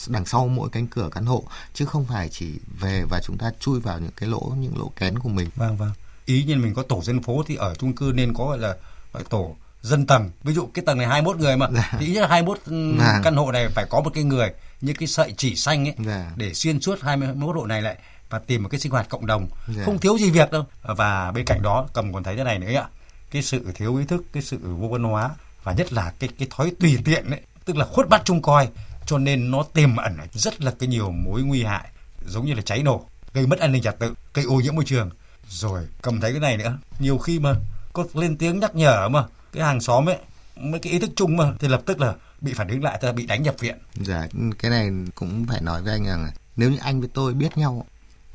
đằng 0.08 0.26
sau 0.26 0.48
mỗi 0.48 0.70
cánh 0.70 0.88
cửa 0.88 1.10
căn 1.12 1.26
hộ 1.26 1.44
chứ 1.74 1.86
không 1.86 2.06
phải 2.06 2.30
chỉ 2.30 2.60
về 2.80 3.04
và 3.10 3.22
chúng 3.24 3.38
ta 3.38 3.52
chui 3.60 3.80
vào 3.80 4.00
những 4.00 4.12
cái 4.16 4.30
lỗ 4.30 4.54
những 4.58 4.78
lỗ 4.78 4.92
kén 4.96 5.20
của 5.20 5.30
mình. 5.30 5.50
Vâng 5.56 5.78
vâng. 5.78 5.92
Ý 6.26 6.44
như 6.44 6.56
mình 6.56 6.74
có 6.74 6.84
tổ 6.84 7.02
dân 7.04 7.24
phố 7.24 7.44
thì 7.48 7.56
ở 7.56 7.76
chung 7.76 7.96
cư 7.96 8.12
nên 8.16 8.34
có 8.34 8.46
gọi 8.46 8.58
là 8.58 8.76
gọi 9.14 9.24
tổ 9.30 9.56
dân 9.82 10.08
tầng 10.08 10.32
ví 10.44 10.54
dụ 10.54 10.70
cái 10.74 10.86
tầng 10.86 10.98
này 10.98 11.08
21 11.08 11.38
người 11.38 11.58
mà 11.58 11.68
dạ. 11.74 11.92
thì 12.00 12.06
ít 12.06 12.14
nhất 12.14 12.22
là 12.22 12.28
21 12.28 12.60
dạ. 13.00 13.22
căn 13.24 13.36
hộ 13.36 13.52
này 13.52 13.70
phải 13.70 13.86
có 13.90 14.02
một 14.02 14.10
cái 14.14 14.24
người 14.24 14.52
như 14.82 14.94
cái 14.94 15.08
sợi 15.08 15.34
chỉ 15.38 15.56
xanh 15.56 15.88
ấy 15.88 15.96
dạ. 16.06 16.32
để 16.36 16.54
xuyên 16.54 16.82
suốt 16.82 17.02
21 17.02 17.56
hộ 17.56 17.66
này 17.66 17.82
lại 17.82 17.98
và 18.32 18.40
tìm 18.40 18.64
một 18.64 18.70
cái 18.70 18.80
sinh 18.80 18.92
hoạt 18.92 19.10
cộng 19.10 19.26
đồng. 19.26 19.48
Dạ. 19.68 19.84
không 19.86 20.00
thiếu 20.00 20.18
gì 20.18 20.32
việc 20.32 20.52
đâu. 20.52 20.66
Và 20.82 21.32
bên 21.32 21.46
cạnh 21.46 21.62
đó 21.62 21.88
cầm 21.94 22.14
còn 22.14 22.24
thấy 22.24 22.36
thế 22.36 22.44
này 22.44 22.60
nữa 22.60 22.74
ạ. 22.74 22.88
Cái 23.32 23.42
sự 23.42 23.66
thiếu 23.76 23.96
ý 23.96 24.06
thức 24.06 24.24
cái 24.34 24.44
sự 24.44 24.58
vô 24.58 24.88
văn 24.88 25.04
hóa 25.04 25.30
và 25.64 25.74
nhất 25.74 25.94
là 25.94 26.14
cái 26.20 26.30
cái 26.40 26.48
thói 26.52 26.72
tùy 26.80 26.98
tiện 27.06 27.30
đấy 27.30 27.40
tức 27.66 27.78
là 27.78 27.86
khuất 27.86 28.10
bắt 28.10 28.22
trông 28.26 28.42
coi 28.42 28.70
cho 29.06 29.18
nên 29.18 29.52
nó 29.52 29.64
tiềm 29.74 29.96
ẩn 29.96 30.18
rất 30.34 30.62
là 30.62 30.72
cái 30.80 30.90
nhiều 30.90 31.12
mối 31.12 31.42
nguy 31.42 31.64
hại 31.64 31.90
giống 32.26 32.46
như 32.46 32.54
là 32.54 32.62
cháy 32.62 32.84
nổ 32.84 33.06
gây 33.34 33.48
mất 33.48 33.60
an 33.60 33.72
ninh 33.72 33.84
trật 33.84 34.00
tự 34.00 34.14
gây 34.34 34.46
ô 34.46 34.56
nhiễm 34.56 34.76
môi 34.76 34.86
trường. 34.86 35.10
Rồi 35.50 35.88
cầm 36.02 36.22
thấy 36.22 36.32
cái 36.32 36.40
này 36.40 36.58
nữa. 36.58 36.78
Nhiều 37.00 37.18
khi 37.18 37.40
mà 37.40 37.56
có 37.94 38.06
lên 38.14 38.38
tiếng 38.38 38.60
nhắc 38.60 38.76
nhở 38.76 39.10
mà 39.10 39.24
cái 39.54 39.64
hàng 39.64 39.82
xóm 39.82 40.10
ấy 40.10 40.18
mấy 40.56 40.80
cái 40.80 40.94
ý 40.94 41.00
thức 41.00 41.10
chung 41.16 41.38
mà 41.38 41.54
thì 41.60 41.68
lập 41.68 41.82
tức 41.86 42.00
là 42.00 42.14
bị 42.42 42.54
phản 42.54 42.68
ứng 42.68 42.84
lại 42.84 42.98
tức 43.02 43.08
là 43.08 43.14
bị 43.14 43.26
đánh 43.26 43.44
nhập 43.44 43.56
viện. 43.60 43.78
Dạ 43.96 44.28
cái 44.60 44.72
này 44.72 44.90
cũng 45.16 45.46
phải 45.46 45.62
nói 45.62 45.82
với 45.82 45.94
anh 45.94 46.06
rằng 46.06 46.32
nếu 46.56 46.72
như 46.72 46.78
anh 46.82 47.00
với 47.00 47.10
tôi 47.14 47.34
biết 47.34 47.58
nhau 47.58 47.86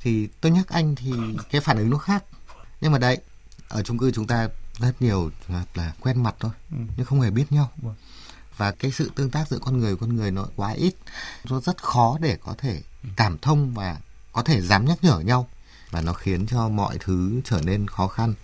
thì 0.06 0.28
tôi 0.40 0.52
nhắc 0.52 0.68
anh 0.68 0.94
thì 0.94 1.12
cái 1.50 1.60
phản 1.60 1.78
ứng 1.78 1.90
nó 1.90 1.98
khác 1.98 2.24
nhưng 2.80 2.92
mà 2.92 2.98
đấy 2.98 3.18
ở 3.68 3.82
chung 3.82 3.98
cư 3.98 4.10
chúng 4.10 4.26
ta 4.26 4.48
rất 4.78 5.02
nhiều 5.02 5.30
là 5.74 5.92
quen 6.00 6.22
mặt 6.22 6.34
thôi 6.40 6.50
ừ. 6.70 6.76
nhưng 6.96 7.06
không 7.06 7.20
hề 7.20 7.30
biết 7.30 7.52
nhau 7.52 7.70
vâng. 7.76 7.94
và 8.56 8.72
cái 8.72 8.90
sự 8.90 9.10
tương 9.14 9.30
tác 9.30 9.48
giữa 9.48 9.58
con 9.58 9.78
người 9.78 9.96
con 9.96 10.16
người 10.16 10.30
nó 10.30 10.46
quá 10.56 10.72
ít 10.72 10.94
nó 11.50 11.60
rất 11.60 11.82
khó 11.82 12.18
để 12.20 12.36
có 12.44 12.54
thể 12.58 12.82
ừ. 13.02 13.08
cảm 13.16 13.38
thông 13.38 13.74
và 13.74 13.96
có 14.32 14.42
thể 14.42 14.60
dám 14.60 14.84
nhắc 14.84 14.98
nhở 15.02 15.18
nhau 15.20 15.48
và 15.90 16.00
nó 16.00 16.12
khiến 16.12 16.46
cho 16.46 16.68
mọi 16.68 16.98
thứ 17.00 17.40
trở 17.44 17.60
nên 17.64 17.88
khó 17.88 18.08
khăn 18.08 18.34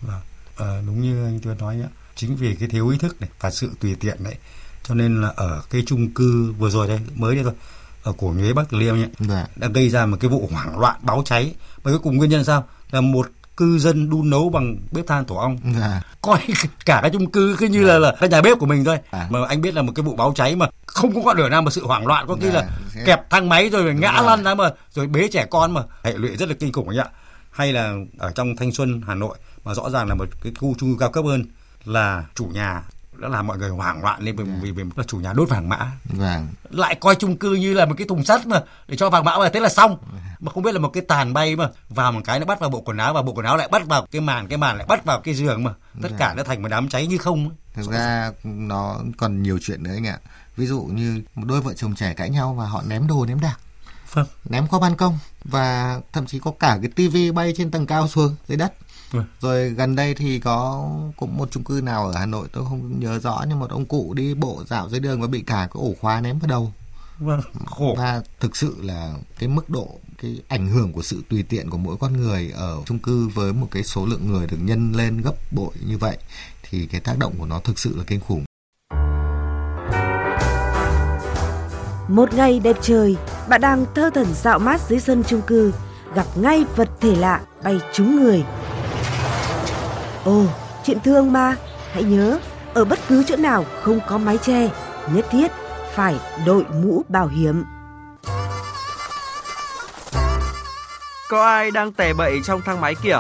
à, 0.57 0.83
đúng 0.87 1.03
như 1.03 1.25
anh 1.25 1.41
tôi 1.41 1.55
nói 1.55 1.81
ạ 1.83 1.89
chính 2.15 2.37
vì 2.37 2.55
cái 2.55 2.69
thiếu 2.69 2.89
ý 2.89 2.99
thức 2.99 3.21
này 3.21 3.31
và 3.41 3.51
sự 3.51 3.71
tùy 3.81 3.95
tiện 3.95 4.25
đấy 4.25 4.35
cho 4.83 4.95
nên 4.95 5.21
là 5.21 5.29
ở 5.37 5.63
cái 5.71 5.83
chung 5.87 6.11
cư 6.11 6.55
vừa 6.59 6.71
rồi 6.71 6.89
đây 6.89 7.01
mới 7.15 7.35
đây 7.35 7.45
thôi 7.45 7.55
ở 8.03 8.13
cổ 8.19 8.35
nhuế 8.37 8.53
bắc 8.53 8.71
từ 8.71 8.79
liêm 8.79 8.97
nhỉ 8.97 9.07
dạ. 9.19 9.47
đã 9.57 9.69
gây 9.69 9.89
ra 9.89 10.07
một 10.07 10.17
cái 10.21 10.31
vụ 10.31 10.49
hoảng 10.53 10.79
loạn 10.79 10.97
báo 11.03 11.23
cháy 11.25 11.55
và 11.83 11.91
cuối 11.91 11.99
cùng 11.99 12.17
nguyên 12.17 12.31
nhân 12.31 12.45
sao 12.45 12.65
là 12.91 13.01
một 13.01 13.27
cư 13.57 13.79
dân 13.79 14.11
đun 14.11 14.31
nấu 14.31 14.51
bằng 14.51 14.77
bếp 14.93 15.07
than 15.07 15.25
tổ 15.25 15.37
ong 15.37 15.59
dạ. 15.81 16.03
coi 16.23 16.39
cả 16.87 16.99
cái 17.03 17.11
chung 17.11 17.31
cư 17.31 17.57
cứ 17.59 17.67
như 17.67 17.87
dạ. 17.87 17.93
là 17.93 17.99
là 17.99 18.17
cái 18.21 18.29
nhà 18.29 18.43
bếp 18.43 18.59
của 18.59 18.67
mình 18.67 18.85
thôi 18.85 18.99
à. 19.11 19.27
mà 19.31 19.39
anh 19.49 19.61
biết 19.61 19.75
là 19.75 19.83
một 19.83 19.93
cái 19.95 20.03
vụ 20.03 20.17
báo 20.17 20.33
cháy 20.37 20.57
mà 20.57 20.67
không 20.87 21.15
có 21.15 21.21
ngọn 21.21 21.37
lửa 21.37 21.49
nào 21.49 21.63
mà 21.63 21.71
sự 21.71 21.87
hoảng 21.87 22.07
loạn 22.07 22.27
có 22.29 22.37
khi 22.41 22.47
dạ. 22.47 22.53
là 22.53 22.69
kẹp 23.07 23.31
thang 23.31 23.49
máy 23.49 23.71
rồi 23.71 23.95
ngã 23.95 24.13
dạ. 24.17 24.23
lăn 24.23 24.45
ra 24.45 24.55
mà 24.55 24.71
rồi 24.91 25.07
bế 25.07 25.29
trẻ 25.29 25.47
con 25.51 25.75
mà 25.75 25.83
hệ 26.03 26.13
lụy 26.13 26.37
rất 26.37 26.49
là 26.49 26.55
kinh 26.61 26.73
khủng 26.73 26.89
anh 26.89 26.99
ạ 26.99 27.07
hay 27.51 27.73
là 27.73 27.95
ở 28.19 28.33
trong 28.35 28.57
thanh 28.57 28.73
xuân 28.73 29.03
hà 29.07 29.15
nội 29.15 29.37
mà 29.65 29.75
rõ 29.75 29.91
ràng 29.91 30.09
là 30.09 30.15
một 30.15 30.29
cái 30.43 30.53
khu 30.59 30.75
chung 30.79 30.93
cư 30.93 30.99
cao 30.99 31.11
cấp 31.11 31.25
hơn 31.25 31.45
là 31.85 32.25
chủ 32.35 32.45
nhà 32.45 32.83
đã 33.23 33.29
làm 33.29 33.47
mọi 33.47 33.59
người 33.59 33.71
hoảng 33.71 34.03
loạn 34.03 34.23
lên 34.23 34.37
vì 34.37 34.45
vì, 34.63 34.71
vì 34.71 34.83
là 34.97 35.05
chủ 35.07 35.19
nhà 35.19 35.33
đốt 35.33 35.49
vàng 35.49 35.69
mã. 35.69 35.93
Vâng 36.05 36.49
lại 36.71 36.95
coi 36.95 37.15
chung 37.15 37.37
cư 37.37 37.55
như 37.55 37.75
là 37.75 37.87
một 37.87 37.95
cái 37.99 38.07
thùng 38.07 38.25
sắt 38.25 38.47
mà 38.47 38.63
để 38.89 38.97
cho 38.97 39.11
vàng 39.11 39.25
mã 39.25 39.39
vào 39.39 39.51
thế 39.51 39.61
là 39.61 39.69
xong. 39.69 39.99
Mà 40.41 40.53
không 40.53 40.63
biết 40.63 40.73
là 40.73 40.79
một 40.79 40.89
cái 40.89 41.03
tàn 41.09 41.33
bay 41.33 41.57
mà 41.57 41.69
vào 41.89 42.13
một 42.13 42.21
cái 42.25 42.39
nó 42.39 42.47
bắt 42.47 42.61
vào 42.61 42.71
bộ 42.71 42.81
quần 42.81 42.97
áo 42.97 43.15
và 43.15 43.23
bộ 43.23 43.33
quần 43.33 43.47
áo 43.47 43.57
lại 43.57 43.69
bắt 43.69 43.87
vào 43.87 44.07
cái 44.11 44.21
màn 44.21 44.49
cái 44.49 44.59
màn 44.59 44.77
lại 44.77 44.87
bắt 44.87 45.05
vào 45.05 45.21
cái 45.21 45.35
giường 45.35 45.65
mà. 45.65 45.75
Tất 46.03 46.09
cả 46.19 46.35
nó 46.35 46.43
thành 46.43 46.63
một 46.63 46.69
đám 46.69 46.89
cháy 46.89 47.07
như 47.07 47.19
không. 47.19 47.51
Thực 47.75 47.91
ra 47.91 48.33
nó 48.45 48.99
còn 49.17 49.43
nhiều 49.43 49.59
chuyện 49.63 49.83
nữa 49.83 49.93
anh 49.95 50.07
ạ. 50.07 50.19
Ví 50.57 50.67
dụ 50.67 50.81
như 50.81 51.23
một 51.35 51.45
đôi 51.47 51.61
vợ 51.61 51.73
chồng 51.75 51.95
trẻ 51.95 52.15
cãi 52.15 52.31
nhau 52.31 52.55
và 52.55 52.67
họ 52.67 52.83
ném 52.87 53.07
đồ 53.07 53.25
ném 53.27 53.41
đạc. 53.41 53.57
Vâng. 54.13 54.27
ném 54.45 54.67
qua 54.67 54.81
ban 54.81 54.97
công 54.97 55.19
và 55.45 56.01
thậm 56.13 56.27
chí 56.27 56.39
có 56.39 56.53
cả 56.59 56.79
cái 56.83 56.91
tivi 56.97 57.31
bay 57.31 57.55
trên 57.57 57.71
tầng 57.71 57.87
cao 57.87 58.09
xuống 58.09 58.37
dưới 58.49 58.57
đất 58.57 58.73
vâng. 59.13 59.25
rồi 59.41 59.71
gần 59.71 59.97
đây 59.97 60.15
thì 60.15 60.39
có 60.39 60.89
cũng 61.17 61.37
một 61.37 61.49
chung 61.51 61.65
cư 61.65 61.81
nào 61.85 62.07
ở 62.07 62.13
Hà 62.19 62.27
Nội 62.27 62.49
tôi 62.53 62.65
không 62.65 63.01
nhớ 63.01 63.19
rõ 63.19 63.45
nhưng 63.49 63.59
một 63.61 63.71
ông 63.71 63.87
cụ 63.87 64.15
đi 64.15 64.35
bộ 64.35 64.63
dạo 64.67 64.89
dưới 64.89 65.01
đường 65.01 65.21
và 65.21 65.27
bị 65.27 65.41
cả 65.41 65.57
cái 65.57 65.83
ổ 65.83 65.95
khóa 66.01 66.21
ném 66.21 66.39
vào 66.39 66.49
đầu. 66.49 66.73
Vâng. 67.19 67.41
Khổ. 67.67 67.95
Và 67.99 68.23
thực 68.41 68.57
sự 68.57 68.77
là 68.81 69.15
cái 69.39 69.49
mức 69.49 69.71
độ 69.71 69.89
cái 70.23 70.41
ảnh 70.49 70.69
hưởng 70.69 70.93
của 70.93 71.03
sự 71.03 71.23
tùy 71.29 71.43
tiện 71.43 71.71
của 71.71 71.79
mỗi 71.79 71.97
con 72.01 72.13
người 72.13 72.51
ở 72.55 72.79
chung 72.87 72.99
cư 72.99 73.29
với 73.29 73.53
một 73.53 73.69
cái 73.71 73.83
số 73.83 74.07
lượng 74.07 74.27
người 74.27 74.47
được 74.47 74.57
nhân 74.61 74.93
lên 74.93 75.21
gấp 75.21 75.35
bội 75.53 75.71
như 75.87 75.99
vậy 75.99 76.19
thì 76.63 76.87
cái 76.87 77.01
tác 77.01 77.19
động 77.19 77.35
của 77.39 77.47
nó 77.47 77.61
thực 77.61 77.79
sự 77.79 77.97
là 77.97 78.05
kinh 78.07 78.21
khủng. 78.21 78.45
Một 82.09 82.35
ngày 82.35 82.61
đẹp 82.61 82.77
trời, 82.83 83.17
bạn 83.49 83.61
đang 83.61 83.87
thơ 83.95 84.11
thẩn 84.15 84.27
dạo 84.35 84.59
mát 84.59 84.81
dưới 84.89 85.01
sân 85.01 85.25
chung 85.25 85.43
cư, 85.43 85.73
gặp 86.15 86.27
ngay 86.37 86.65
vật 86.77 86.89
thể 87.01 87.17
lạ 87.17 87.41
bay 87.65 87.81
trúng 87.93 88.17
người. 88.17 88.45
Ồ, 90.25 90.45
chuyện 90.85 91.01
thương 91.01 91.33
mà, 91.33 91.57
hãy 91.93 92.03
nhớ, 92.03 92.39
ở 92.75 92.85
bất 92.85 92.99
cứ 93.09 93.25
chỗ 93.27 93.37
nào 93.37 93.65
không 93.83 94.01
có 94.09 94.19
mái 94.19 94.39
che, 94.39 94.71
nhất 95.13 95.27
thiết 95.31 95.53
phải 95.95 96.17
đội 96.47 96.65
mũ 96.83 97.03
bảo 97.09 97.27
hiểm. 97.27 97.65
Có 101.29 101.45
ai 101.47 101.71
đang 101.71 101.93
tè 101.93 102.13
bậy 102.13 102.41
trong 102.45 102.61
thang 102.61 102.81
máy 102.81 102.95
kìa? 103.03 103.19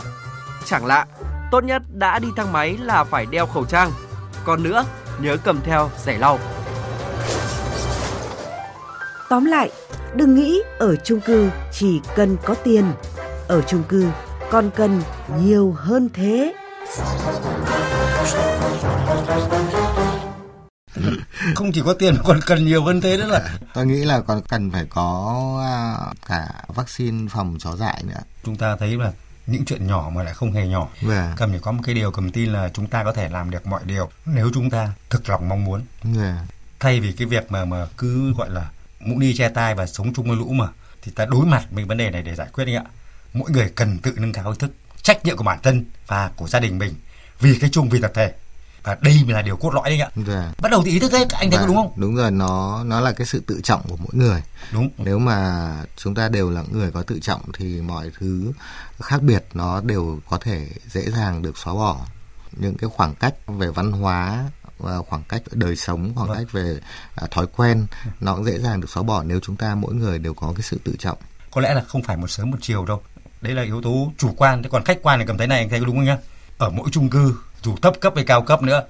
Chẳng 0.65 0.87
lạ, 0.87 1.07
tốt 1.51 1.65
nhất 1.65 1.83
đã 1.93 2.19
đi 2.19 2.29
thang 2.37 2.53
máy 2.53 2.79
là 2.83 3.05
phải 3.05 3.27
đeo 3.27 3.47
khẩu 3.47 3.65
trang. 3.65 3.91
Còn 4.45 4.62
nữa, 4.62 4.85
nhớ 5.19 5.37
cầm 5.45 5.61
theo 5.65 5.91
giẻ 6.05 6.19
lau. 6.19 6.38
Tóm 9.29 9.45
lại, 9.45 9.71
đừng 10.15 10.35
nghĩ 10.35 10.62
ở 10.79 10.97
chung 10.97 11.21
cư 11.21 11.51
chỉ 11.73 12.01
cần 12.17 12.37
có 12.45 12.55
tiền. 12.55 12.85
Ở 13.49 13.62
chung 13.62 13.83
cư 13.83 14.07
còn 14.51 14.71
cần 14.77 15.03
nhiều 15.41 15.77
hơn 15.79 16.09
thế. 16.15 16.53
Không 21.55 21.72
chỉ 21.72 21.83
có 21.85 21.94
tiền 21.94 22.14
mà 22.16 22.22
còn 22.24 22.40
cần 22.46 22.64
nhiều 22.64 22.85
hơn 22.85 23.00
thế 23.00 23.16
nữa 23.16 23.26
là 23.26 23.59
tôi 23.74 23.87
nghĩ 23.87 24.05
là 24.05 24.20
còn 24.20 24.42
cần 24.48 24.70
phải 24.70 24.87
có 24.90 25.37
à, 25.66 25.96
cả 26.26 26.48
vaccine 26.68 27.28
phòng 27.28 27.57
chó 27.59 27.76
dại 27.76 28.02
nữa. 28.07 28.20
Chúng 28.44 28.57
ta 28.57 28.76
thấy 28.76 28.96
là 28.96 29.12
những 29.46 29.64
chuyện 29.64 29.87
nhỏ 29.87 30.11
mà 30.14 30.22
lại 30.22 30.35
không 30.35 30.52
hề 30.52 30.66
nhỏ. 30.66 30.88
Yeah. 31.09 31.37
cầm 31.37 31.52
chỉ 31.52 31.59
có 31.62 31.72
một 31.72 31.83
cái 31.85 31.94
điều 31.94 32.11
cầm 32.11 32.33
tin 32.33 32.52
là 32.52 32.68
chúng 32.68 32.87
ta 32.87 33.05
có 33.05 33.12
thể 33.12 33.28
làm 33.28 33.50
được 33.50 33.66
mọi 33.66 33.83
điều 33.85 34.11
nếu 34.26 34.50
chúng 34.55 34.70
ta 34.70 34.92
thực 35.11 35.28
lòng 35.28 35.48
mong 35.48 35.64
muốn. 35.64 35.83
Yeah. 36.16 36.37
thay 36.81 37.00
vì 37.00 37.12
cái 37.12 37.26
việc 37.26 37.52
mà 37.52 37.64
mà 37.64 37.87
cứ 37.98 38.35
gọi 38.35 38.50
là 38.50 38.70
mũ 39.00 39.18
ni 39.18 39.35
che 39.37 39.48
tai 39.48 39.74
và 39.74 39.87
sống 39.87 40.14
chung 40.14 40.26
với 40.26 40.37
lũ 40.37 40.52
mà 40.52 40.66
thì 41.02 41.12
ta 41.12 41.24
đối 41.24 41.46
mặt 41.46 41.64
với 41.70 41.85
vấn 41.85 41.98
đề 41.98 42.11
này 42.11 42.22
để 42.22 42.35
giải 42.35 42.48
quyết 42.52 42.64
đi 42.64 42.74
ạ. 42.74 42.85
Mỗi 43.35 43.50
người 43.50 43.72
cần 43.74 43.98
tự 43.98 44.14
nâng 44.16 44.33
cao 44.33 44.50
ý 44.50 44.57
thức 44.59 44.70
trách 45.03 45.25
nhiệm 45.25 45.37
của 45.37 45.45
bản 45.45 45.59
thân 45.62 45.85
và 46.07 46.31
của 46.37 46.49
gia 46.49 46.61
đình 46.61 46.79
mình 46.79 46.95
vì 47.41 47.59
cái 47.59 47.71
chung 47.73 47.88
vì 47.88 48.01
tập 48.01 48.12
thể. 48.15 48.33
Và 48.83 48.97
đây 49.01 49.21
mới 49.25 49.35
là 49.35 49.43
điều 49.43 49.57
cốt 49.57 49.75
lõi 49.75 49.91
đấy 49.91 50.01
ạ. 50.01 50.09
Dạ. 50.27 50.53
bắt 50.59 50.69
đầu 50.73 50.83
từ 50.85 50.91
ý 50.91 50.99
thức 50.99 51.12
đấy 51.12 51.27
anh 51.33 51.51
thấy 51.51 51.61
có 51.61 51.67
đúng 51.67 51.77
không? 51.77 51.93
đúng 51.97 52.17
rồi 52.17 52.31
nó 52.31 52.85
nó 52.85 53.01
là 53.01 53.12
cái 53.12 53.27
sự 53.27 53.43
tự 53.47 53.61
trọng 53.62 53.83
của 53.88 53.97
mỗi 53.97 54.11
người. 54.12 54.43
Đúng. 54.73 54.91
Nếu 54.99 55.19
mà 55.19 55.71
chúng 55.97 56.15
ta 56.15 56.29
đều 56.29 56.51
là 56.51 56.65
người 56.71 56.91
có 56.91 57.03
tự 57.03 57.19
trọng 57.21 57.41
thì 57.59 57.81
mọi 57.81 58.11
thứ 58.19 58.53
khác 59.01 59.23
biệt 59.23 59.45
nó 59.55 59.81
đều 59.81 60.21
có 60.29 60.38
thể 60.38 60.69
dễ 60.91 61.11
dàng 61.11 61.43
được 61.43 61.59
xóa 61.59 61.75
bỏ. 61.75 62.07
Những 62.53 62.77
cái 62.77 62.91
khoảng 62.95 63.15
cách 63.15 63.35
về 63.47 63.71
văn 63.71 63.93
hóa 63.93 64.45
và 64.79 64.99
khoảng 65.09 65.23
cách 65.29 65.43
đời 65.53 65.77
sống 65.77 66.12
khoảng 66.15 66.29
vâng. 66.29 66.38
cách 66.38 66.53
về 66.53 66.81
à, 67.15 67.27
thói 67.31 67.47
quen 67.57 67.87
nó 68.21 68.35
cũng 68.35 68.45
dễ 68.45 68.59
dàng 68.59 68.81
được 68.81 68.91
xóa 68.91 69.03
bỏ 69.03 69.23
nếu 69.23 69.41
chúng 69.41 69.57
ta 69.57 69.75
mỗi 69.75 69.95
người 69.95 70.19
đều 70.19 70.35
có 70.35 70.53
cái 70.57 70.62
sự 70.62 70.81
tự 70.85 70.97
trọng. 70.99 71.19
Có 71.51 71.61
lẽ 71.61 71.75
là 71.75 71.85
không 71.88 72.03
phải 72.03 72.17
một 72.17 72.29
sớm 72.29 72.51
một 72.51 72.59
chiều 72.61 72.85
đâu 72.85 73.03
đấy 73.42 73.55
là 73.55 73.62
yếu 73.62 73.83
tố 73.83 74.12
chủ 74.18 74.35
quan 74.37 74.62
thế 74.62 74.68
còn 74.72 74.85
khách 74.85 74.98
quan 75.02 75.18
thì 75.18 75.24
cầm 75.26 75.38
thấy 75.38 75.46
này 75.46 75.59
anh 75.59 75.68
thấy 75.70 75.81
có 75.81 75.87
đúng 75.87 75.96
không 75.96 76.05
nhá 76.05 76.16
ở 76.59 76.70
mỗi 76.70 76.88
chung 76.92 77.09
cư 77.09 77.35
dù 77.62 77.76
thấp 77.83 77.94
cấp 78.00 78.12
hay 78.16 78.24
cao 78.24 78.42
cấp 78.42 78.62
nữa 78.62 78.83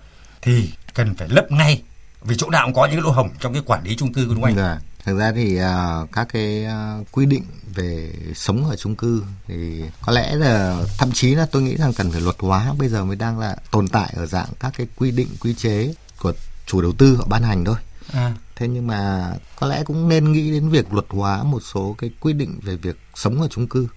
thì 0.42 0.70
cần 0.94 1.14
phải 1.14 1.28
lấp 1.28 1.52
ngay 1.52 1.82
vì 2.24 2.36
chỗ 2.38 2.50
nào 2.50 2.66
cũng 2.66 2.74
có 2.74 2.86
những 2.86 3.00
lỗ 3.00 3.10
hổng 3.10 3.28
trong 3.40 3.52
cái 3.52 3.62
quản 3.66 3.84
lý 3.84 3.96
chung 3.96 4.12
cư 4.12 4.24
đúng 4.24 4.34
không 4.34 4.44
anh? 4.44 4.56
Dạ. 4.56 4.78
Thực 5.04 5.18
ra 5.18 5.32
thì 5.32 5.60
uh, 5.60 6.12
các 6.12 6.28
cái 6.32 6.66
uh, 6.66 7.06
quy 7.12 7.26
định 7.26 7.42
về 7.74 8.12
sống 8.34 8.70
ở 8.70 8.76
chung 8.76 8.96
cư 8.96 9.22
thì 9.48 9.82
có 10.02 10.12
lẽ 10.12 10.34
là 10.34 10.82
thậm 10.98 11.12
chí 11.12 11.34
là 11.34 11.46
tôi 11.52 11.62
nghĩ 11.62 11.76
rằng 11.76 11.92
cần 11.92 12.10
phải 12.10 12.20
luật 12.20 12.36
hóa 12.38 12.74
bây 12.78 12.88
giờ 12.88 13.04
mới 13.04 13.16
đang 13.16 13.38
là 13.38 13.56
tồn 13.70 13.88
tại 13.88 14.12
ở 14.16 14.26
dạng 14.26 14.48
các 14.60 14.72
cái 14.76 14.86
quy 14.96 15.10
định 15.10 15.28
quy 15.40 15.54
chế 15.54 15.94
của 16.20 16.32
chủ 16.66 16.82
đầu 16.82 16.92
tư 16.92 17.16
họ 17.16 17.24
ban 17.28 17.42
hành 17.42 17.64
thôi. 17.64 17.76
À. 18.12 18.34
Thế 18.56 18.68
nhưng 18.68 18.86
mà 18.86 19.32
có 19.56 19.66
lẽ 19.66 19.82
cũng 19.84 20.08
nên 20.08 20.32
nghĩ 20.32 20.50
đến 20.50 20.68
việc 20.68 20.92
luật 20.92 21.06
hóa 21.08 21.42
một 21.42 21.60
số 21.72 21.94
cái 21.98 22.10
quy 22.20 22.32
định 22.32 22.60
về 22.62 22.76
việc 22.76 22.96
sống 23.14 23.42
ở 23.42 23.48
chung 23.48 23.68
cư 23.68 23.88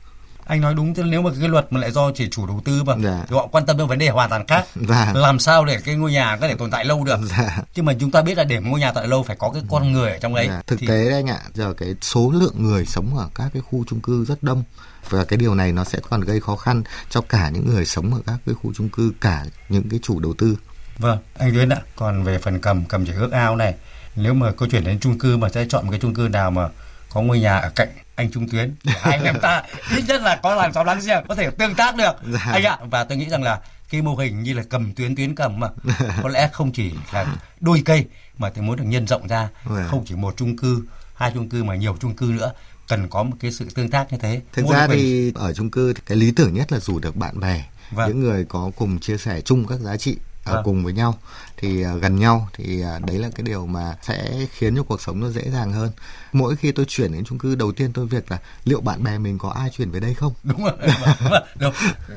anh 0.45 0.61
nói 0.61 0.73
đúng 0.73 0.93
nếu 1.05 1.21
mà 1.21 1.31
cái 1.39 1.49
luật 1.49 1.73
mà 1.73 1.79
lại 1.79 1.91
do 1.91 2.11
chỉ 2.15 2.29
chủ 2.31 2.47
đầu 2.47 2.61
tư 2.65 2.83
mà 2.83 2.95
dạ. 3.03 3.25
thì 3.27 3.35
họ 3.35 3.47
quan 3.47 3.65
tâm 3.65 3.77
đến 3.77 3.87
vấn 3.87 3.99
đề 3.99 4.09
hoàn 4.09 4.29
toàn 4.29 4.47
khác 4.47 4.65
dạ. 4.75 5.11
làm 5.15 5.39
sao 5.39 5.65
để 5.65 5.79
cái 5.85 5.95
ngôi 5.95 6.11
nhà 6.11 6.37
có 6.41 6.47
thể 6.47 6.55
tồn 6.55 6.71
tại 6.71 6.85
lâu 6.85 7.03
được 7.03 7.19
dạ. 7.37 7.57
nhưng 7.75 7.85
mà 7.85 7.93
chúng 7.99 8.11
ta 8.11 8.21
biết 8.21 8.37
là 8.37 8.43
để 8.43 8.59
ngôi 8.59 8.79
nhà 8.79 8.91
tại 8.91 9.07
lâu 9.07 9.23
phải 9.23 9.35
có 9.35 9.51
cái 9.53 9.63
con 9.69 9.91
người 9.91 10.11
ở 10.11 10.17
trong 10.17 10.35
đấy 10.35 10.47
dạ. 10.49 10.61
thực 10.67 10.79
thì... 10.79 10.87
tế 10.87 11.09
đấy 11.09 11.13
anh 11.13 11.29
ạ 11.29 11.39
giờ 11.53 11.73
cái 11.73 11.95
số 12.01 12.31
lượng 12.35 12.53
người 12.57 12.85
sống 12.85 13.17
ở 13.17 13.29
các 13.35 13.49
cái 13.53 13.61
khu 13.61 13.83
chung 13.87 13.99
cư 13.99 14.25
rất 14.25 14.43
đông 14.43 14.63
và 15.09 15.23
cái 15.23 15.37
điều 15.37 15.55
này 15.55 15.71
nó 15.71 15.83
sẽ 15.83 15.99
còn 16.09 16.21
gây 16.21 16.39
khó 16.39 16.55
khăn 16.55 16.83
cho 17.09 17.21
cả 17.21 17.49
những 17.49 17.67
người 17.67 17.85
sống 17.85 18.13
ở 18.13 18.21
các 18.25 18.37
cái 18.45 18.55
khu 18.55 18.73
chung 18.73 18.89
cư 18.89 19.13
cả 19.21 19.45
những 19.69 19.89
cái 19.89 19.99
chủ 20.03 20.19
đầu 20.19 20.33
tư 20.37 20.57
vâng 20.97 21.17
anh 21.37 21.53
Tuyến 21.53 21.69
ạ 21.69 21.77
còn 21.95 22.23
về 22.23 22.37
phần 22.37 22.59
cầm 22.59 22.85
cầm 22.85 23.05
chỉ 23.05 23.13
ước 23.13 23.31
ao 23.31 23.55
này 23.55 23.73
nếu 24.15 24.33
mà 24.33 24.51
câu 24.51 24.67
chuyện 24.71 24.83
đến 24.83 24.99
chung 24.99 25.19
cư 25.19 25.37
mà 25.37 25.49
sẽ 25.49 25.65
chọn 25.69 25.85
một 25.85 25.91
cái 25.91 25.99
chung 25.99 26.13
cư 26.13 26.27
nào 26.27 26.51
mà 26.51 26.69
có 27.15 27.21
ngôi 27.21 27.39
nhà 27.39 27.57
ở 27.57 27.69
cạnh 27.75 27.89
anh 28.15 28.31
Trung 28.31 28.49
Tuyến 28.49 28.75
để 28.83 28.93
hai 28.97 29.17
anh 29.17 29.23
em 29.23 29.35
ta 29.41 29.63
ít 29.97 30.03
nhất 30.07 30.21
là 30.21 30.39
có 30.43 30.55
làng 30.55 30.73
xóm 30.73 30.85
láng 30.85 30.99
giềng 31.05 31.23
có 31.27 31.35
thể 31.35 31.49
tương 31.49 31.75
tác 31.75 31.95
được 31.95 32.15
dạ. 32.33 32.39
anh 32.51 32.63
ạ 32.63 32.77
và 32.89 33.03
tôi 33.03 33.17
nghĩ 33.17 33.29
rằng 33.29 33.43
là 33.43 33.59
cái 33.89 34.01
mô 34.01 34.15
hình 34.15 34.43
như 34.43 34.53
là 34.53 34.63
cầm 34.69 34.93
tuyến 34.93 35.15
tuyến 35.15 35.35
cầm 35.35 35.59
mà 35.59 35.67
có 36.23 36.29
lẽ 36.29 36.49
không 36.53 36.71
chỉ 36.71 36.91
là 37.13 37.25
đôi 37.59 37.81
cây 37.85 38.05
mà 38.37 38.49
thì 38.49 38.61
muốn 38.61 38.75
được 38.75 38.83
nhân 38.87 39.07
rộng 39.07 39.27
ra 39.27 39.49
dạ. 39.69 39.87
không 39.87 40.05
chỉ 40.05 40.15
một 40.15 40.33
chung 40.37 40.57
cư 40.57 40.83
hai 41.15 41.31
chung 41.33 41.49
cư 41.49 41.63
mà 41.63 41.75
nhiều 41.75 41.97
chung 42.01 42.15
cư 42.15 42.25
nữa 42.25 42.51
cần 42.87 43.09
có 43.09 43.23
một 43.23 43.35
cái 43.39 43.51
sự 43.51 43.65
tương 43.75 43.89
tác 43.89 44.11
như 44.11 44.17
thế 44.17 44.41
thực 44.53 44.65
ra 44.67 44.87
thì 44.87 45.31
ở 45.35 45.53
chung 45.53 45.71
cư 45.71 45.93
thì 45.93 46.01
cái 46.05 46.17
lý 46.17 46.31
tưởng 46.31 46.53
nhất 46.53 46.71
là 46.71 46.79
rủ 46.79 46.99
được 46.99 47.15
bạn 47.15 47.39
bè 47.39 47.63
vâng. 47.91 48.09
những 48.09 48.19
người 48.19 48.45
có 48.45 48.71
cùng 48.75 48.99
chia 48.99 49.17
sẻ 49.17 49.41
chung 49.41 49.67
các 49.67 49.79
giá 49.79 49.97
trị 49.97 50.17
ở 50.45 50.53
Vâng. 50.53 50.63
cùng 50.63 50.83
với 50.83 50.93
nhau 50.93 51.17
thì 51.57 51.85
uh, 51.85 52.01
gần 52.01 52.15
nhau 52.15 52.49
thì 52.53 52.83
uh, 52.83 53.05
đấy 53.05 53.17
là 53.17 53.29
cái 53.35 53.43
điều 53.43 53.65
mà 53.65 53.95
sẽ 54.01 54.45
khiến 54.51 54.75
cho 54.75 54.83
cuộc 54.83 55.01
sống 55.01 55.19
nó 55.19 55.29
dễ 55.29 55.41
dàng 55.51 55.71
hơn 55.71 55.91
mỗi 56.33 56.55
khi 56.55 56.71
tôi 56.71 56.85
chuyển 56.89 57.13
đến 57.13 57.23
chung 57.25 57.37
cư 57.37 57.55
đầu 57.55 57.71
tiên 57.71 57.93
tôi 57.93 58.05
việc 58.07 58.31
là 58.31 58.37
liệu 58.63 58.81
bạn 58.81 59.03
bè 59.03 59.17
mình 59.17 59.37
có 59.37 59.49
ai 59.49 59.69
chuyển 59.69 59.91
về 59.91 59.99
đây 59.99 60.13
không 60.13 60.33
đúng 60.43 60.63
rồi 60.63 60.73
đúng 60.81 61.31
rồi. 61.31 61.41
Đúng. 61.59 61.73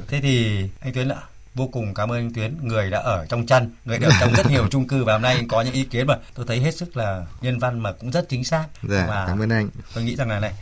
thế 0.09 0.21
thì 0.21 0.65
anh 0.81 0.93
Tuyến 0.93 1.09
ạ 1.09 1.17
vô 1.55 1.67
cùng 1.73 1.95
cảm 1.95 2.13
ơn 2.13 2.19
anh 2.19 2.33
Tuyến 2.33 2.57
người 2.63 2.91
đã 2.91 2.99
ở 2.99 3.27
trong 3.29 3.47
chăn 3.47 3.71
người 3.85 3.99
đã 3.99 4.09
ở 4.09 4.17
trong 4.21 4.33
rất 4.33 4.51
nhiều 4.51 4.69
chung 4.71 4.89
cư 4.89 5.05
và 5.05 5.13
hôm 5.13 5.23
nay 5.23 5.45
có 5.49 5.63
những 5.63 5.75
ý 5.75 5.85
kiến 5.85 6.07
mà 6.07 6.15
tôi 6.35 6.47
thấy 6.49 6.61
hết 6.61 6.77
sức 6.77 6.97
là 6.97 7.27
nhân 7.41 7.59
văn 7.59 7.81
mà 7.81 7.93
cũng 7.93 8.11
rất 8.11 8.29
chính 8.29 8.45
xác 8.45 8.67
dạ, 8.83 9.07
và 9.09 9.25
cảm 9.27 9.43
ơn 9.43 9.49
anh 9.53 9.69
tôi 9.95 10.05
nghĩ 10.05 10.17
rằng 10.17 10.29
là 10.29 10.41
này 10.41 10.53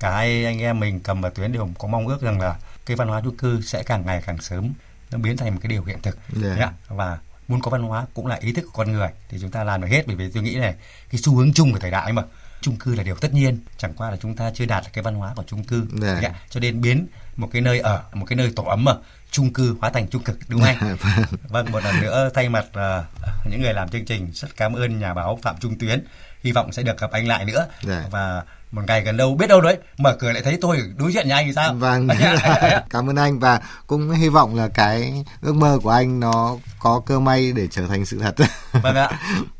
cả 0.00 0.10
hai 0.10 0.44
anh 0.44 0.60
em 0.60 0.80
mình 0.80 1.00
cầm 1.00 1.20
và 1.20 1.30
Tuyến 1.30 1.52
đều 1.52 1.68
có 1.78 1.88
mong 1.88 2.08
ước 2.08 2.22
rằng 2.22 2.40
là 2.40 2.56
cái 2.86 2.96
văn 2.96 3.08
hóa 3.08 3.20
chung 3.24 3.36
cư 3.36 3.60
sẽ 3.60 3.82
càng 3.82 4.06
ngày 4.06 4.22
càng 4.26 4.38
sớm 4.38 4.72
nó 5.10 5.18
biến 5.18 5.36
thành 5.36 5.54
một 5.54 5.60
cái 5.62 5.68
điều 5.68 5.84
hiện 5.84 5.98
thực. 6.02 6.18
Dạ. 6.28 6.72
và 6.88 7.18
muốn 7.48 7.60
có 7.60 7.70
văn 7.70 7.82
hóa 7.82 8.06
cũng 8.14 8.26
là 8.26 8.36
ý 8.36 8.52
thức 8.52 8.62
của 8.62 8.84
con 8.84 8.92
người. 8.92 9.08
Thì 9.28 9.38
chúng 9.40 9.50
ta 9.50 9.64
làm 9.64 9.80
được 9.80 9.88
hết 9.90 10.06
bởi 10.06 10.16
vì 10.16 10.30
tôi 10.30 10.42
nghĩ 10.42 10.54
này 10.54 10.74
cái 11.10 11.20
xu 11.20 11.36
hướng 11.36 11.52
chung 11.52 11.72
của 11.72 11.78
thời 11.78 11.90
đại 11.90 12.12
mà. 12.12 12.22
Chung 12.60 12.76
cư 12.76 12.94
là 12.94 13.02
điều 13.02 13.16
tất 13.16 13.34
nhiên 13.34 13.58
chẳng 13.78 13.92
qua 13.96 14.10
là 14.10 14.16
chúng 14.16 14.36
ta 14.36 14.50
chưa 14.54 14.66
đạt 14.66 14.84
được 14.84 14.90
cái 14.92 15.02
văn 15.02 15.14
hóa 15.14 15.32
của 15.36 15.44
chung 15.46 15.64
cư. 15.64 15.86
Dạ. 15.92 16.18
yeah. 16.20 16.34
cho 16.50 16.60
nên 16.60 16.80
biến 16.80 17.06
một 17.36 17.48
cái 17.52 17.62
nơi 17.62 17.80
ở 17.80 18.02
một 18.12 18.26
cái 18.28 18.36
nơi 18.36 18.52
tổ 18.56 18.62
ấm 18.62 18.84
mà 18.84 18.92
chung 19.30 19.52
cư 19.52 19.76
hóa 19.80 19.90
thành 19.90 20.08
chung 20.08 20.22
cực 20.22 20.38
đúng 20.48 20.60
không 20.60 20.76
anh? 20.80 20.96
Vâng. 21.48 21.72
Một 21.72 21.84
lần 21.84 22.00
nữa 22.00 22.30
thay 22.34 22.48
mặt 22.48 22.66
uh, 22.68 23.04
những 23.50 23.62
người 23.62 23.72
làm 23.72 23.88
chương 23.88 24.04
trình 24.04 24.30
rất 24.32 24.56
cảm 24.56 24.72
ơn 24.72 25.00
nhà 25.00 25.14
báo 25.14 25.38
phạm 25.42 25.56
trung 25.60 25.78
tuyến. 25.78 26.04
Hy 26.42 26.52
vọng 26.52 26.72
sẽ 26.72 26.82
được 26.82 27.00
gặp 27.00 27.10
anh 27.10 27.28
lại 27.28 27.44
nữa. 27.44 27.66
Dạ. 27.82 28.04
và 28.10 28.42
một 28.74 28.82
ngày 28.86 29.02
gần 29.02 29.16
đâu 29.16 29.34
biết 29.34 29.46
đâu 29.46 29.60
đấy 29.60 29.78
mở 29.98 30.16
cửa 30.18 30.32
lại 30.32 30.42
thấy 30.42 30.58
tôi 30.60 30.78
đối 30.96 31.12
diện 31.12 31.28
nhà 31.28 31.36
anh 31.36 31.46
thì 31.46 31.52
sao? 31.52 31.74
Vâng 31.74 32.08
cảm 32.90 33.10
ơn 33.10 33.16
anh 33.16 33.38
và 33.38 33.60
cũng 33.86 34.10
hy 34.10 34.28
vọng 34.28 34.56
là 34.56 34.68
cái 34.68 35.24
ước 35.42 35.54
mơ 35.54 35.78
của 35.82 35.90
anh 35.90 36.20
nó 36.20 36.56
có 36.78 37.02
cơ 37.06 37.20
may 37.20 37.52
để 37.52 37.68
trở 37.70 37.86
thành 37.86 38.04
sự 38.04 38.18
thật. 38.18 38.34
Vâng 38.82 38.96
ạ 38.96 39.10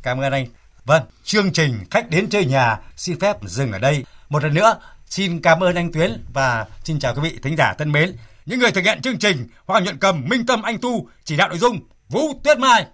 cảm 0.03 0.20
ơn 0.20 0.33
anh. 0.33 0.46
Vâng 0.85 1.03
chương 1.24 1.53
trình 1.53 1.85
khách 1.90 2.11
đến 2.11 2.31
chơi 2.31 2.44
nhà 2.44 2.79
xin 2.96 3.20
phép 3.20 3.37
dừng 3.42 3.72
ở 3.72 3.79
đây. 3.79 4.05
Một 4.29 4.42
lần 4.42 4.55
nữa 4.55 4.79
xin 5.07 5.42
cảm 5.42 5.62
ơn 5.62 5.74
anh 5.74 5.92
tuyến 5.92 6.24
và 6.33 6.66
xin 6.85 6.98
chào 6.98 7.14
quý 7.14 7.20
vị 7.22 7.38
thính 7.42 7.57
giả 7.57 7.74
thân 7.79 7.92
mến. 7.92 8.16
Những 8.46 8.59
người 8.59 8.70
thực 8.70 8.85
hiện 8.85 9.03
chương 9.03 9.18
trình 9.18 9.48
hoàng 9.66 9.85
nhuận 9.85 9.98
cầm 9.98 10.24
minh 10.29 10.46
tâm 10.46 10.62
anh 10.62 10.79
tu 10.79 11.09
chỉ 11.24 11.37
đạo 11.37 11.48
nội 11.48 11.59
dung 11.59 11.81
Vũ 12.09 12.40
Tuyết 12.44 12.59
Mai 12.59 12.87